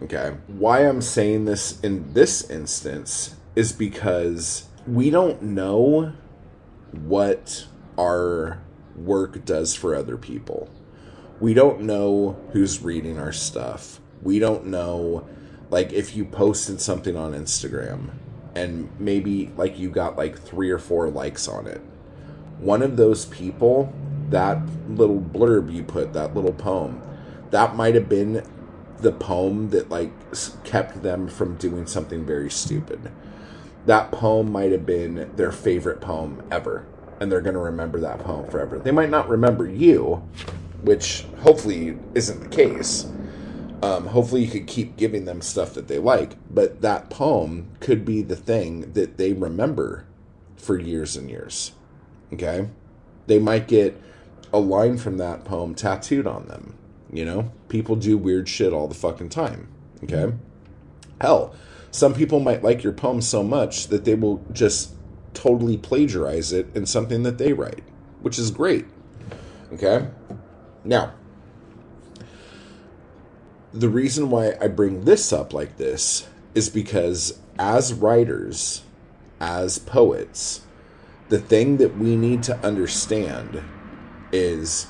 Okay. 0.02 0.34
Why 0.48 0.80
I'm 0.80 1.00
saying 1.00 1.44
this 1.44 1.80
in 1.80 2.12
this 2.12 2.50
instance 2.50 3.36
is 3.54 3.72
because 3.72 4.66
we 4.86 5.10
don't 5.10 5.40
know 5.42 6.12
what 6.90 7.66
our 7.98 8.60
work 8.96 9.44
does 9.44 9.74
for 9.74 9.94
other 9.94 10.16
people. 10.16 10.68
We 11.40 11.54
don't 11.54 11.82
know 11.82 12.36
who's 12.52 12.82
reading 12.82 13.18
our 13.18 13.32
stuff. 13.32 14.00
We 14.22 14.38
don't 14.38 14.66
know, 14.66 15.26
like, 15.74 15.92
if 15.92 16.14
you 16.14 16.24
posted 16.24 16.80
something 16.80 17.16
on 17.16 17.32
Instagram 17.32 18.10
and 18.54 18.88
maybe, 19.00 19.50
like, 19.56 19.76
you 19.76 19.90
got 19.90 20.16
like 20.16 20.38
three 20.38 20.70
or 20.70 20.78
four 20.78 21.10
likes 21.10 21.48
on 21.48 21.66
it. 21.66 21.80
One 22.60 22.80
of 22.80 22.96
those 22.96 23.24
people, 23.26 23.92
that 24.30 24.62
little 24.88 25.20
blurb 25.20 25.74
you 25.74 25.82
put, 25.82 26.12
that 26.12 26.32
little 26.32 26.52
poem, 26.52 27.02
that 27.50 27.74
might 27.74 27.96
have 27.96 28.08
been 28.08 28.46
the 29.00 29.10
poem 29.10 29.70
that 29.70 29.90
like 29.90 30.12
kept 30.62 31.02
them 31.02 31.26
from 31.26 31.56
doing 31.56 31.88
something 31.88 32.24
very 32.24 32.50
stupid. 32.50 33.10
That 33.86 34.12
poem 34.12 34.52
might 34.52 34.70
have 34.70 34.86
been 34.86 35.32
their 35.34 35.50
favorite 35.50 36.00
poem 36.00 36.40
ever, 36.52 36.86
and 37.18 37.32
they're 37.32 37.40
going 37.40 37.54
to 37.54 37.60
remember 37.60 37.98
that 37.98 38.20
poem 38.20 38.48
forever. 38.48 38.78
They 38.78 38.92
might 38.92 39.10
not 39.10 39.28
remember 39.28 39.68
you, 39.68 40.22
which 40.82 41.26
hopefully 41.40 41.98
isn't 42.14 42.40
the 42.44 42.48
case. 42.48 43.10
Um, 43.84 44.06
hopefully, 44.08 44.42
you 44.42 44.50
could 44.50 44.66
keep 44.66 44.96
giving 44.96 45.24
them 45.24 45.42
stuff 45.42 45.74
that 45.74 45.88
they 45.88 45.98
like, 45.98 46.36
but 46.52 46.80
that 46.80 47.10
poem 47.10 47.68
could 47.80 48.04
be 48.04 48.22
the 48.22 48.36
thing 48.36 48.92
that 48.92 49.18
they 49.18 49.32
remember 49.32 50.06
for 50.56 50.78
years 50.78 51.16
and 51.16 51.28
years. 51.28 51.72
Okay? 52.32 52.68
They 53.26 53.38
might 53.38 53.68
get 53.68 54.00
a 54.52 54.58
line 54.58 54.96
from 54.96 55.18
that 55.18 55.44
poem 55.44 55.74
tattooed 55.74 56.26
on 56.26 56.46
them 56.46 56.76
you 57.14 57.24
know, 57.24 57.52
people 57.68 57.94
do 57.94 58.18
weird 58.18 58.48
shit 58.48 58.72
all 58.72 58.88
the 58.88 58.94
fucking 58.94 59.28
time. 59.28 59.68
Okay? 60.02 60.34
Hell, 61.20 61.54
some 61.92 62.12
people 62.12 62.40
might 62.40 62.64
like 62.64 62.82
your 62.82 62.92
poem 62.92 63.22
so 63.22 63.44
much 63.44 63.86
that 63.86 64.04
they 64.04 64.16
will 64.16 64.44
just 64.52 64.92
totally 65.32 65.76
plagiarize 65.76 66.52
it 66.52 66.66
in 66.74 66.86
something 66.86 67.22
that 67.22 67.38
they 67.38 67.52
write, 67.52 67.84
which 68.20 68.36
is 68.36 68.50
great. 68.50 68.86
Okay? 69.72 70.08
Now, 70.82 71.14
the 73.74 73.88
reason 73.88 74.30
why 74.30 74.54
I 74.60 74.68
bring 74.68 75.04
this 75.04 75.32
up 75.32 75.52
like 75.52 75.78
this 75.78 76.28
is 76.54 76.70
because 76.70 77.40
as 77.58 77.92
writers, 77.92 78.84
as 79.40 79.80
poets, 79.80 80.60
the 81.28 81.40
thing 81.40 81.78
that 81.78 81.98
we 81.98 82.14
need 82.14 82.44
to 82.44 82.56
understand 82.58 83.62
is 84.30 84.86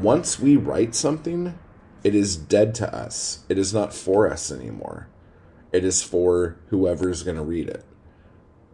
once 0.00 0.38
we 0.38 0.56
write 0.56 0.94
something, 0.94 1.58
it 2.04 2.14
is 2.14 2.36
dead 2.36 2.72
to 2.76 2.94
us. 2.94 3.44
It 3.48 3.58
is 3.58 3.74
not 3.74 3.92
for 3.92 4.30
us 4.30 4.52
anymore. 4.52 5.08
It 5.72 5.84
is 5.84 6.00
for 6.00 6.56
whoever's 6.68 7.24
going 7.24 7.36
to 7.36 7.42
read 7.42 7.68
it. 7.68 7.84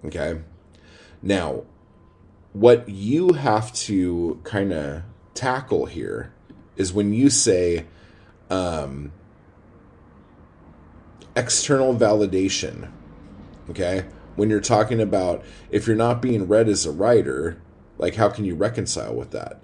Okay? 0.05 0.43
Now, 1.23 1.63
what 2.53 2.87
you 2.91 3.33
have 3.33 3.73
to 3.73 4.39
kind 4.45 4.75
of 4.75 5.03
tackle 5.33 5.87
here 5.87 6.35
is 6.77 6.93
when 6.93 7.15
you 7.15 7.31
say 7.31 7.87
um, 8.51 9.13
external 11.37 11.95
validation. 11.95 12.91
Okay? 13.71 14.07
When 14.35 14.51
you're 14.51 14.61
talking 14.61 15.01
about 15.01 15.45
if 15.71 15.87
you're 15.87 15.97
not 15.97 16.23
being 16.23 16.49
read 16.49 16.69
as 16.69 16.87
a 16.87 16.91
writer, 16.91 17.61
like 17.99 18.17
how 18.17 18.29
can 18.29 18.45
you 18.45 18.55
reconcile 18.55 19.15
with 19.15 19.31
that? 19.31 19.61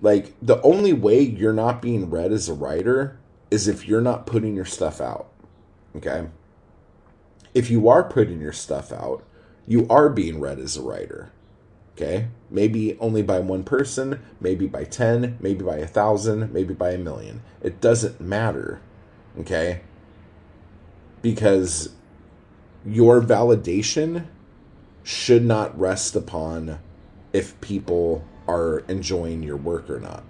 Like 0.00 0.34
the 0.40 0.60
only 0.62 0.92
way 0.92 1.20
you're 1.20 1.52
not 1.52 1.82
being 1.82 2.10
read 2.10 2.32
as 2.32 2.48
a 2.48 2.54
writer 2.54 3.18
is 3.50 3.68
if 3.68 3.86
you're 3.86 4.00
not 4.00 4.26
putting 4.26 4.54
your 4.54 4.64
stuff 4.64 5.00
out. 5.00 5.28
Okay? 5.96 6.28
If 7.54 7.70
you 7.70 7.88
are 7.88 8.04
putting 8.04 8.40
your 8.40 8.52
stuff 8.52 8.92
out, 8.92 9.24
you 9.66 9.86
are 9.88 10.08
being 10.08 10.40
read 10.40 10.58
as 10.58 10.76
a 10.76 10.82
writer. 10.82 11.32
Okay? 11.96 12.28
Maybe 12.50 12.98
only 12.98 13.22
by 13.22 13.38
one 13.40 13.64
person, 13.64 14.20
maybe 14.40 14.66
by 14.66 14.84
10, 14.84 15.38
maybe 15.40 15.64
by 15.64 15.78
a 15.78 15.86
thousand, 15.86 16.52
maybe 16.52 16.74
by 16.74 16.90
a 16.90 16.98
million. 16.98 17.42
It 17.62 17.80
doesn't 17.80 18.20
matter. 18.20 18.80
Okay? 19.38 19.80
Because 21.26 21.88
your 22.84 23.20
validation 23.20 24.26
should 25.02 25.44
not 25.44 25.76
rest 25.76 26.14
upon 26.14 26.78
if 27.32 27.60
people 27.60 28.24
are 28.46 28.84
enjoying 28.86 29.42
your 29.42 29.56
work 29.56 29.90
or 29.90 29.98
not. 29.98 30.22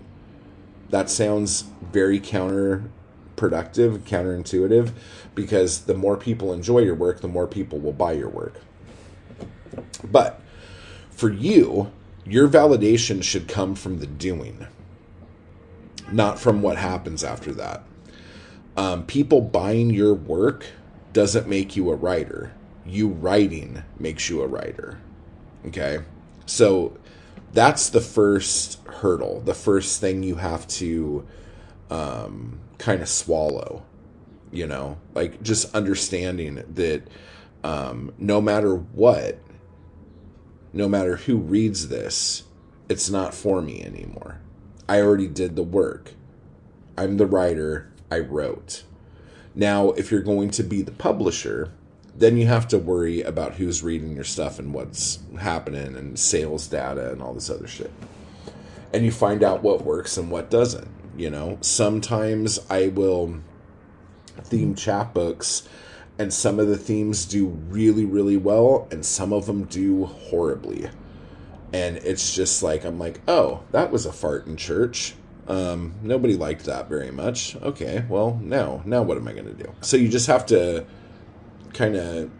That 0.89 1.11
sounds 1.11 1.65
very 1.93 2.19
counterproductive, 2.19 2.89
counterintuitive, 3.37 4.93
because 5.35 5.81
the 5.83 5.93
more 5.93 6.17
people 6.17 6.55
enjoy 6.55 6.79
your 6.79 6.95
work, 6.95 7.21
the 7.21 7.29
more 7.29 7.47
people 7.47 7.79
will 7.79 7.93
buy 7.93 8.13
your 8.13 8.31
work. 8.31 8.59
But 10.03 10.41
for 11.11 11.31
you, 11.31 11.93
your 12.25 12.49
validation 12.49 13.23
should 13.23 13.49
come 13.49 13.75
from 13.75 13.99
the 13.99 14.07
doing, 14.07 14.67
not 16.11 16.39
from 16.39 16.63
what 16.63 16.79
happens 16.79 17.23
after 17.23 17.53
that. 17.53 17.83
Um, 18.79 19.05
people 19.05 19.43
buying 19.43 19.91
your 19.91 20.15
work 20.15 20.65
doesn't 21.17 21.49
make 21.49 21.77
you 21.77 21.91
a 21.91 21.95
writer. 21.95 22.53
You 22.85 23.09
writing 23.09 23.83
makes 23.99 24.29
you 24.29 24.43
a 24.43 24.47
writer. 24.47 24.99
Okay? 25.65 26.01
So 26.45 26.99
that's 27.55 27.89
the 27.89 28.03
first 28.03 28.87
hurdle, 28.87 29.41
the 29.41 29.55
first 29.55 29.99
thing 29.99 30.23
you 30.23 30.35
have 30.35 30.69
to 30.69 31.27
um, 31.89 32.61
kind 32.77 33.01
of 33.01 33.09
swallow. 33.09 33.83
You 34.53 34.67
know, 34.67 34.99
like 35.15 35.43
just 35.43 35.75
understanding 35.75 36.63
that 36.75 37.09
um, 37.65 38.13
no 38.19 38.43
matter 38.43 38.77
what, 38.77 39.39
no 40.75 40.87
matter 40.87 41.17
who 41.17 41.39
reads 41.39 41.89
this, 41.89 42.43
it's 42.91 43.09
not 43.09 43.33
for 43.33 43.63
me 43.63 43.83
anymore. 43.83 44.43
I 44.87 45.01
already 45.01 45.29
did 45.29 45.57
the 45.57 45.63
work. 45.63 46.13
I'm 46.99 47.17
the 47.17 47.27
writer. 47.27 47.91
I 48.11 48.19
wrote. 48.19 48.83
Now, 49.57 49.91
if 49.93 50.13
you're 50.13 50.21
going 50.21 50.51
to 50.51 50.63
be 50.63 50.83
the 50.83 50.93
publisher, 50.93 51.73
then 52.15 52.37
you 52.37 52.47
have 52.47 52.69
to 52.69 52.79
worry 52.79 53.23
about 53.23 53.55
who's 53.55 53.83
reading 53.83 54.15
your 54.15 54.25
stuff 54.25 54.59
and 54.59 54.73
what's 54.73 55.19
happening 55.41 55.97
and 55.97 56.19
sales 56.19 56.69
data 56.69 57.11
and 57.11 57.23
all 57.23 57.35
this 57.35 57.51
other 57.51 57.67
shit. 57.67 57.91
And 58.93 59.05
you 59.05 59.11
find 59.11 59.43
out 59.43 59.63
what 59.63 59.85
works 59.85 60.17
and 60.17 60.31
what 60.31 60.51
doesn't. 60.51 60.89
You 61.17 61.31
know, 61.31 61.59
sometimes 61.63 62.59
I 62.71 62.89
will 62.89 63.41
theme 64.45 64.75
chapbooks 64.75 65.67
and 66.19 66.33
some 66.33 66.59
of 66.59 66.69
the 66.69 66.77
themes 66.77 67.27
do 67.27 67.47
really, 67.47 68.05
really 68.05 68.37
well, 68.37 68.89
and 68.91 69.05
some 69.05 69.33
of 69.33 69.47
them 69.47 69.65
do 69.65 70.07
horribly. 70.07 70.89
And 71.73 71.99
it's 71.99 72.35
just 72.35 72.63
like, 72.63 72.85
I'm 72.85 72.99
like, 72.99 73.21
oh, 73.29 73.63
that 73.73 73.91
was 73.91 74.07
a 74.07 74.13
fart 74.13 74.47
in 74.47 74.57
church. 74.57 75.15
Um, 75.49 75.95
nobody 76.03 76.35
liked 76.35 76.65
that 76.65 76.89
very 76.89 77.11
much. 77.11 77.57
Okay, 77.57 78.05
well, 78.09 78.41
now, 78.43 78.83
now 78.85 79.03
what 79.03 79.17
am 79.17 79.29
I 79.29 79.33
going 79.33 79.47
to 79.47 79.55
do? 79.55 79.73
So 79.81 79.97
you 79.97 80.09
just 80.09 80.27
have 80.27 80.47
to 80.47 80.87
kind 81.73 81.97
of 81.97 82.31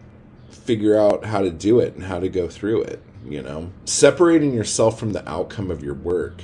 figure 0.49 0.99
out 0.99 1.25
how 1.25 1.41
to 1.41 1.49
do 1.49 1.79
it 1.79 1.95
and 1.95 2.03
how 2.03 2.19
to 2.19 2.27
go 2.27 2.49
through 2.49 2.83
it, 2.83 3.01
you 3.25 3.41
know? 3.41 3.71
Separating 3.85 4.53
yourself 4.53 4.99
from 4.99 5.13
the 5.13 5.27
outcome 5.29 5.71
of 5.71 5.83
your 5.83 5.93
work 5.93 6.41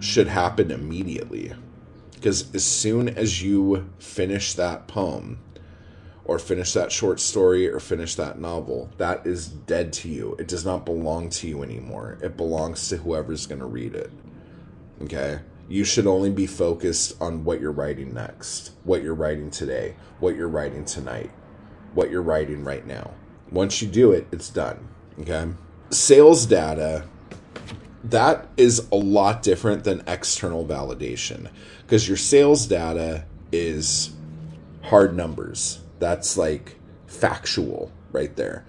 should 0.00 0.28
happen 0.28 0.70
immediately. 0.70 1.52
Because 2.14 2.54
as 2.54 2.64
soon 2.64 3.08
as 3.08 3.42
you 3.42 3.90
finish 3.98 4.54
that 4.54 4.86
poem, 4.86 5.40
or 6.24 6.38
finish 6.38 6.74
that 6.74 6.92
short 6.92 7.18
story, 7.20 7.68
or 7.68 7.80
finish 7.80 8.14
that 8.16 8.38
novel, 8.38 8.90
that 8.98 9.26
is 9.26 9.48
dead 9.48 9.92
to 9.94 10.08
you. 10.08 10.36
It 10.38 10.46
does 10.46 10.64
not 10.64 10.84
belong 10.84 11.30
to 11.30 11.48
you 11.48 11.62
anymore. 11.62 12.18
It 12.22 12.36
belongs 12.36 12.88
to 12.90 12.98
whoever's 12.98 13.46
going 13.46 13.60
to 13.60 13.66
read 13.66 13.94
it. 13.94 14.12
Okay? 15.02 15.40
You 15.68 15.84
should 15.84 16.06
only 16.06 16.30
be 16.30 16.46
focused 16.46 17.20
on 17.20 17.44
what 17.44 17.60
you're 17.60 17.72
writing 17.72 18.14
next, 18.14 18.72
what 18.84 19.02
you're 19.02 19.14
writing 19.14 19.50
today, 19.50 19.96
what 20.18 20.34
you're 20.34 20.48
writing 20.48 20.84
tonight, 20.84 21.30
what 21.94 22.10
you're 22.10 22.22
writing 22.22 22.64
right 22.64 22.86
now. 22.86 23.12
Once 23.50 23.82
you 23.82 23.88
do 23.88 24.12
it, 24.12 24.26
it's 24.32 24.48
done. 24.48 24.88
Okay? 25.20 25.48
Sales 25.90 26.46
data 26.46 27.04
that 28.04 28.48
is 28.56 28.86
a 28.92 28.96
lot 28.96 29.42
different 29.42 29.84
than 29.84 30.02
external 30.06 30.64
validation 30.64 31.50
because 31.82 32.06
your 32.06 32.16
sales 32.16 32.66
data 32.66 33.24
is 33.52 34.12
hard 34.82 35.16
numbers. 35.16 35.80
That's 35.98 36.36
like 36.36 36.76
factual 37.06 37.92
right 38.12 38.34
there. 38.36 38.64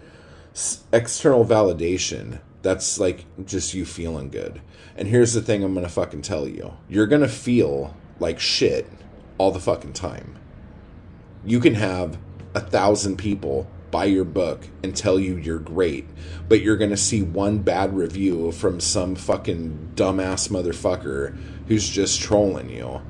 S- 0.54 0.84
external 0.92 1.46
validation, 1.46 2.40
that's 2.62 3.00
like 3.00 3.26
just 3.46 3.74
you 3.74 3.86
feeling 3.86 4.30
good. 4.30 4.62
And 4.96 5.08
here's 5.08 5.34
the 5.34 5.42
thing 5.42 5.64
I'm 5.64 5.74
going 5.74 5.86
to 5.86 5.92
fucking 5.92 6.22
tell 6.22 6.48
you 6.48 6.74
you're 6.90 7.08
going 7.08 7.22
to 7.22 7.28
feel 7.28 7.96
like 8.20 8.40
shit 8.40 8.88
all 9.38 9.52
the 9.52 9.60
fucking 9.60 9.94
time. 9.94 10.38
You 11.46 11.60
can 11.60 11.76
have 11.76 12.18
a 12.54 12.60
thousand 12.60 13.18
people 13.18 13.70
buy 13.92 14.06
your 14.06 14.26
book 14.26 14.68
and 14.84 14.96
tell 14.96 15.20
you 15.20 15.38
you're 15.38 15.60
great, 15.60 16.08
but 16.48 16.62
you're 16.62 16.78
going 16.78 16.90
to 16.90 16.98
see 16.98 17.24
one 17.24 17.60
bad 17.60 17.96
review 17.96 18.52
from 18.52 18.80
some 18.80 19.16
fucking 19.16 19.94
dumbass 19.96 20.50
motherfucker 20.50 21.38
who's 21.68 21.90
just 21.90 22.22
trolling 22.22 22.70
you, 22.70 23.02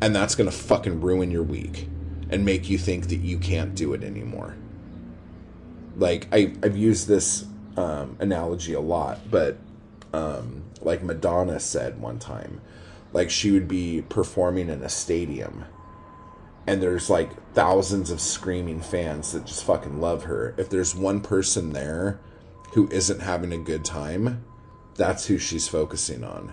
and 0.00 0.14
that's 0.14 0.34
going 0.34 0.50
to 0.50 0.56
fucking 0.56 1.00
ruin 1.00 1.30
your 1.30 1.42
week 1.42 1.88
and 2.30 2.44
make 2.44 2.68
you 2.68 2.76
think 2.76 3.08
that 3.08 3.16
you 3.16 3.38
can't 3.38 3.74
do 3.74 3.94
it 3.94 4.02
anymore. 4.02 4.56
Like, 5.96 6.28
I, 6.32 6.54
I've 6.62 6.76
used 6.76 7.08
this 7.08 7.46
um, 7.78 8.16
analogy 8.20 8.74
a 8.74 8.80
lot, 8.80 9.30
but 9.30 9.58
um, 10.12 10.64
like 10.80 11.02
Madonna 11.02 11.60
said 11.60 12.00
one 12.00 12.18
time, 12.18 12.60
like 13.12 13.30
she 13.30 13.50
would 13.50 13.68
be 13.68 14.02
performing 14.08 14.68
in 14.68 14.82
a 14.82 14.88
stadium 14.88 15.64
and 16.68 16.82
there's 16.82 17.08
like 17.08 17.30
thousands 17.54 18.10
of 18.10 18.20
screaming 18.20 18.82
fans 18.82 19.32
that 19.32 19.46
just 19.46 19.64
fucking 19.64 20.02
love 20.02 20.24
her. 20.24 20.54
If 20.58 20.68
there's 20.68 20.94
one 20.94 21.22
person 21.22 21.72
there 21.72 22.20
who 22.74 22.90
isn't 22.90 23.20
having 23.20 23.54
a 23.54 23.58
good 23.58 23.86
time, 23.86 24.44
that's 24.94 25.24
who 25.24 25.38
she's 25.38 25.66
focusing 25.66 26.22
on. 26.22 26.52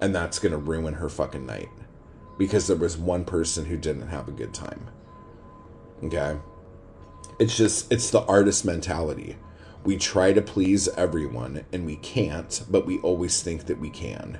And 0.00 0.12
that's 0.12 0.40
going 0.40 0.50
to 0.50 0.58
ruin 0.58 0.94
her 0.94 1.08
fucking 1.08 1.46
night 1.46 1.68
because 2.38 2.66
there 2.66 2.76
was 2.76 2.96
one 2.96 3.24
person 3.24 3.64
who 3.64 3.76
didn't 3.76 4.08
have 4.08 4.26
a 4.26 4.32
good 4.32 4.52
time. 4.52 4.88
Okay? 6.02 6.36
It's 7.38 7.56
just, 7.56 7.92
it's 7.92 8.10
the 8.10 8.22
artist 8.22 8.64
mentality. 8.64 9.36
We 9.84 9.96
try 9.96 10.32
to 10.32 10.42
please 10.42 10.88
everyone 10.88 11.64
and 11.72 11.84
we 11.84 11.96
can't, 11.96 12.62
but 12.70 12.86
we 12.86 12.98
always 13.00 13.42
think 13.42 13.66
that 13.66 13.78
we 13.78 13.90
can. 13.90 14.38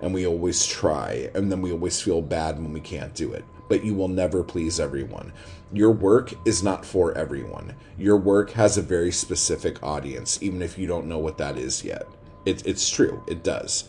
And 0.00 0.12
we 0.12 0.26
always 0.26 0.66
try, 0.66 1.30
and 1.34 1.50
then 1.50 1.62
we 1.62 1.72
always 1.72 2.00
feel 2.00 2.20
bad 2.20 2.58
when 2.58 2.72
we 2.72 2.80
can't 2.80 3.14
do 3.14 3.32
it 3.32 3.44
but 3.68 3.84
you 3.84 3.94
will 3.94 4.08
never 4.08 4.42
please 4.42 4.78
everyone. 4.78 5.32
Your 5.72 5.90
work 5.90 6.34
is 6.44 6.62
not 6.62 6.84
for 6.84 7.16
everyone. 7.16 7.74
Your 7.98 8.16
work 8.16 8.50
has 8.52 8.76
a 8.76 8.82
very 8.82 9.10
specific 9.10 9.82
audience, 9.82 10.42
even 10.42 10.62
if 10.62 10.78
you 10.78 10.86
don't 10.86 11.06
know 11.06 11.18
what 11.18 11.38
that 11.38 11.56
is 11.56 11.84
yet. 11.84 12.06
It, 12.44 12.66
it's 12.66 12.88
true, 12.88 13.22
it 13.26 13.42
does. 13.42 13.84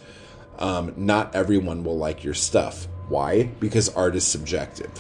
Um, 0.57 0.93
not 0.95 1.36
everyone 1.36 1.83
will 1.83 1.97
like 1.97 2.23
your 2.23 2.33
stuff. 2.33 2.88
Why? 3.09 3.43
Because 3.59 3.89
art 3.89 4.15
is 4.15 4.25
subjective. 4.25 4.91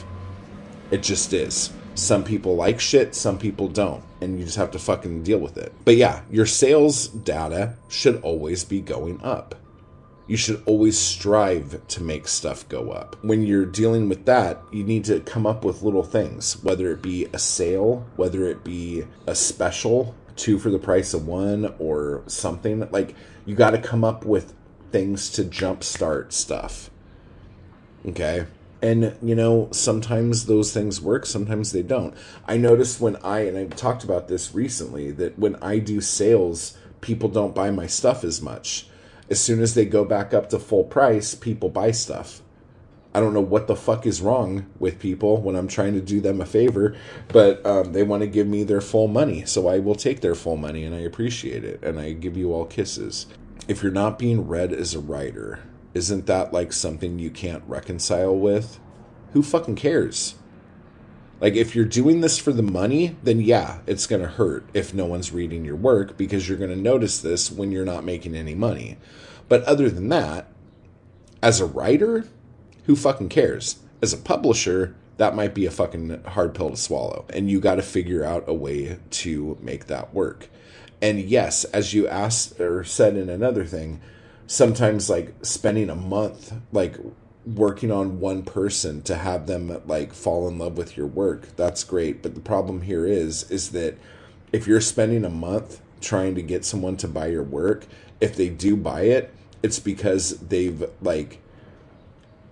It 0.91 1.01
just 1.01 1.33
is. 1.33 1.71
Some 1.95 2.23
people 2.23 2.55
like 2.55 2.79
shit, 2.79 3.15
some 3.15 3.39
people 3.39 3.67
don't, 3.67 4.03
and 4.21 4.37
you 4.37 4.45
just 4.45 4.57
have 4.57 4.71
to 4.71 4.79
fucking 4.79 5.23
deal 5.23 5.39
with 5.39 5.57
it. 5.57 5.73
But 5.83 5.95
yeah, 5.95 6.21
your 6.29 6.45
sales 6.45 7.07
data 7.07 7.75
should 7.89 8.21
always 8.21 8.63
be 8.63 8.81
going 8.81 9.21
up 9.23 9.55
you 10.27 10.37
should 10.37 10.61
always 10.65 10.97
strive 10.97 11.87
to 11.87 12.03
make 12.03 12.27
stuff 12.27 12.67
go 12.67 12.91
up. 12.91 13.15
When 13.23 13.43
you're 13.43 13.65
dealing 13.65 14.09
with 14.09 14.25
that, 14.25 14.61
you 14.71 14.83
need 14.83 15.05
to 15.05 15.19
come 15.19 15.45
up 15.45 15.63
with 15.63 15.83
little 15.83 16.03
things, 16.03 16.63
whether 16.63 16.91
it 16.91 17.01
be 17.01 17.25
a 17.25 17.39
sale, 17.39 18.07
whether 18.15 18.45
it 18.45 18.63
be 18.63 19.03
a 19.27 19.35
special, 19.35 20.15
two 20.35 20.57
for 20.57 20.71
the 20.71 20.79
price 20.79 21.13
of 21.13 21.27
one, 21.27 21.73
or 21.77 22.23
something. 22.25 22.87
Like, 22.91 23.15
you 23.45 23.55
got 23.55 23.71
to 23.71 23.77
come 23.77 24.03
up 24.03 24.25
with 24.25 24.53
things 24.91 25.29
to 25.31 25.43
jumpstart 25.43 26.31
stuff. 26.31 26.89
Okay? 28.07 28.47
And, 28.81 29.17
you 29.21 29.35
know, 29.35 29.69
sometimes 29.71 30.45
those 30.45 30.73
things 30.73 31.01
work, 31.01 31.25
sometimes 31.25 31.71
they 31.71 31.81
don't. 31.81 32.13
I 32.47 32.57
noticed 32.57 33.01
when 33.01 33.15
I, 33.17 33.39
and 33.39 33.57
I 33.57 33.65
talked 33.65 34.03
about 34.03 34.27
this 34.27 34.53
recently, 34.53 35.11
that 35.11 35.39
when 35.39 35.55
I 35.57 35.79
do 35.79 36.01
sales, 36.01 36.77
people 37.01 37.29
don't 37.29 37.55
buy 37.55 37.71
my 37.71 37.87
stuff 37.87 38.23
as 38.23 38.41
much 38.41 38.87
as 39.29 39.39
soon 39.39 39.61
as 39.61 39.73
they 39.73 39.85
go 39.85 40.05
back 40.05 40.33
up 40.33 40.49
to 40.49 40.59
full 40.59 40.83
price, 40.83 41.35
people 41.35 41.69
buy 41.69 41.91
stuff. 41.91 42.41
I 43.13 43.21
don't 43.21 43.33
know 43.33 43.41
what 43.41 43.67
the 43.67 43.77
fuck 43.77 44.05
is 44.05 44.21
wrong 44.21 44.65
with 44.77 44.99
people 44.99 45.41
when 45.41 45.55
I'm 45.55 45.69
trying 45.69 45.93
to 45.93 46.01
do 46.01 46.19
them 46.19 46.41
a 46.41 46.45
favor, 46.45 46.97
but 47.29 47.65
um, 47.65 47.93
they 47.93 48.03
want 48.03 48.21
to 48.21 48.27
give 48.27 48.45
me 48.45 48.63
their 48.63 48.81
full 48.81 49.07
money. 49.07 49.45
So 49.45 49.69
I 49.69 49.79
will 49.79 49.95
take 49.95 50.19
their 50.19 50.35
full 50.35 50.57
money 50.57 50.83
and 50.83 50.93
I 50.93 50.99
appreciate 50.99 51.63
it. 51.63 51.81
And 51.81 51.97
I 51.97 52.11
give 52.11 52.35
you 52.35 52.53
all 52.53 52.65
kisses. 52.65 53.25
If 53.69 53.81
you're 53.81 53.91
not 53.91 54.19
being 54.19 54.47
read 54.47 54.73
as 54.73 54.93
a 54.93 54.99
writer, 54.99 55.61
isn't 55.95 56.27
that 56.27 56.53
like 56.53 56.73
something 56.73 57.17
you 57.17 57.31
can't 57.31 57.63
reconcile 57.65 58.37
with? 58.37 58.79
Who 59.31 59.41
fucking 59.41 59.77
cares? 59.77 60.35
Like, 61.41 61.55
if 61.55 61.75
you're 61.75 61.85
doing 61.85 62.21
this 62.21 62.37
for 62.37 62.53
the 62.53 62.61
money, 62.61 63.17
then 63.23 63.41
yeah, 63.41 63.79
it's 63.87 64.05
going 64.05 64.21
to 64.21 64.27
hurt 64.27 64.67
if 64.73 64.93
no 64.93 65.05
one's 65.05 65.31
reading 65.31 65.65
your 65.65 65.75
work 65.75 66.17
because 66.17 66.47
you're 66.47 66.57
going 66.57 66.69
to 66.69 66.75
notice 66.75 67.19
this 67.19 67.51
when 67.51 67.71
you're 67.71 67.85
not 67.85 68.03
making 68.03 68.35
any 68.35 68.55
money. 68.55 68.97
But 69.49 69.63
other 69.63 69.89
than 69.89 70.09
that, 70.09 70.47
as 71.41 71.59
a 71.59 71.65
writer, 71.65 72.25
who 72.85 72.95
fucking 72.95 73.29
cares? 73.29 73.79
As 74.01 74.13
a 74.13 74.17
publisher, 74.17 74.95
that 75.17 75.35
might 75.35 75.53
be 75.53 75.65
a 75.65 75.71
fucking 75.71 76.23
hard 76.23 76.53
pill 76.55 76.71
to 76.71 76.77
swallow. 76.77 77.25
And 77.29 77.49
you 77.49 77.59
got 77.59 77.75
to 77.75 77.81
figure 77.81 78.23
out 78.23 78.43
a 78.47 78.53
way 78.53 78.97
to 79.11 79.57
make 79.61 79.87
that 79.87 80.13
work. 80.13 80.49
And 81.01 81.19
yes, 81.19 81.65
as 81.65 81.93
you 81.93 82.07
asked 82.07 82.59
or 82.59 82.83
said 82.83 83.15
in 83.15 83.29
another 83.29 83.65
thing, 83.65 84.01
sometimes 84.47 85.09
like 85.09 85.33
spending 85.41 85.89
a 85.89 85.95
month 85.95 86.53
like 86.71 86.97
working 87.45 87.91
on 87.91 88.19
one 88.19 88.43
person 88.43 89.01
to 89.03 89.15
have 89.15 89.45
them 89.45 89.81
like 89.85 90.13
fall 90.13 90.47
in 90.47 90.57
love 90.57 90.77
with 90.77 90.97
your 90.97 91.07
work 91.07 91.55
that's 91.55 91.83
great. 91.83 92.21
But 92.21 92.35
the 92.35 92.41
problem 92.41 92.81
here 92.81 93.05
is 93.05 93.49
is 93.51 93.71
that 93.71 93.97
if 94.51 94.67
you're 94.67 94.81
spending 94.81 95.25
a 95.25 95.29
month 95.29 95.81
trying 96.01 96.35
to 96.35 96.41
get 96.41 96.65
someone 96.65 96.97
to 96.97 97.07
buy 97.07 97.27
your 97.27 97.43
work 97.43 97.85
if 98.21 98.35
they 98.35 98.49
do 98.49 98.75
buy 98.75 99.01
it 99.01 99.33
it's 99.63 99.79
because 99.79 100.37
they've 100.39 100.89
like 101.01 101.41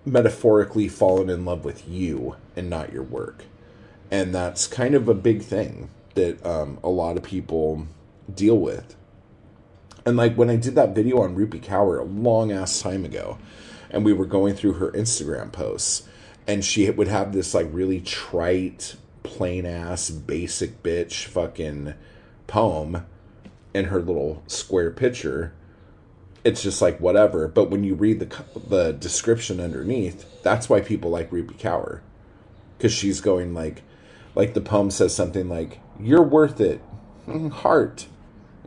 metaphorically 0.04 0.88
fallen 0.88 1.30
in 1.30 1.44
love 1.44 1.64
with 1.64 1.88
you 1.88 2.36
and 2.56 2.68
not 2.68 2.92
your 2.92 3.02
work. 3.02 3.44
And 4.10 4.34
that's 4.34 4.66
kind 4.66 4.94
of 4.94 5.08
a 5.08 5.14
big 5.14 5.42
thing 5.42 5.90
that 6.14 6.44
um, 6.44 6.78
a 6.82 6.88
lot 6.88 7.16
of 7.16 7.22
people 7.22 7.86
deal 8.32 8.58
with 8.58 8.96
and 10.06 10.16
like 10.16 10.34
when 10.36 10.50
i 10.50 10.56
did 10.56 10.74
that 10.74 10.94
video 10.94 11.20
on 11.22 11.36
rupi 11.36 11.60
kaur 11.60 12.00
a 12.00 12.04
long 12.04 12.52
ass 12.52 12.80
time 12.80 13.04
ago 13.04 13.38
and 13.94 14.04
we 14.04 14.12
were 14.12 14.26
going 14.26 14.54
through 14.56 14.72
her 14.74 14.90
Instagram 14.90 15.52
posts, 15.52 16.08
and 16.48 16.64
she 16.64 16.90
would 16.90 17.06
have 17.06 17.32
this 17.32 17.54
like 17.54 17.68
really 17.70 18.00
trite, 18.00 18.96
plain 19.22 19.64
ass, 19.64 20.10
basic 20.10 20.82
bitch 20.82 21.26
fucking 21.26 21.94
poem 22.48 23.06
in 23.72 23.86
her 23.86 24.02
little 24.02 24.42
square 24.48 24.90
picture. 24.90 25.52
It's 26.42 26.60
just 26.60 26.82
like 26.82 26.98
whatever. 26.98 27.46
But 27.46 27.70
when 27.70 27.84
you 27.84 27.94
read 27.94 28.18
the 28.18 28.44
the 28.68 28.92
description 28.92 29.60
underneath, 29.60 30.42
that's 30.42 30.68
why 30.68 30.80
people 30.80 31.10
like 31.10 31.30
Rupi 31.30 31.56
Kaur, 31.56 32.00
because 32.76 32.92
she's 32.92 33.20
going 33.20 33.54
like, 33.54 33.82
like 34.34 34.54
the 34.54 34.60
poem 34.60 34.90
says 34.90 35.14
something 35.14 35.48
like, 35.48 35.78
"You're 36.00 36.20
worth 36.20 36.60
it, 36.60 36.80
mm, 37.28 37.52
heart." 37.52 38.08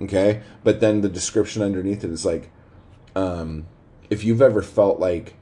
Okay, 0.01 0.41
but 0.63 0.79
then 0.79 1.01
the 1.01 1.09
description 1.09 1.61
underneath 1.61 2.03
it 2.03 2.11
is 2.11 2.25
like, 2.25 2.51
um, 3.15 3.65
if 4.09 4.23
you've 4.23 4.41
ever 4.41 4.61
felt 4.61 4.99
like 4.99 5.35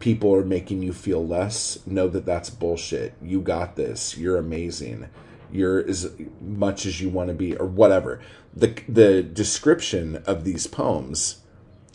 people 0.00 0.34
are 0.34 0.44
making 0.44 0.82
you 0.82 0.92
feel 0.92 1.24
less, 1.24 1.78
know 1.86 2.08
that 2.08 2.26
that's 2.26 2.50
bullshit. 2.50 3.14
You 3.22 3.40
got 3.40 3.76
this. 3.76 4.18
You're 4.18 4.36
amazing. 4.36 5.08
You're 5.52 5.86
as 5.86 6.10
much 6.40 6.84
as 6.84 7.00
you 7.00 7.08
want 7.08 7.28
to 7.28 7.34
be, 7.34 7.56
or 7.56 7.66
whatever. 7.66 8.20
The 8.54 8.74
the 8.88 9.22
description 9.22 10.16
of 10.26 10.44
these 10.44 10.66
poems 10.66 11.42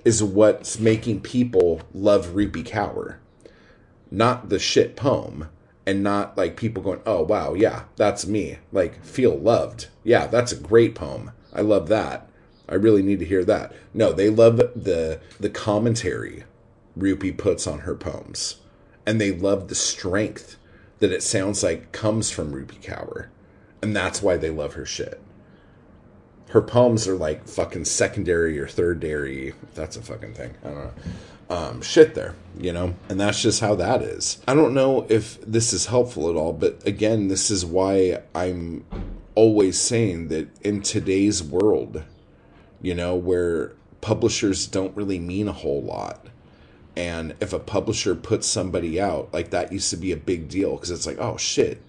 is 0.05 0.23
what's 0.23 0.79
making 0.79 1.21
people 1.21 1.81
love 1.93 2.27
Rupi 2.27 2.63
Kaur, 2.63 3.17
not 4.09 4.47
the 4.47 4.59
shit 4.59 4.95
poem, 4.95 5.49
and 5.85 6.01
not 6.01 6.37
like 6.37 6.55
people 6.55 6.81
going, 6.81 7.01
"Oh 7.05 7.23
wow, 7.23 7.53
yeah, 7.53 7.83
that's 7.97 8.25
me." 8.25 8.59
Like 8.71 9.03
feel 9.03 9.37
loved. 9.37 9.87
Yeah, 10.05 10.27
that's 10.27 10.53
a 10.53 10.57
great 10.57 10.95
poem. 10.95 11.31
I 11.57 11.61
love 11.61 11.87
that. 11.89 12.29
I 12.69 12.75
really 12.75 13.01
need 13.01 13.19
to 13.19 13.25
hear 13.25 13.43
that. 13.45 13.73
No, 13.93 14.13
they 14.13 14.29
love 14.29 14.57
the 14.75 15.19
the 15.39 15.49
commentary 15.49 16.43
Rupi 16.97 17.35
puts 17.37 17.65
on 17.67 17.79
her 17.79 17.95
poems. 17.95 18.57
and 19.05 19.21
they 19.21 19.31
love 19.31 19.69
the 19.69 19.75
strength 19.75 20.57
that 20.99 21.11
it 21.13 21.23
sounds 21.23 21.63
like 21.63 21.91
comes 21.93 22.29
from 22.29 22.51
Rupi 22.51 22.81
Kaur. 22.81 23.27
And 23.81 23.95
that's 23.95 24.21
why 24.21 24.35
they 24.37 24.49
love 24.49 24.73
her 24.73 24.85
shit. 24.85 25.21
Her 26.49 26.61
poems 26.61 27.07
are 27.07 27.15
like 27.15 27.47
fucking 27.47 27.85
secondary 27.85 28.59
or 28.59 28.67
thirdary. 28.67 29.53
That's 29.75 29.95
a 29.97 30.01
fucking 30.01 30.33
thing. 30.33 30.55
I 30.63 30.67
don't 30.67 30.77
know. 30.77 30.93
Um, 31.49 31.81
shit 31.81 32.15
there, 32.15 32.35
you 32.59 32.73
know? 32.73 32.95
And 33.07 33.19
that's 33.19 33.41
just 33.41 33.61
how 33.61 33.75
that 33.75 34.01
is. 34.01 34.41
I 34.47 34.53
don't 34.53 34.73
know 34.73 35.05
if 35.07 35.39
this 35.41 35.71
is 35.71 35.85
helpful 35.85 36.29
at 36.29 36.35
all, 36.35 36.51
but 36.51 36.85
again, 36.85 37.29
this 37.29 37.49
is 37.49 37.65
why 37.65 38.21
I'm 38.35 38.83
always 39.37 39.79
saying 39.79 40.27
that 40.29 40.49
in 40.65 40.81
today's 40.81 41.43
world, 41.43 42.03
you 42.81 42.95
know, 42.95 43.15
where 43.15 43.73
publishers 44.01 44.67
don't 44.67 44.95
really 44.97 45.19
mean 45.19 45.47
a 45.47 45.53
whole 45.53 45.81
lot 45.81 46.27
and 46.97 47.35
if 47.39 47.53
a 47.53 47.59
publisher 47.59 48.15
puts 48.15 48.47
somebody 48.47 48.99
out, 48.99 49.31
like 49.31 49.51
that 49.51 49.71
used 49.71 49.91
to 49.91 49.97
be 49.97 50.11
a 50.11 50.17
big 50.17 50.49
deal 50.49 50.71
because 50.71 50.89
it's 50.89 51.05
like, 51.05 51.19
oh 51.19 51.37
shit, 51.37 51.79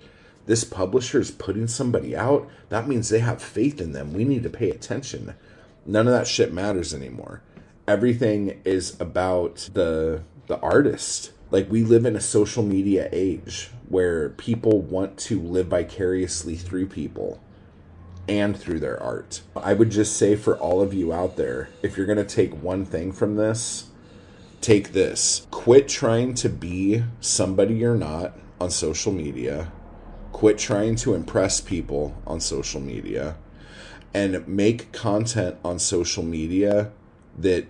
this 0.45 0.65
publisher 0.65 1.19
is 1.19 1.31
putting 1.31 1.67
somebody 1.67 2.15
out. 2.15 2.47
That 2.69 2.87
means 2.87 3.09
they 3.09 3.21
have 3.21 3.41
faith 3.41 3.81
in 3.81 3.93
them. 3.93 4.13
We 4.13 4.27
need 4.27 4.43
to 4.43 4.51
pay 4.51 4.69
attention. 4.69 5.35
None 5.87 6.07
of 6.07 6.13
that 6.13 6.27
shit 6.27 6.53
matters 6.53 6.93
anymore. 6.93 7.41
Everything 7.87 8.61
is 8.67 9.01
about 9.01 9.71
the 9.73 10.25
the 10.47 10.61
artist. 10.61 11.33
Like 11.51 11.71
we 11.71 11.83
live 11.83 12.05
in 12.05 12.15
a 12.15 12.21
social 12.21 12.63
media 12.63 13.09
age 13.11 13.71
where 13.89 14.31
people 14.31 14.83
want 14.83 15.17
to 15.19 15.41
live 15.41 15.69
vicariously 15.69 16.57
through 16.57 16.89
people 16.89 17.41
and 18.29 18.55
through 18.55 18.81
their 18.81 19.03
art. 19.03 19.41
I 19.57 19.73
would 19.73 19.91
just 19.91 20.17
say 20.17 20.37
for 20.37 20.59
all 20.59 20.83
of 20.83 20.93
you 20.93 21.13
out 21.13 21.37
there, 21.37 21.71
if 21.83 21.97
you're 21.97 22.07
going 22.07 22.19
to 22.19 22.25
take 22.25 22.63
one 22.63 22.85
thing 22.85 23.13
from 23.13 23.37
this, 23.37 23.87
take 24.61 24.93
this. 24.93 25.47
Quit 25.51 25.89
trying 25.89 26.35
to 26.35 26.51
be 26.51 27.05
somebody 27.21 27.77
you're 27.77 27.95
not 27.95 28.37
on 28.61 28.71
social 28.71 29.13
media. 29.13 29.73
Quit 30.33 30.59
trying 30.59 30.97
to 30.97 31.15
impress 31.15 31.63
people 31.63 32.21
on 32.27 32.41
social 32.41 32.81
media 32.81 33.37
and 34.13 34.47
make 34.47 34.93
content 34.93 35.57
on 35.65 35.79
social 35.79 36.23
media 36.23 36.93
that 37.39 37.67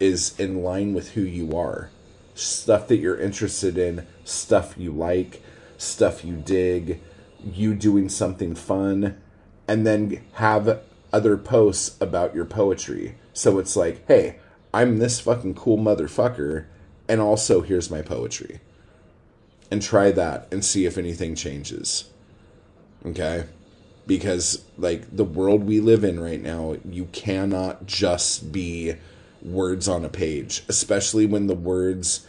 is 0.00 0.38
in 0.40 0.62
line 0.62 0.94
with 0.94 1.10
who 1.10 1.20
you 1.20 1.56
are. 1.56 1.90
Stuff 2.38 2.86
that 2.86 2.98
you're 2.98 3.18
interested 3.18 3.76
in, 3.76 4.06
stuff 4.22 4.74
you 4.76 4.92
like, 4.92 5.42
stuff 5.76 6.24
you 6.24 6.36
dig, 6.36 7.00
you 7.44 7.74
doing 7.74 8.08
something 8.08 8.54
fun, 8.54 9.20
and 9.66 9.84
then 9.84 10.24
have 10.34 10.80
other 11.12 11.36
posts 11.36 11.96
about 12.00 12.36
your 12.36 12.44
poetry. 12.44 13.16
So 13.32 13.58
it's 13.58 13.74
like, 13.74 14.06
hey, 14.06 14.38
I'm 14.72 14.98
this 14.98 15.18
fucking 15.18 15.56
cool 15.56 15.78
motherfucker, 15.78 16.66
and 17.08 17.20
also 17.20 17.60
here's 17.60 17.90
my 17.90 18.02
poetry. 18.02 18.60
And 19.68 19.82
try 19.82 20.12
that 20.12 20.46
and 20.52 20.64
see 20.64 20.86
if 20.86 20.96
anything 20.96 21.34
changes. 21.34 22.08
Okay? 23.04 23.46
Because, 24.06 24.64
like, 24.76 25.16
the 25.16 25.24
world 25.24 25.64
we 25.64 25.80
live 25.80 26.04
in 26.04 26.20
right 26.20 26.40
now, 26.40 26.76
you 26.88 27.06
cannot 27.06 27.86
just 27.86 28.52
be 28.52 28.94
words 29.42 29.88
on 29.88 30.04
a 30.04 30.08
page, 30.08 30.62
especially 30.68 31.26
when 31.26 31.48
the 31.48 31.56
words 31.56 32.26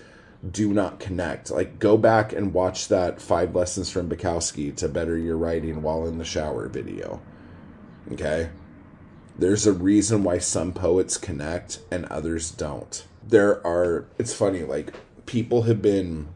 do 0.48 0.74
not 0.74 1.00
connect. 1.00 1.52
Like, 1.52 1.80
go 1.80 1.98
back 1.98 2.32
and 2.32 2.54
watch 2.54 2.88
that 2.88 3.22
Five 3.22 3.56
Lessons 3.56 3.90
from 3.90 4.10
Bukowski 4.10 4.76
to 4.78 4.88
Better 4.88 5.18
Your 5.18 5.38
Writing 5.38 5.82
While 5.82 6.08
in 6.08 6.18
the 6.18 6.26
Shower 6.26 6.68
video. 6.68 7.22
Okay? 8.12 8.50
There's 9.38 9.68
a 9.68 9.74
reason 9.74 10.24
why 10.24 10.38
some 10.38 10.74
poets 10.74 11.18
connect 11.18 11.80
and 11.92 12.06
others 12.06 12.52
don't. 12.52 13.06
There 13.26 13.66
are, 13.66 14.06
it's 14.18 14.34
funny, 14.34 14.64
like, 14.64 14.94
people 15.26 15.64
have 15.64 15.82
been 15.82 16.30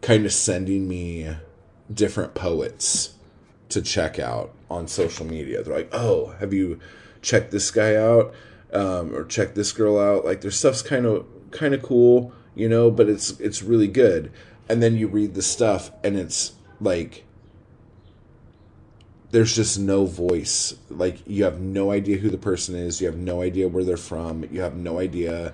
kind 0.00 0.24
of 0.24 0.32
sending 0.32 0.88
me 0.88 1.36
different 1.92 2.34
poets 2.34 3.14
to 3.68 3.82
check 3.82 4.18
out 4.18 4.52
on 4.70 4.88
social 4.88 5.26
media. 5.26 5.62
They're 5.62 5.76
like, 5.76 5.92
oh, 5.92 6.34
have 6.38 6.52
you 6.52 6.78
checked 7.22 7.50
this 7.50 7.70
guy 7.70 7.96
out? 7.96 8.32
Um, 8.72 9.14
or 9.14 9.24
check 9.24 9.54
this 9.54 9.72
girl 9.72 9.98
out. 9.98 10.24
Like 10.24 10.40
their 10.40 10.50
stuff's 10.50 10.82
kind 10.82 11.06
of 11.06 11.26
kind 11.56 11.74
of 11.74 11.82
cool, 11.82 12.32
you 12.54 12.68
know, 12.68 12.90
but 12.90 13.08
it's 13.08 13.38
it's 13.40 13.62
really 13.62 13.88
good. 13.88 14.32
And 14.68 14.82
then 14.82 14.96
you 14.96 15.08
read 15.08 15.34
the 15.34 15.42
stuff 15.42 15.90
and 16.02 16.16
it's 16.16 16.52
like 16.80 17.24
there's 19.30 19.54
just 19.54 19.78
no 19.78 20.06
voice. 20.06 20.74
Like 20.88 21.18
you 21.26 21.44
have 21.44 21.60
no 21.60 21.90
idea 21.90 22.18
who 22.18 22.30
the 22.30 22.38
person 22.38 22.74
is, 22.74 23.00
you 23.00 23.06
have 23.06 23.16
no 23.16 23.42
idea 23.42 23.68
where 23.68 23.84
they're 23.84 23.96
from, 23.96 24.44
you 24.50 24.60
have 24.60 24.76
no 24.76 24.98
idea 24.98 25.52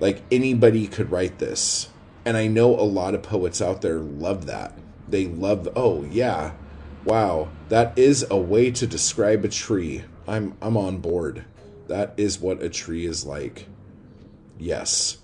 like 0.00 0.22
anybody 0.30 0.86
could 0.86 1.10
write 1.10 1.38
this. 1.38 1.88
And 2.24 2.36
I 2.36 2.48
know 2.48 2.74
a 2.74 2.82
lot 2.82 3.14
of 3.14 3.22
poets 3.22 3.62
out 3.62 3.82
there 3.82 4.00
love 4.00 4.46
that. 4.46 4.76
They 5.08 5.26
love 5.26 5.68
oh 5.76 6.04
yeah. 6.04 6.52
Wow, 7.04 7.50
that 7.68 7.96
is 7.96 8.26
a 8.28 8.36
way 8.36 8.72
to 8.72 8.86
describe 8.86 9.44
a 9.44 9.48
tree. 9.48 10.04
I'm 10.26 10.56
I'm 10.60 10.76
on 10.76 10.98
board. 10.98 11.44
That 11.86 12.14
is 12.16 12.40
what 12.40 12.62
a 12.62 12.68
tree 12.68 13.06
is 13.06 13.24
like. 13.24 13.68
Yes. 14.58 15.18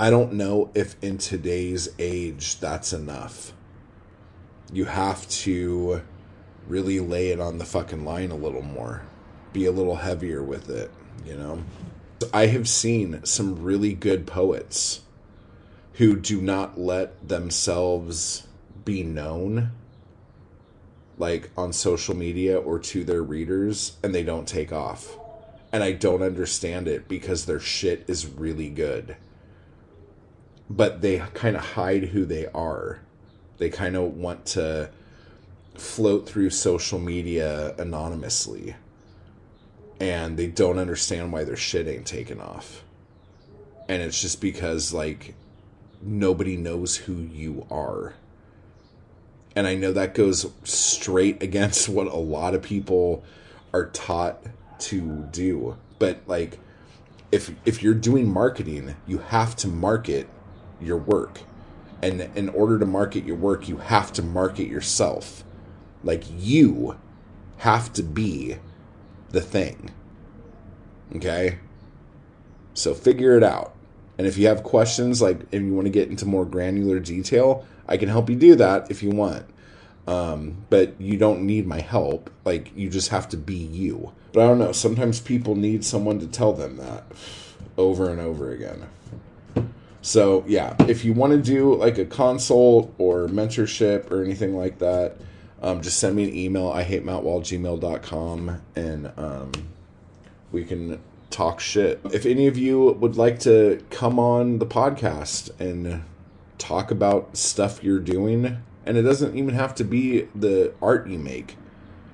I 0.00 0.10
don't 0.10 0.34
know 0.34 0.70
if 0.74 0.94
in 1.02 1.18
today's 1.18 1.88
age 1.98 2.60
that's 2.60 2.92
enough 2.92 3.52
you 4.72 4.84
have 4.84 5.28
to 5.28 6.02
really 6.68 7.00
lay 7.00 7.30
it 7.30 7.40
on 7.40 7.58
the 7.58 7.64
fucking 7.64 8.04
line 8.04 8.30
a 8.30 8.36
little 8.36 8.62
more. 8.62 9.02
Be 9.52 9.64
a 9.64 9.72
little 9.72 9.96
heavier 9.96 10.40
with 10.40 10.70
it, 10.70 10.92
you 11.24 11.34
know? 11.34 11.64
I 12.32 12.46
have 12.46 12.68
seen 12.68 13.24
some 13.24 13.62
really 13.62 13.92
good 13.92 14.24
poets 14.24 15.00
who 15.94 16.14
do 16.14 16.40
not 16.40 16.78
let 16.78 17.28
themselves 17.28 18.46
be 18.84 19.02
known 19.02 19.72
like 21.16 21.50
on 21.56 21.72
social 21.72 22.14
media 22.14 22.56
or 22.56 22.78
to 22.78 23.02
their 23.02 23.22
readers 23.22 23.96
and 24.04 24.14
they 24.14 24.22
don't 24.22 24.46
take 24.46 24.72
off. 24.72 25.16
And 25.72 25.82
I 25.82 25.90
don't 25.90 26.22
understand 26.22 26.86
it 26.86 27.08
because 27.08 27.46
their 27.46 27.58
shit 27.58 28.04
is 28.06 28.26
really 28.26 28.70
good. 28.70 29.16
But 30.70 31.00
they 31.00 31.18
kind 31.34 31.56
of 31.56 31.62
hide 31.62 32.04
who 32.04 32.24
they 32.24 32.46
are 32.48 33.00
they 33.58 33.68
kind 33.68 33.96
of 33.96 34.16
want 34.16 34.46
to 34.46 34.90
float 35.74 36.28
through 36.28 36.50
social 36.50 36.98
media 36.98 37.74
anonymously. 37.76 38.76
And 40.00 40.36
they 40.36 40.46
don't 40.46 40.78
understand 40.78 41.32
why 41.32 41.44
their 41.44 41.56
shit 41.56 41.88
ain't 41.88 42.06
taken 42.06 42.40
off. 42.40 42.84
And 43.88 44.00
it's 44.00 44.20
just 44.20 44.40
because, 44.40 44.92
like, 44.92 45.34
nobody 46.00 46.56
knows 46.56 46.96
who 46.96 47.14
you 47.14 47.66
are. 47.70 48.14
And 49.56 49.66
I 49.66 49.74
know 49.74 49.92
that 49.92 50.14
goes 50.14 50.46
straight 50.62 51.42
against 51.42 51.88
what 51.88 52.06
a 52.06 52.16
lot 52.16 52.54
of 52.54 52.62
people 52.62 53.24
are 53.72 53.86
taught 53.86 54.40
to 54.80 55.26
do. 55.32 55.76
But, 55.98 56.20
like, 56.28 56.60
if 57.32 57.50
if 57.66 57.82
you're 57.82 57.94
doing 57.94 58.32
marketing, 58.32 58.94
you 59.06 59.18
have 59.18 59.56
to 59.56 59.68
market 59.68 60.28
your 60.80 60.96
work. 60.96 61.40
And 62.02 62.22
in 62.34 62.48
order 62.50 62.78
to 62.78 62.86
market 62.86 63.24
your 63.24 63.36
work 63.36 63.68
you 63.68 63.78
have 63.78 64.12
to 64.14 64.22
market 64.22 64.68
yourself. 64.68 65.44
Like 66.04 66.24
you 66.36 66.96
have 67.58 67.92
to 67.94 68.02
be 68.02 68.56
the 69.30 69.40
thing. 69.40 69.90
Okay? 71.16 71.58
So 72.74 72.94
figure 72.94 73.36
it 73.36 73.42
out. 73.42 73.74
And 74.16 74.26
if 74.26 74.38
you 74.38 74.46
have 74.48 74.62
questions 74.62 75.20
like 75.20 75.40
if 75.52 75.62
you 75.62 75.74
want 75.74 75.86
to 75.86 75.92
get 75.92 76.08
into 76.08 76.26
more 76.26 76.44
granular 76.44 76.98
detail 76.98 77.64
i 77.86 77.96
can 77.96 78.08
help 78.08 78.28
you 78.28 78.36
do 78.36 78.54
that 78.56 78.90
if 78.90 79.02
you 79.02 79.10
want. 79.10 79.46
Um, 80.06 80.64
but 80.70 80.98
you 80.98 81.18
don't 81.18 81.42
need 81.42 81.66
my 81.66 81.80
help. 81.80 82.30
Like 82.44 82.74
you 82.74 82.88
just 82.88 83.10
have 83.10 83.28
to 83.30 83.36
be 83.36 83.56
you. 83.56 84.12
But 84.32 84.44
i 84.44 84.46
don't 84.46 84.58
know 84.58 84.72
sometimes 84.72 85.20
people 85.20 85.56
need 85.56 85.84
someone 85.84 86.18
to 86.20 86.26
tell 86.26 86.52
them 86.52 86.76
that 86.76 87.04
over 87.76 88.10
and 88.10 88.20
over 88.20 88.50
again 88.50 88.88
so 90.02 90.44
yeah, 90.46 90.74
if 90.86 91.04
you 91.04 91.12
want 91.12 91.32
to 91.32 91.42
do 91.42 91.74
like 91.74 91.98
a 91.98 92.04
consult 92.04 92.94
or 92.98 93.28
mentorship 93.28 94.10
or 94.10 94.22
anything 94.22 94.56
like 94.56 94.78
that, 94.78 95.16
um, 95.60 95.82
just 95.82 95.98
send 95.98 96.16
me 96.16 96.24
an 96.24 96.34
email. 96.34 96.68
I 96.68 96.82
hate 96.82 97.04
mattwall@gmail.com 97.04 98.62
and 98.76 99.12
um, 99.16 99.52
we 100.52 100.64
can 100.64 101.00
talk 101.30 101.60
shit. 101.60 102.00
If 102.12 102.26
any 102.26 102.46
of 102.46 102.56
you 102.56 102.92
would 103.00 103.16
like 103.16 103.40
to 103.40 103.82
come 103.90 104.18
on 104.18 104.58
the 104.58 104.66
podcast 104.66 105.50
and 105.60 106.04
talk 106.58 106.90
about 106.90 107.36
stuff 107.36 107.82
you're 107.82 108.00
doing, 108.00 108.58
and 108.86 108.96
it 108.96 109.02
doesn't 109.02 109.36
even 109.36 109.54
have 109.54 109.74
to 109.76 109.84
be 109.84 110.28
the 110.34 110.72
art 110.80 111.08
you 111.08 111.18
make. 111.18 111.56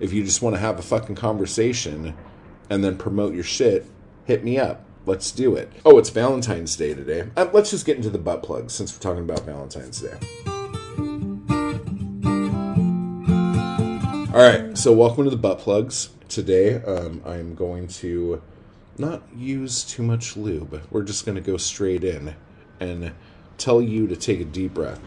If 0.01 0.13
you 0.13 0.25
just 0.25 0.43
want 0.43 0.57
to 0.57 0.61
have 0.61 0.79
a 0.79 0.83
fucking 0.83 1.15
conversation 1.15 2.15
and 2.69 2.83
then 2.83 2.97
promote 2.97 3.35
your 3.35 3.45
shit, 3.45 3.87
hit 4.25 4.43
me 4.43 4.59
up. 4.59 4.84
Let's 5.07 5.31
do 5.33 5.55
it. 5.55 5.71
Oh, 5.85 5.99
it's 5.99 6.09
Valentine's 6.09 6.77
Day 6.77 6.95
today. 6.95 7.29
Uh, 7.37 7.49
let's 7.53 7.71
just 7.71 7.85
get 7.85 7.99
into 7.99 8.09
the 8.09 8.19
butt 8.19 8.43
plugs 8.43 8.73
since 8.73 8.95
we're 8.95 9.03
talking 9.03 9.23
about 9.23 9.41
Valentine's 9.41 10.01
Day. 10.01 10.17
All 14.33 14.41
right, 14.41 14.77
so 14.79 14.93
welcome 14.93 15.25
to 15.25 15.31
the 15.31 15.37
butt 15.37 15.59
plugs. 15.59 16.09
Today, 16.31 16.83
um, 16.83 17.21
I'm 17.27 17.55
going 17.55 17.87
to 17.89 18.41
not 18.97 19.23
use 19.37 19.85
too 19.85 20.03
much 20.03 20.39
lube. 20.39 20.83
We're 20.91 21.03
just 21.03 21.27
going 21.27 21.37
to 21.37 21.43
go 21.43 21.59
straight 21.59 22.03
in 22.03 22.35
and 22.81 23.13
tell 23.59 23.83
you 23.83 24.07
to 24.07 24.17
take 24.17 24.41
a 24.41 24.45
deep 24.45 24.73
breath. 24.73 25.01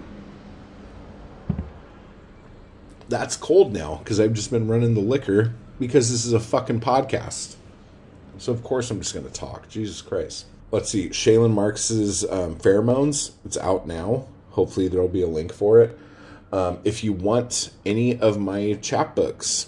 That's 3.09 3.35
cold 3.35 3.73
now 3.73 3.95
because 3.95 4.19
I've 4.19 4.33
just 4.33 4.51
been 4.51 4.67
running 4.67 4.93
the 4.93 5.01
liquor 5.01 5.53
because 5.79 6.11
this 6.11 6.23
is 6.23 6.33
a 6.33 6.39
fucking 6.39 6.81
podcast. 6.81 7.55
So, 8.39 8.51
of 8.51 8.63
course, 8.63 8.91
I'm 8.91 8.99
just 8.99 9.13
going 9.13 9.25
to 9.25 9.31
talk. 9.31 9.69
Jesus 9.69 10.01
Christ. 10.01 10.45
Let's 10.71 10.89
see. 10.89 11.09
Shaylynn 11.09 11.53
Marks's 11.53 12.23
um, 12.25 12.55
Pheromones. 12.55 13.31
It's 13.45 13.57
out 13.57 13.87
now. 13.87 14.27
Hopefully, 14.51 14.87
there'll 14.87 15.07
be 15.07 15.21
a 15.21 15.27
link 15.27 15.53
for 15.53 15.81
it. 15.81 15.97
Um, 16.51 16.79
if 16.83 17.03
you 17.03 17.13
want 17.13 17.71
any 17.85 18.19
of 18.19 18.39
my 18.39 18.77
chapbooks, 18.81 19.67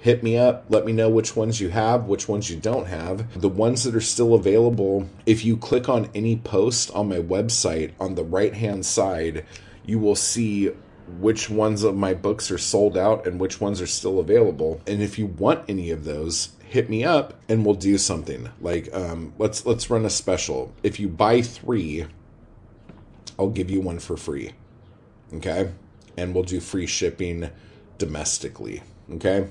hit 0.00 0.22
me 0.22 0.38
up. 0.38 0.64
Let 0.68 0.86
me 0.86 0.92
know 0.92 1.10
which 1.10 1.36
ones 1.36 1.60
you 1.60 1.68
have, 1.70 2.06
which 2.06 2.28
ones 2.28 2.50
you 2.50 2.56
don't 2.56 2.86
have. 2.86 3.40
The 3.40 3.48
ones 3.48 3.84
that 3.84 3.94
are 3.94 4.00
still 4.00 4.34
available, 4.34 5.08
if 5.26 5.44
you 5.44 5.56
click 5.56 5.88
on 5.88 6.08
any 6.14 6.36
post 6.36 6.90
on 6.92 7.08
my 7.08 7.18
website 7.18 7.92
on 8.00 8.14
the 8.14 8.24
right 8.24 8.54
hand 8.54 8.86
side, 8.86 9.44
you 9.84 9.98
will 9.98 10.16
see 10.16 10.70
which 11.18 11.50
ones 11.50 11.82
of 11.82 11.96
my 11.96 12.14
books 12.14 12.50
are 12.50 12.58
sold 12.58 12.96
out 12.96 13.26
and 13.26 13.40
which 13.40 13.60
ones 13.60 13.80
are 13.80 13.86
still 13.86 14.20
available. 14.20 14.80
And 14.86 15.02
if 15.02 15.18
you 15.18 15.26
want 15.26 15.64
any 15.68 15.90
of 15.90 16.04
those, 16.04 16.50
hit 16.70 16.88
me 16.88 17.02
up 17.02 17.34
and 17.48 17.66
we'll 17.66 17.74
do 17.74 17.98
something. 17.98 18.48
Like 18.60 18.94
um, 18.94 19.34
let's 19.38 19.66
let's 19.66 19.90
run 19.90 20.04
a 20.04 20.10
special. 20.10 20.72
If 20.84 21.00
you 21.00 21.08
buy 21.08 21.42
3, 21.42 22.06
I'll 23.38 23.50
give 23.50 23.70
you 23.70 23.80
one 23.80 23.98
for 23.98 24.16
free. 24.16 24.52
Okay? 25.34 25.72
And 26.16 26.32
we'll 26.32 26.44
do 26.44 26.60
free 26.60 26.86
shipping 26.86 27.50
domestically. 27.98 28.82
Okay? 29.12 29.48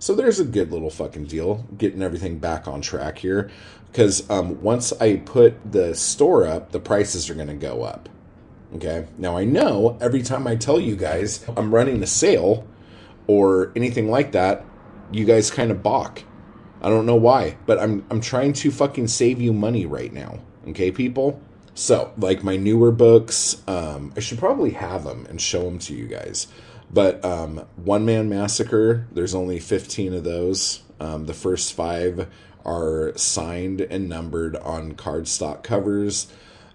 So 0.00 0.16
there's 0.16 0.40
a 0.40 0.44
good 0.44 0.72
little 0.72 0.90
fucking 0.90 1.26
deal 1.26 1.64
getting 1.76 2.02
everything 2.02 2.40
back 2.40 2.66
on 2.66 2.80
track 2.80 3.18
here. 3.18 3.50
Because 3.92 4.28
um, 4.28 4.60
once 4.60 4.92
I 5.00 5.16
put 5.16 5.72
the 5.72 5.94
store 5.94 6.44
up, 6.44 6.72
the 6.72 6.80
prices 6.80 7.30
are 7.30 7.34
going 7.34 7.48
to 7.48 7.54
go 7.54 7.84
up. 7.84 8.08
Okay. 8.74 9.06
Now 9.16 9.36
I 9.36 9.44
know 9.44 9.96
every 10.00 10.22
time 10.22 10.48
I 10.48 10.56
tell 10.56 10.80
you 10.80 10.96
guys 10.96 11.44
I'm 11.56 11.72
running 11.72 12.02
a 12.02 12.06
sale 12.06 12.66
or 13.28 13.72
anything 13.76 14.10
like 14.10 14.32
that, 14.32 14.64
you 15.12 15.24
guys 15.24 15.52
kind 15.52 15.70
of 15.70 15.84
balk. 15.84 16.24
I 16.80 16.88
don't 16.88 17.06
know 17.06 17.16
why, 17.16 17.56
but 17.66 17.78
I'm 17.78 18.04
I'm 18.10 18.20
trying 18.20 18.52
to 18.54 18.70
fucking 18.70 19.08
save 19.08 19.40
you 19.40 19.52
money 19.52 19.86
right 19.86 20.12
now. 20.12 20.38
Okay, 20.68 20.90
people? 20.90 21.40
So, 21.74 22.12
like 22.18 22.42
my 22.42 22.56
newer 22.56 22.90
books, 22.90 23.62
um, 23.68 24.12
I 24.16 24.20
should 24.20 24.38
probably 24.38 24.70
have 24.70 25.04
them 25.04 25.26
and 25.28 25.40
show 25.40 25.62
them 25.62 25.78
to 25.80 25.94
you 25.94 26.06
guys. 26.06 26.48
But 26.92 27.24
um, 27.24 27.66
One 27.76 28.04
Man 28.04 28.28
Massacre, 28.28 29.06
there's 29.12 29.34
only 29.34 29.60
15 29.60 30.14
of 30.14 30.24
those. 30.24 30.82
Um, 30.98 31.26
the 31.26 31.34
first 31.34 31.74
five 31.74 32.28
are 32.64 33.12
signed 33.16 33.80
and 33.80 34.08
numbered 34.08 34.56
on 34.56 34.94
cardstock 34.94 35.62
covers. 35.62 36.26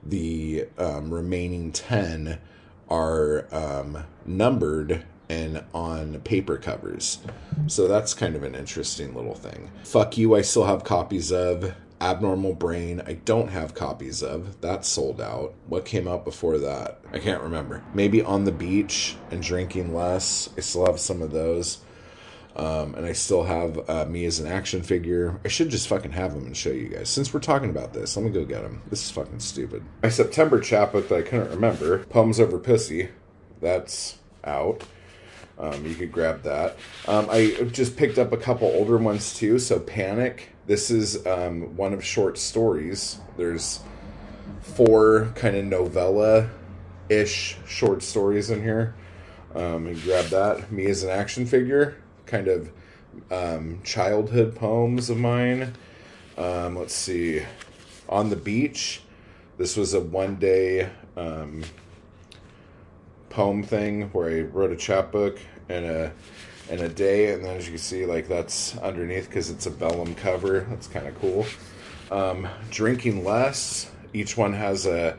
The 0.01 0.67
um, 0.77 1.13
remaining 1.13 1.71
10 1.71 2.39
are 2.89 3.47
um, 3.51 4.05
numbered 4.25 5.03
and 5.33 5.63
on 5.73 6.19
paper 6.21 6.57
covers. 6.57 7.19
So 7.67 7.87
that's 7.87 8.13
kind 8.13 8.35
of 8.35 8.43
an 8.43 8.55
interesting 8.55 9.15
little 9.15 9.35
thing. 9.35 9.71
Fuck 9.83 10.17
You, 10.17 10.35
I 10.35 10.41
still 10.41 10.65
have 10.65 10.83
copies 10.83 11.31
of. 11.31 11.73
Abnormal 12.01 12.53
Brain, 12.55 13.01
I 13.07 13.13
don't 13.13 13.47
have 13.49 13.73
copies 13.73 14.21
of. 14.21 14.59
That's 14.59 14.89
sold 14.89 15.21
out. 15.21 15.53
What 15.67 15.85
came 15.85 16.05
out 16.07 16.25
before 16.25 16.57
that? 16.57 16.99
I 17.13 17.19
can't 17.19 17.41
remember. 17.41 17.81
Maybe 17.93 18.21
On 18.21 18.43
the 18.43 18.51
Beach 18.51 19.15
and 19.31 19.41
Drinking 19.41 19.95
Less. 19.95 20.49
I 20.57 20.61
still 20.61 20.85
have 20.85 20.99
some 20.99 21.21
of 21.21 21.31
those. 21.31 21.79
Um, 22.57 22.93
and 22.95 23.05
I 23.05 23.13
still 23.13 23.43
have 23.43 23.89
uh, 23.89 24.05
me 24.05 24.25
as 24.25 24.39
an 24.39 24.47
action 24.47 24.83
figure. 24.83 25.39
I 25.45 25.47
should 25.47 25.69
just 25.69 25.87
fucking 25.87 26.11
have 26.11 26.35
them 26.35 26.45
and 26.45 26.55
show 26.57 26.69
you 26.71 26.89
guys. 26.89 27.09
Since 27.09 27.33
we're 27.33 27.39
talking 27.39 27.69
about 27.69 27.93
this, 27.93 28.15
let 28.17 28.25
me 28.25 28.31
go 28.31 28.43
get 28.45 28.61
them. 28.63 28.81
This 28.89 29.05
is 29.05 29.11
fucking 29.11 29.39
stupid. 29.39 29.83
My 30.03 30.09
September 30.09 30.59
chapbook 30.59 31.07
that 31.07 31.19
I 31.19 31.21
couldn't 31.21 31.51
remember, 31.51 32.05
Poems 32.05 32.39
Over 32.39 32.59
Pussy, 32.59 33.09
that's 33.61 34.19
out. 34.43 34.83
Um, 35.59 35.85
you 35.85 35.95
could 35.95 36.11
grab 36.11 36.43
that. 36.43 36.77
Um, 37.07 37.27
I 37.29 37.69
just 37.71 37.95
picked 37.95 38.17
up 38.17 38.31
a 38.31 38.37
couple 38.37 38.67
older 38.67 38.97
ones 38.97 39.33
too. 39.33 39.59
So 39.59 39.79
Panic. 39.79 40.49
This 40.65 40.89
is 40.89 41.25
um, 41.27 41.75
one 41.75 41.93
of 41.93 42.03
short 42.03 42.37
stories. 42.37 43.19
There's 43.35 43.81
four 44.61 45.31
kind 45.35 45.57
of 45.57 45.65
novella 45.65 46.49
ish 47.09 47.57
short 47.67 48.01
stories 48.01 48.49
in 48.49 48.61
here. 48.63 48.95
Um, 49.53 49.87
and 49.87 50.01
grab 50.01 50.25
that. 50.25 50.71
Me 50.71 50.85
as 50.87 51.03
an 51.03 51.09
action 51.09 51.45
figure. 51.45 51.97
Kind 52.25 52.47
of 52.47 52.71
um, 53.29 53.81
childhood 53.83 54.55
poems 54.55 55.09
of 55.09 55.17
mine. 55.17 55.73
Um, 56.37 56.77
let's 56.77 56.95
see. 56.95 57.43
On 58.09 58.29
the 58.29 58.35
beach. 58.35 59.01
This 59.57 59.77
was 59.77 59.93
a 59.93 59.99
one 59.99 60.37
day 60.37 60.89
poem 63.33 63.63
thing 63.63 64.03
where 64.11 64.29
I 64.29 64.41
wrote 64.41 64.71
a 64.71 64.75
chapbook 64.75 65.39
in 65.69 65.83
a 65.83 66.11
in 66.69 66.79
a 66.79 66.89
day, 66.89 67.33
and 67.33 67.43
then 67.43 67.57
as 67.57 67.65
you 67.65 67.73
can 67.73 67.79
see, 67.79 68.05
like 68.05 68.27
that's 68.27 68.77
underneath 68.77 69.27
because 69.27 69.49
it's 69.49 69.65
a 69.65 69.69
vellum 69.69 70.15
cover. 70.15 70.61
That's 70.69 70.87
kind 70.87 71.07
of 71.07 71.19
cool. 71.19 71.45
Um, 72.11 72.47
drinking 72.69 73.25
less. 73.25 73.91
Each 74.13 74.37
one 74.37 74.53
has 74.53 74.85
a 74.85 75.17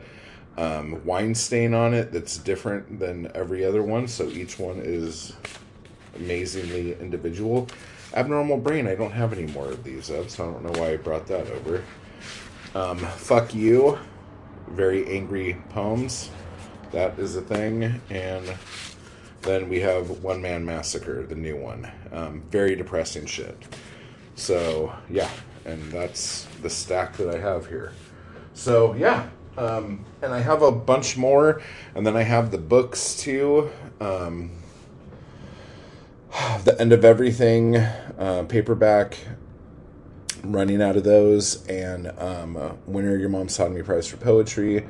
um, 0.57 1.03
wine 1.05 1.35
stain 1.35 1.73
on 1.73 1.93
it 1.93 2.11
that's 2.11 2.37
different 2.37 2.99
than 2.99 3.29
every 3.35 3.65
other 3.65 3.83
one, 3.83 4.07
so 4.07 4.27
each 4.27 4.57
one 4.57 4.79
is 4.81 5.33
amazingly 6.15 6.93
individual. 6.99 7.67
Abnormal 8.13 8.57
brain. 8.57 8.87
I 8.87 8.95
don't 8.95 9.11
have 9.11 9.33
any 9.33 9.51
more 9.51 9.67
of 9.67 9.83
these 9.83 10.09
of, 10.09 10.29
so 10.31 10.47
I 10.47 10.51
don't 10.53 10.63
know 10.63 10.81
why 10.81 10.93
I 10.93 10.97
brought 10.97 11.27
that 11.27 11.47
over. 11.47 11.83
Um, 12.73 12.97
fuck 12.97 13.53
you. 13.53 13.99
Very 14.69 15.05
angry 15.07 15.57
poems. 15.69 16.29
That 16.91 17.19
is 17.19 17.35
a 17.35 17.41
thing, 17.41 18.01
and 18.09 18.57
then 19.41 19.69
we 19.69 19.81
have 19.81 20.09
One 20.23 20.41
Man 20.41 20.65
Massacre, 20.65 21.23
the 21.23 21.35
new 21.35 21.57
one. 21.57 21.91
Um, 22.11 22.43
very 22.49 22.75
depressing 22.75 23.25
shit. 23.25 23.57
So 24.35 24.93
yeah, 25.09 25.29
and 25.65 25.91
that's 25.91 26.45
the 26.61 26.69
stack 26.69 27.17
that 27.17 27.33
I 27.33 27.39
have 27.39 27.67
here. 27.67 27.91
So 28.53 28.93
yeah, 28.95 29.27
um, 29.57 30.05
and 30.21 30.33
I 30.33 30.39
have 30.39 30.61
a 30.61 30.71
bunch 30.71 31.17
more, 31.17 31.61
and 31.93 32.07
then 32.07 32.15
I 32.15 32.23
have 32.23 32.51
the 32.51 32.57
books 32.57 33.15
too. 33.15 33.69
Um, 33.99 34.51
the 36.63 36.75
end 36.79 36.93
of 36.93 37.03
everything, 37.03 37.75
uh, 37.75 38.45
paperback. 38.47 39.17
running 40.43 40.81
out 40.81 40.95
of 40.95 41.03
those, 41.03 41.65
and 41.67 42.07
um, 42.19 42.55
uh, 42.55 42.73
winner 42.85 43.17
your 43.17 43.29
mom's 43.29 43.57
me 43.59 43.81
prize 43.81 44.07
for 44.07 44.17
poetry 44.17 44.85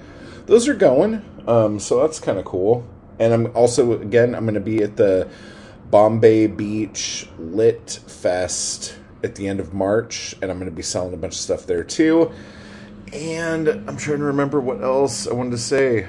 those 0.46 0.68
are 0.68 0.74
going. 0.74 1.24
Um, 1.48 1.80
so 1.80 2.02
that's 2.02 2.20
kind 2.20 2.38
of 2.38 2.46
cool. 2.46 2.86
And 3.20 3.34
I'm 3.34 3.56
also 3.56 3.94
again 3.94 4.36
I'm 4.36 4.44
going 4.44 4.56
to 4.56 4.60
be 4.60 4.84
at 4.84 4.98
the 4.98 5.30
Bombay 5.90 6.48
Beach 6.48 7.28
Lit 7.38 8.00
Fest 8.08 8.98
at 9.24 9.36
the 9.36 9.48
end 9.48 9.60
of 9.60 9.74
March, 9.74 10.36
and 10.42 10.52
I'm 10.52 10.58
going 10.58 10.70
to 10.70 10.76
be 10.76 10.82
selling 10.82 11.14
a 11.14 11.18
bunch 11.18 11.34
of 11.34 11.40
stuff 11.40 11.66
there 11.66 11.84
too. 11.84 12.32
And 13.14 13.68
I'm 13.68 13.98
trying 13.98 14.20
to 14.20 14.26
remember 14.26 14.60
what 14.60 14.82
else 14.82 15.28
I 15.28 15.34
wanted 15.34 15.52
to 15.52 15.58
say. 15.58 16.08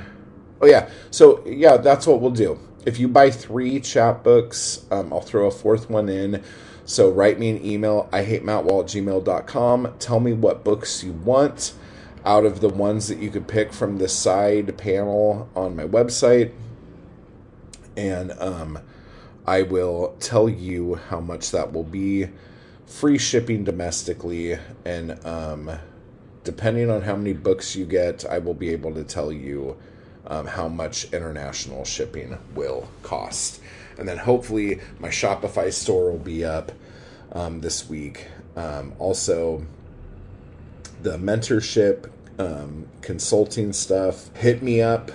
Oh 0.61 0.67
yeah, 0.67 0.89
so 1.11 1.47
yeah, 1.47 1.77
that's 1.77 2.07
what 2.07 2.21
we'll 2.21 2.31
do. 2.31 2.59
If 2.85 2.99
you 2.99 3.09
buy 3.09 3.31
three 3.31 3.81
chapbooks, 3.81 4.91
um, 4.93 5.13
I'll 5.13 5.21
throw 5.21 5.47
a 5.47 5.51
fourth 5.51 5.91
one 5.91 6.09
in. 6.09 6.43
So 6.85 7.11
write 7.11 7.39
me 7.39 7.51
an 7.51 7.65
email, 7.65 8.09
I 8.13 8.23
hate 8.23 8.45
Matt 8.45 8.65
at 8.65 8.71
gmail.com. 8.71 9.95
Tell 9.99 10.21
me 10.21 10.33
what 10.33 10.63
books 10.63 11.03
you 11.03 11.13
want 11.13 11.75
out 12.27 12.45
of 12.45 12.61
the 12.61 12.69
ones 12.69 13.07
that 13.07 13.19
you 13.19 13.31
could 13.31 13.47
pick 13.47 13.73
from 13.73 13.99
the 13.99 14.09
side 14.09 14.77
panel 14.77 15.49
on 15.55 15.77
my 15.77 15.85
website. 15.85 16.53
And 17.97 18.33
um, 18.33 18.81
I 19.47 19.63
will 19.63 20.17
tell 20.19 20.49
you 20.49 20.97
how 20.97 21.21
much 21.21 21.53
that 21.53 21.73
will 21.73 21.85
be. 21.85 22.29
Free 22.85 23.17
shipping 23.17 23.63
domestically. 23.63 24.59
And 24.85 25.25
um, 25.25 25.71
depending 26.43 26.91
on 26.91 27.03
how 27.03 27.15
many 27.15 27.33
books 27.33 27.77
you 27.77 27.87
get, 27.87 28.25
I 28.25 28.39
will 28.39 28.55
be 28.55 28.71
able 28.71 28.93
to 28.95 29.05
tell 29.05 29.33
you 29.33 29.77
um, 30.27 30.47
how 30.47 30.67
much 30.67 31.05
international 31.13 31.85
shipping 31.85 32.37
will 32.57 32.89
cost. 33.05 33.61
And 33.99 34.09
then 34.09 34.19
hopefully 34.19 34.81
my 34.99 35.09
Shopify 35.09 35.73
store 35.73 36.11
will 36.11 36.19
be 36.19 36.45
up 36.45 36.73
um, 37.33 37.61
this 37.61 37.89
week. 37.89 38.27
Um, 38.57 38.95
also, 38.99 39.65
the 41.03 41.19
mentorship 41.19 42.11
um, 42.39 42.87
consulting 43.03 43.73
stuff, 43.73 44.35
hit 44.37 44.63
me 44.63 44.83
up 44.83 45.11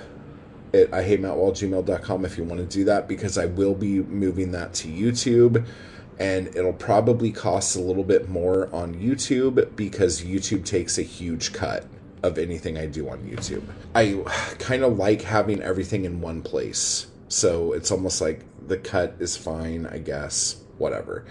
at 0.73 0.93
I 0.93 1.03
hate 1.03 1.21
gmail.com 1.21 2.25
if 2.25 2.37
you 2.37 2.43
want 2.43 2.61
to 2.61 2.65
do 2.65 2.85
that 2.85 3.07
because 3.07 3.37
I 3.37 3.45
will 3.45 3.75
be 3.75 3.99
moving 3.99 4.51
that 4.51 4.73
to 4.75 4.87
YouTube 4.87 5.65
and 6.19 6.47
it'll 6.55 6.73
probably 6.73 7.31
cost 7.31 7.75
a 7.75 7.79
little 7.79 8.03
bit 8.03 8.29
more 8.29 8.73
on 8.73 8.93
YouTube 8.93 9.75
because 9.75 10.21
YouTube 10.21 10.65
takes 10.65 10.97
a 10.97 11.01
huge 11.01 11.51
cut 11.51 11.85
of 12.23 12.37
anything 12.37 12.77
I 12.77 12.85
do 12.85 13.09
on 13.09 13.19
YouTube. 13.23 13.63
I 13.95 14.23
kind 14.59 14.83
of 14.83 14.97
like 14.97 15.23
having 15.23 15.61
everything 15.61 16.05
in 16.05 16.21
one 16.21 16.43
place. 16.43 17.07
So 17.27 17.73
it's 17.73 17.91
almost 17.91 18.21
like 18.21 18.45
the 18.67 18.77
cut 18.77 19.15
is 19.19 19.35
fine, 19.35 19.87
I 19.87 19.97
guess, 19.97 20.61
whatever. 20.77 21.25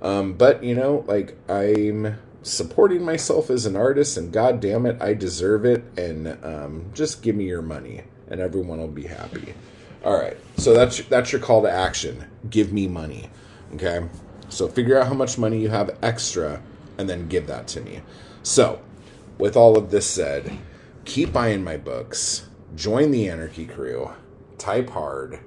Um, 0.00 0.32
but 0.32 0.64
you 0.64 0.74
know, 0.74 1.04
like 1.06 1.36
I'm 1.48 2.18
supporting 2.42 3.04
myself 3.04 3.50
as 3.50 3.66
an 3.66 3.76
artist, 3.76 4.16
and 4.16 4.32
god 4.32 4.60
damn 4.60 4.86
it, 4.86 5.00
I 5.00 5.14
deserve 5.14 5.64
it. 5.64 5.84
And 5.96 6.38
um, 6.44 6.90
just 6.94 7.22
give 7.22 7.36
me 7.36 7.44
your 7.44 7.62
money, 7.62 8.02
and 8.28 8.40
everyone 8.40 8.78
will 8.78 8.88
be 8.88 9.06
happy. 9.06 9.54
All 10.04 10.18
right, 10.18 10.36
so 10.56 10.74
that's 10.74 11.00
that's 11.04 11.32
your 11.32 11.40
call 11.40 11.62
to 11.62 11.70
action. 11.70 12.24
Give 12.50 12.72
me 12.72 12.88
money, 12.88 13.30
okay? 13.74 14.08
So 14.48 14.68
figure 14.68 15.00
out 15.00 15.06
how 15.06 15.14
much 15.14 15.38
money 15.38 15.60
you 15.60 15.68
have 15.68 15.96
extra, 16.02 16.60
and 16.98 17.08
then 17.08 17.28
give 17.28 17.46
that 17.46 17.68
to 17.68 17.80
me. 17.80 18.00
So, 18.42 18.82
with 19.38 19.56
all 19.56 19.78
of 19.78 19.90
this 19.90 20.06
said, 20.06 20.58
keep 21.04 21.32
buying 21.32 21.62
my 21.62 21.76
books, 21.76 22.48
join 22.74 23.12
the 23.12 23.28
Anarchy 23.28 23.66
Crew, 23.66 24.10
type 24.58 24.90
hard, 24.90 25.40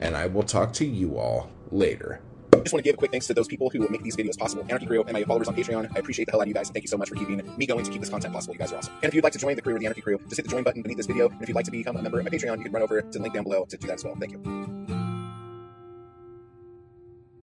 and 0.00 0.16
I 0.16 0.26
will 0.26 0.42
talk 0.42 0.72
to 0.74 0.86
you 0.86 1.18
all 1.18 1.50
later. 1.70 2.20
Just 2.52 2.72
want 2.72 2.84
to 2.84 2.88
give 2.88 2.94
a 2.94 2.98
quick 2.98 3.10
thanks 3.10 3.26
to 3.28 3.34
those 3.34 3.48
people 3.48 3.70
who 3.70 3.88
make 3.88 4.02
these 4.02 4.16
videos 4.16 4.36
possible. 4.36 4.62
Anarchy 4.64 4.86
Crew 4.86 5.02
and 5.02 5.12
my 5.12 5.24
followers 5.24 5.48
on 5.48 5.54
Patreon. 5.54 5.90
I 5.96 5.98
appreciate 5.98 6.26
the 6.26 6.32
hell 6.32 6.40
out 6.40 6.44
of 6.44 6.48
you 6.48 6.54
guys. 6.54 6.70
Thank 6.70 6.84
you 6.84 6.88
so 6.88 6.98
much 6.98 7.08
for 7.08 7.14
keeping 7.14 7.42
me 7.56 7.66
going 7.66 7.84
to 7.84 7.90
keep 7.90 8.00
this 8.00 8.10
content 8.10 8.34
possible. 8.34 8.54
You 8.54 8.58
guys 8.58 8.72
are 8.72 8.76
awesome. 8.76 8.94
And 9.02 9.08
if 9.08 9.14
you'd 9.14 9.24
like 9.24 9.32
to 9.32 9.38
join 9.38 9.56
the 9.56 9.62
crew 9.62 9.76
or 9.76 9.78
the 9.78 9.86
Anarchy 9.86 10.02
Crew, 10.02 10.18
just 10.24 10.36
hit 10.36 10.44
the 10.44 10.50
join 10.50 10.62
button 10.62 10.82
beneath 10.82 10.98
this 10.98 11.06
video. 11.06 11.28
And 11.28 11.42
if 11.42 11.48
you'd 11.48 11.54
like 11.54 11.64
to 11.66 11.70
become 11.70 11.96
a 11.96 12.02
member 12.02 12.18
of 12.18 12.24
my 12.24 12.30
Patreon, 12.30 12.58
you 12.58 12.64
can 12.64 12.72
run 12.72 12.82
over 12.82 13.00
to 13.00 13.08
the 13.10 13.20
link 13.20 13.34
down 13.34 13.44
below 13.44 13.64
to 13.64 13.76
do 13.76 13.86
that 13.86 13.94
as 13.94 14.04
well. 14.04 14.16
Thank 14.18 14.32
you. 14.32 14.77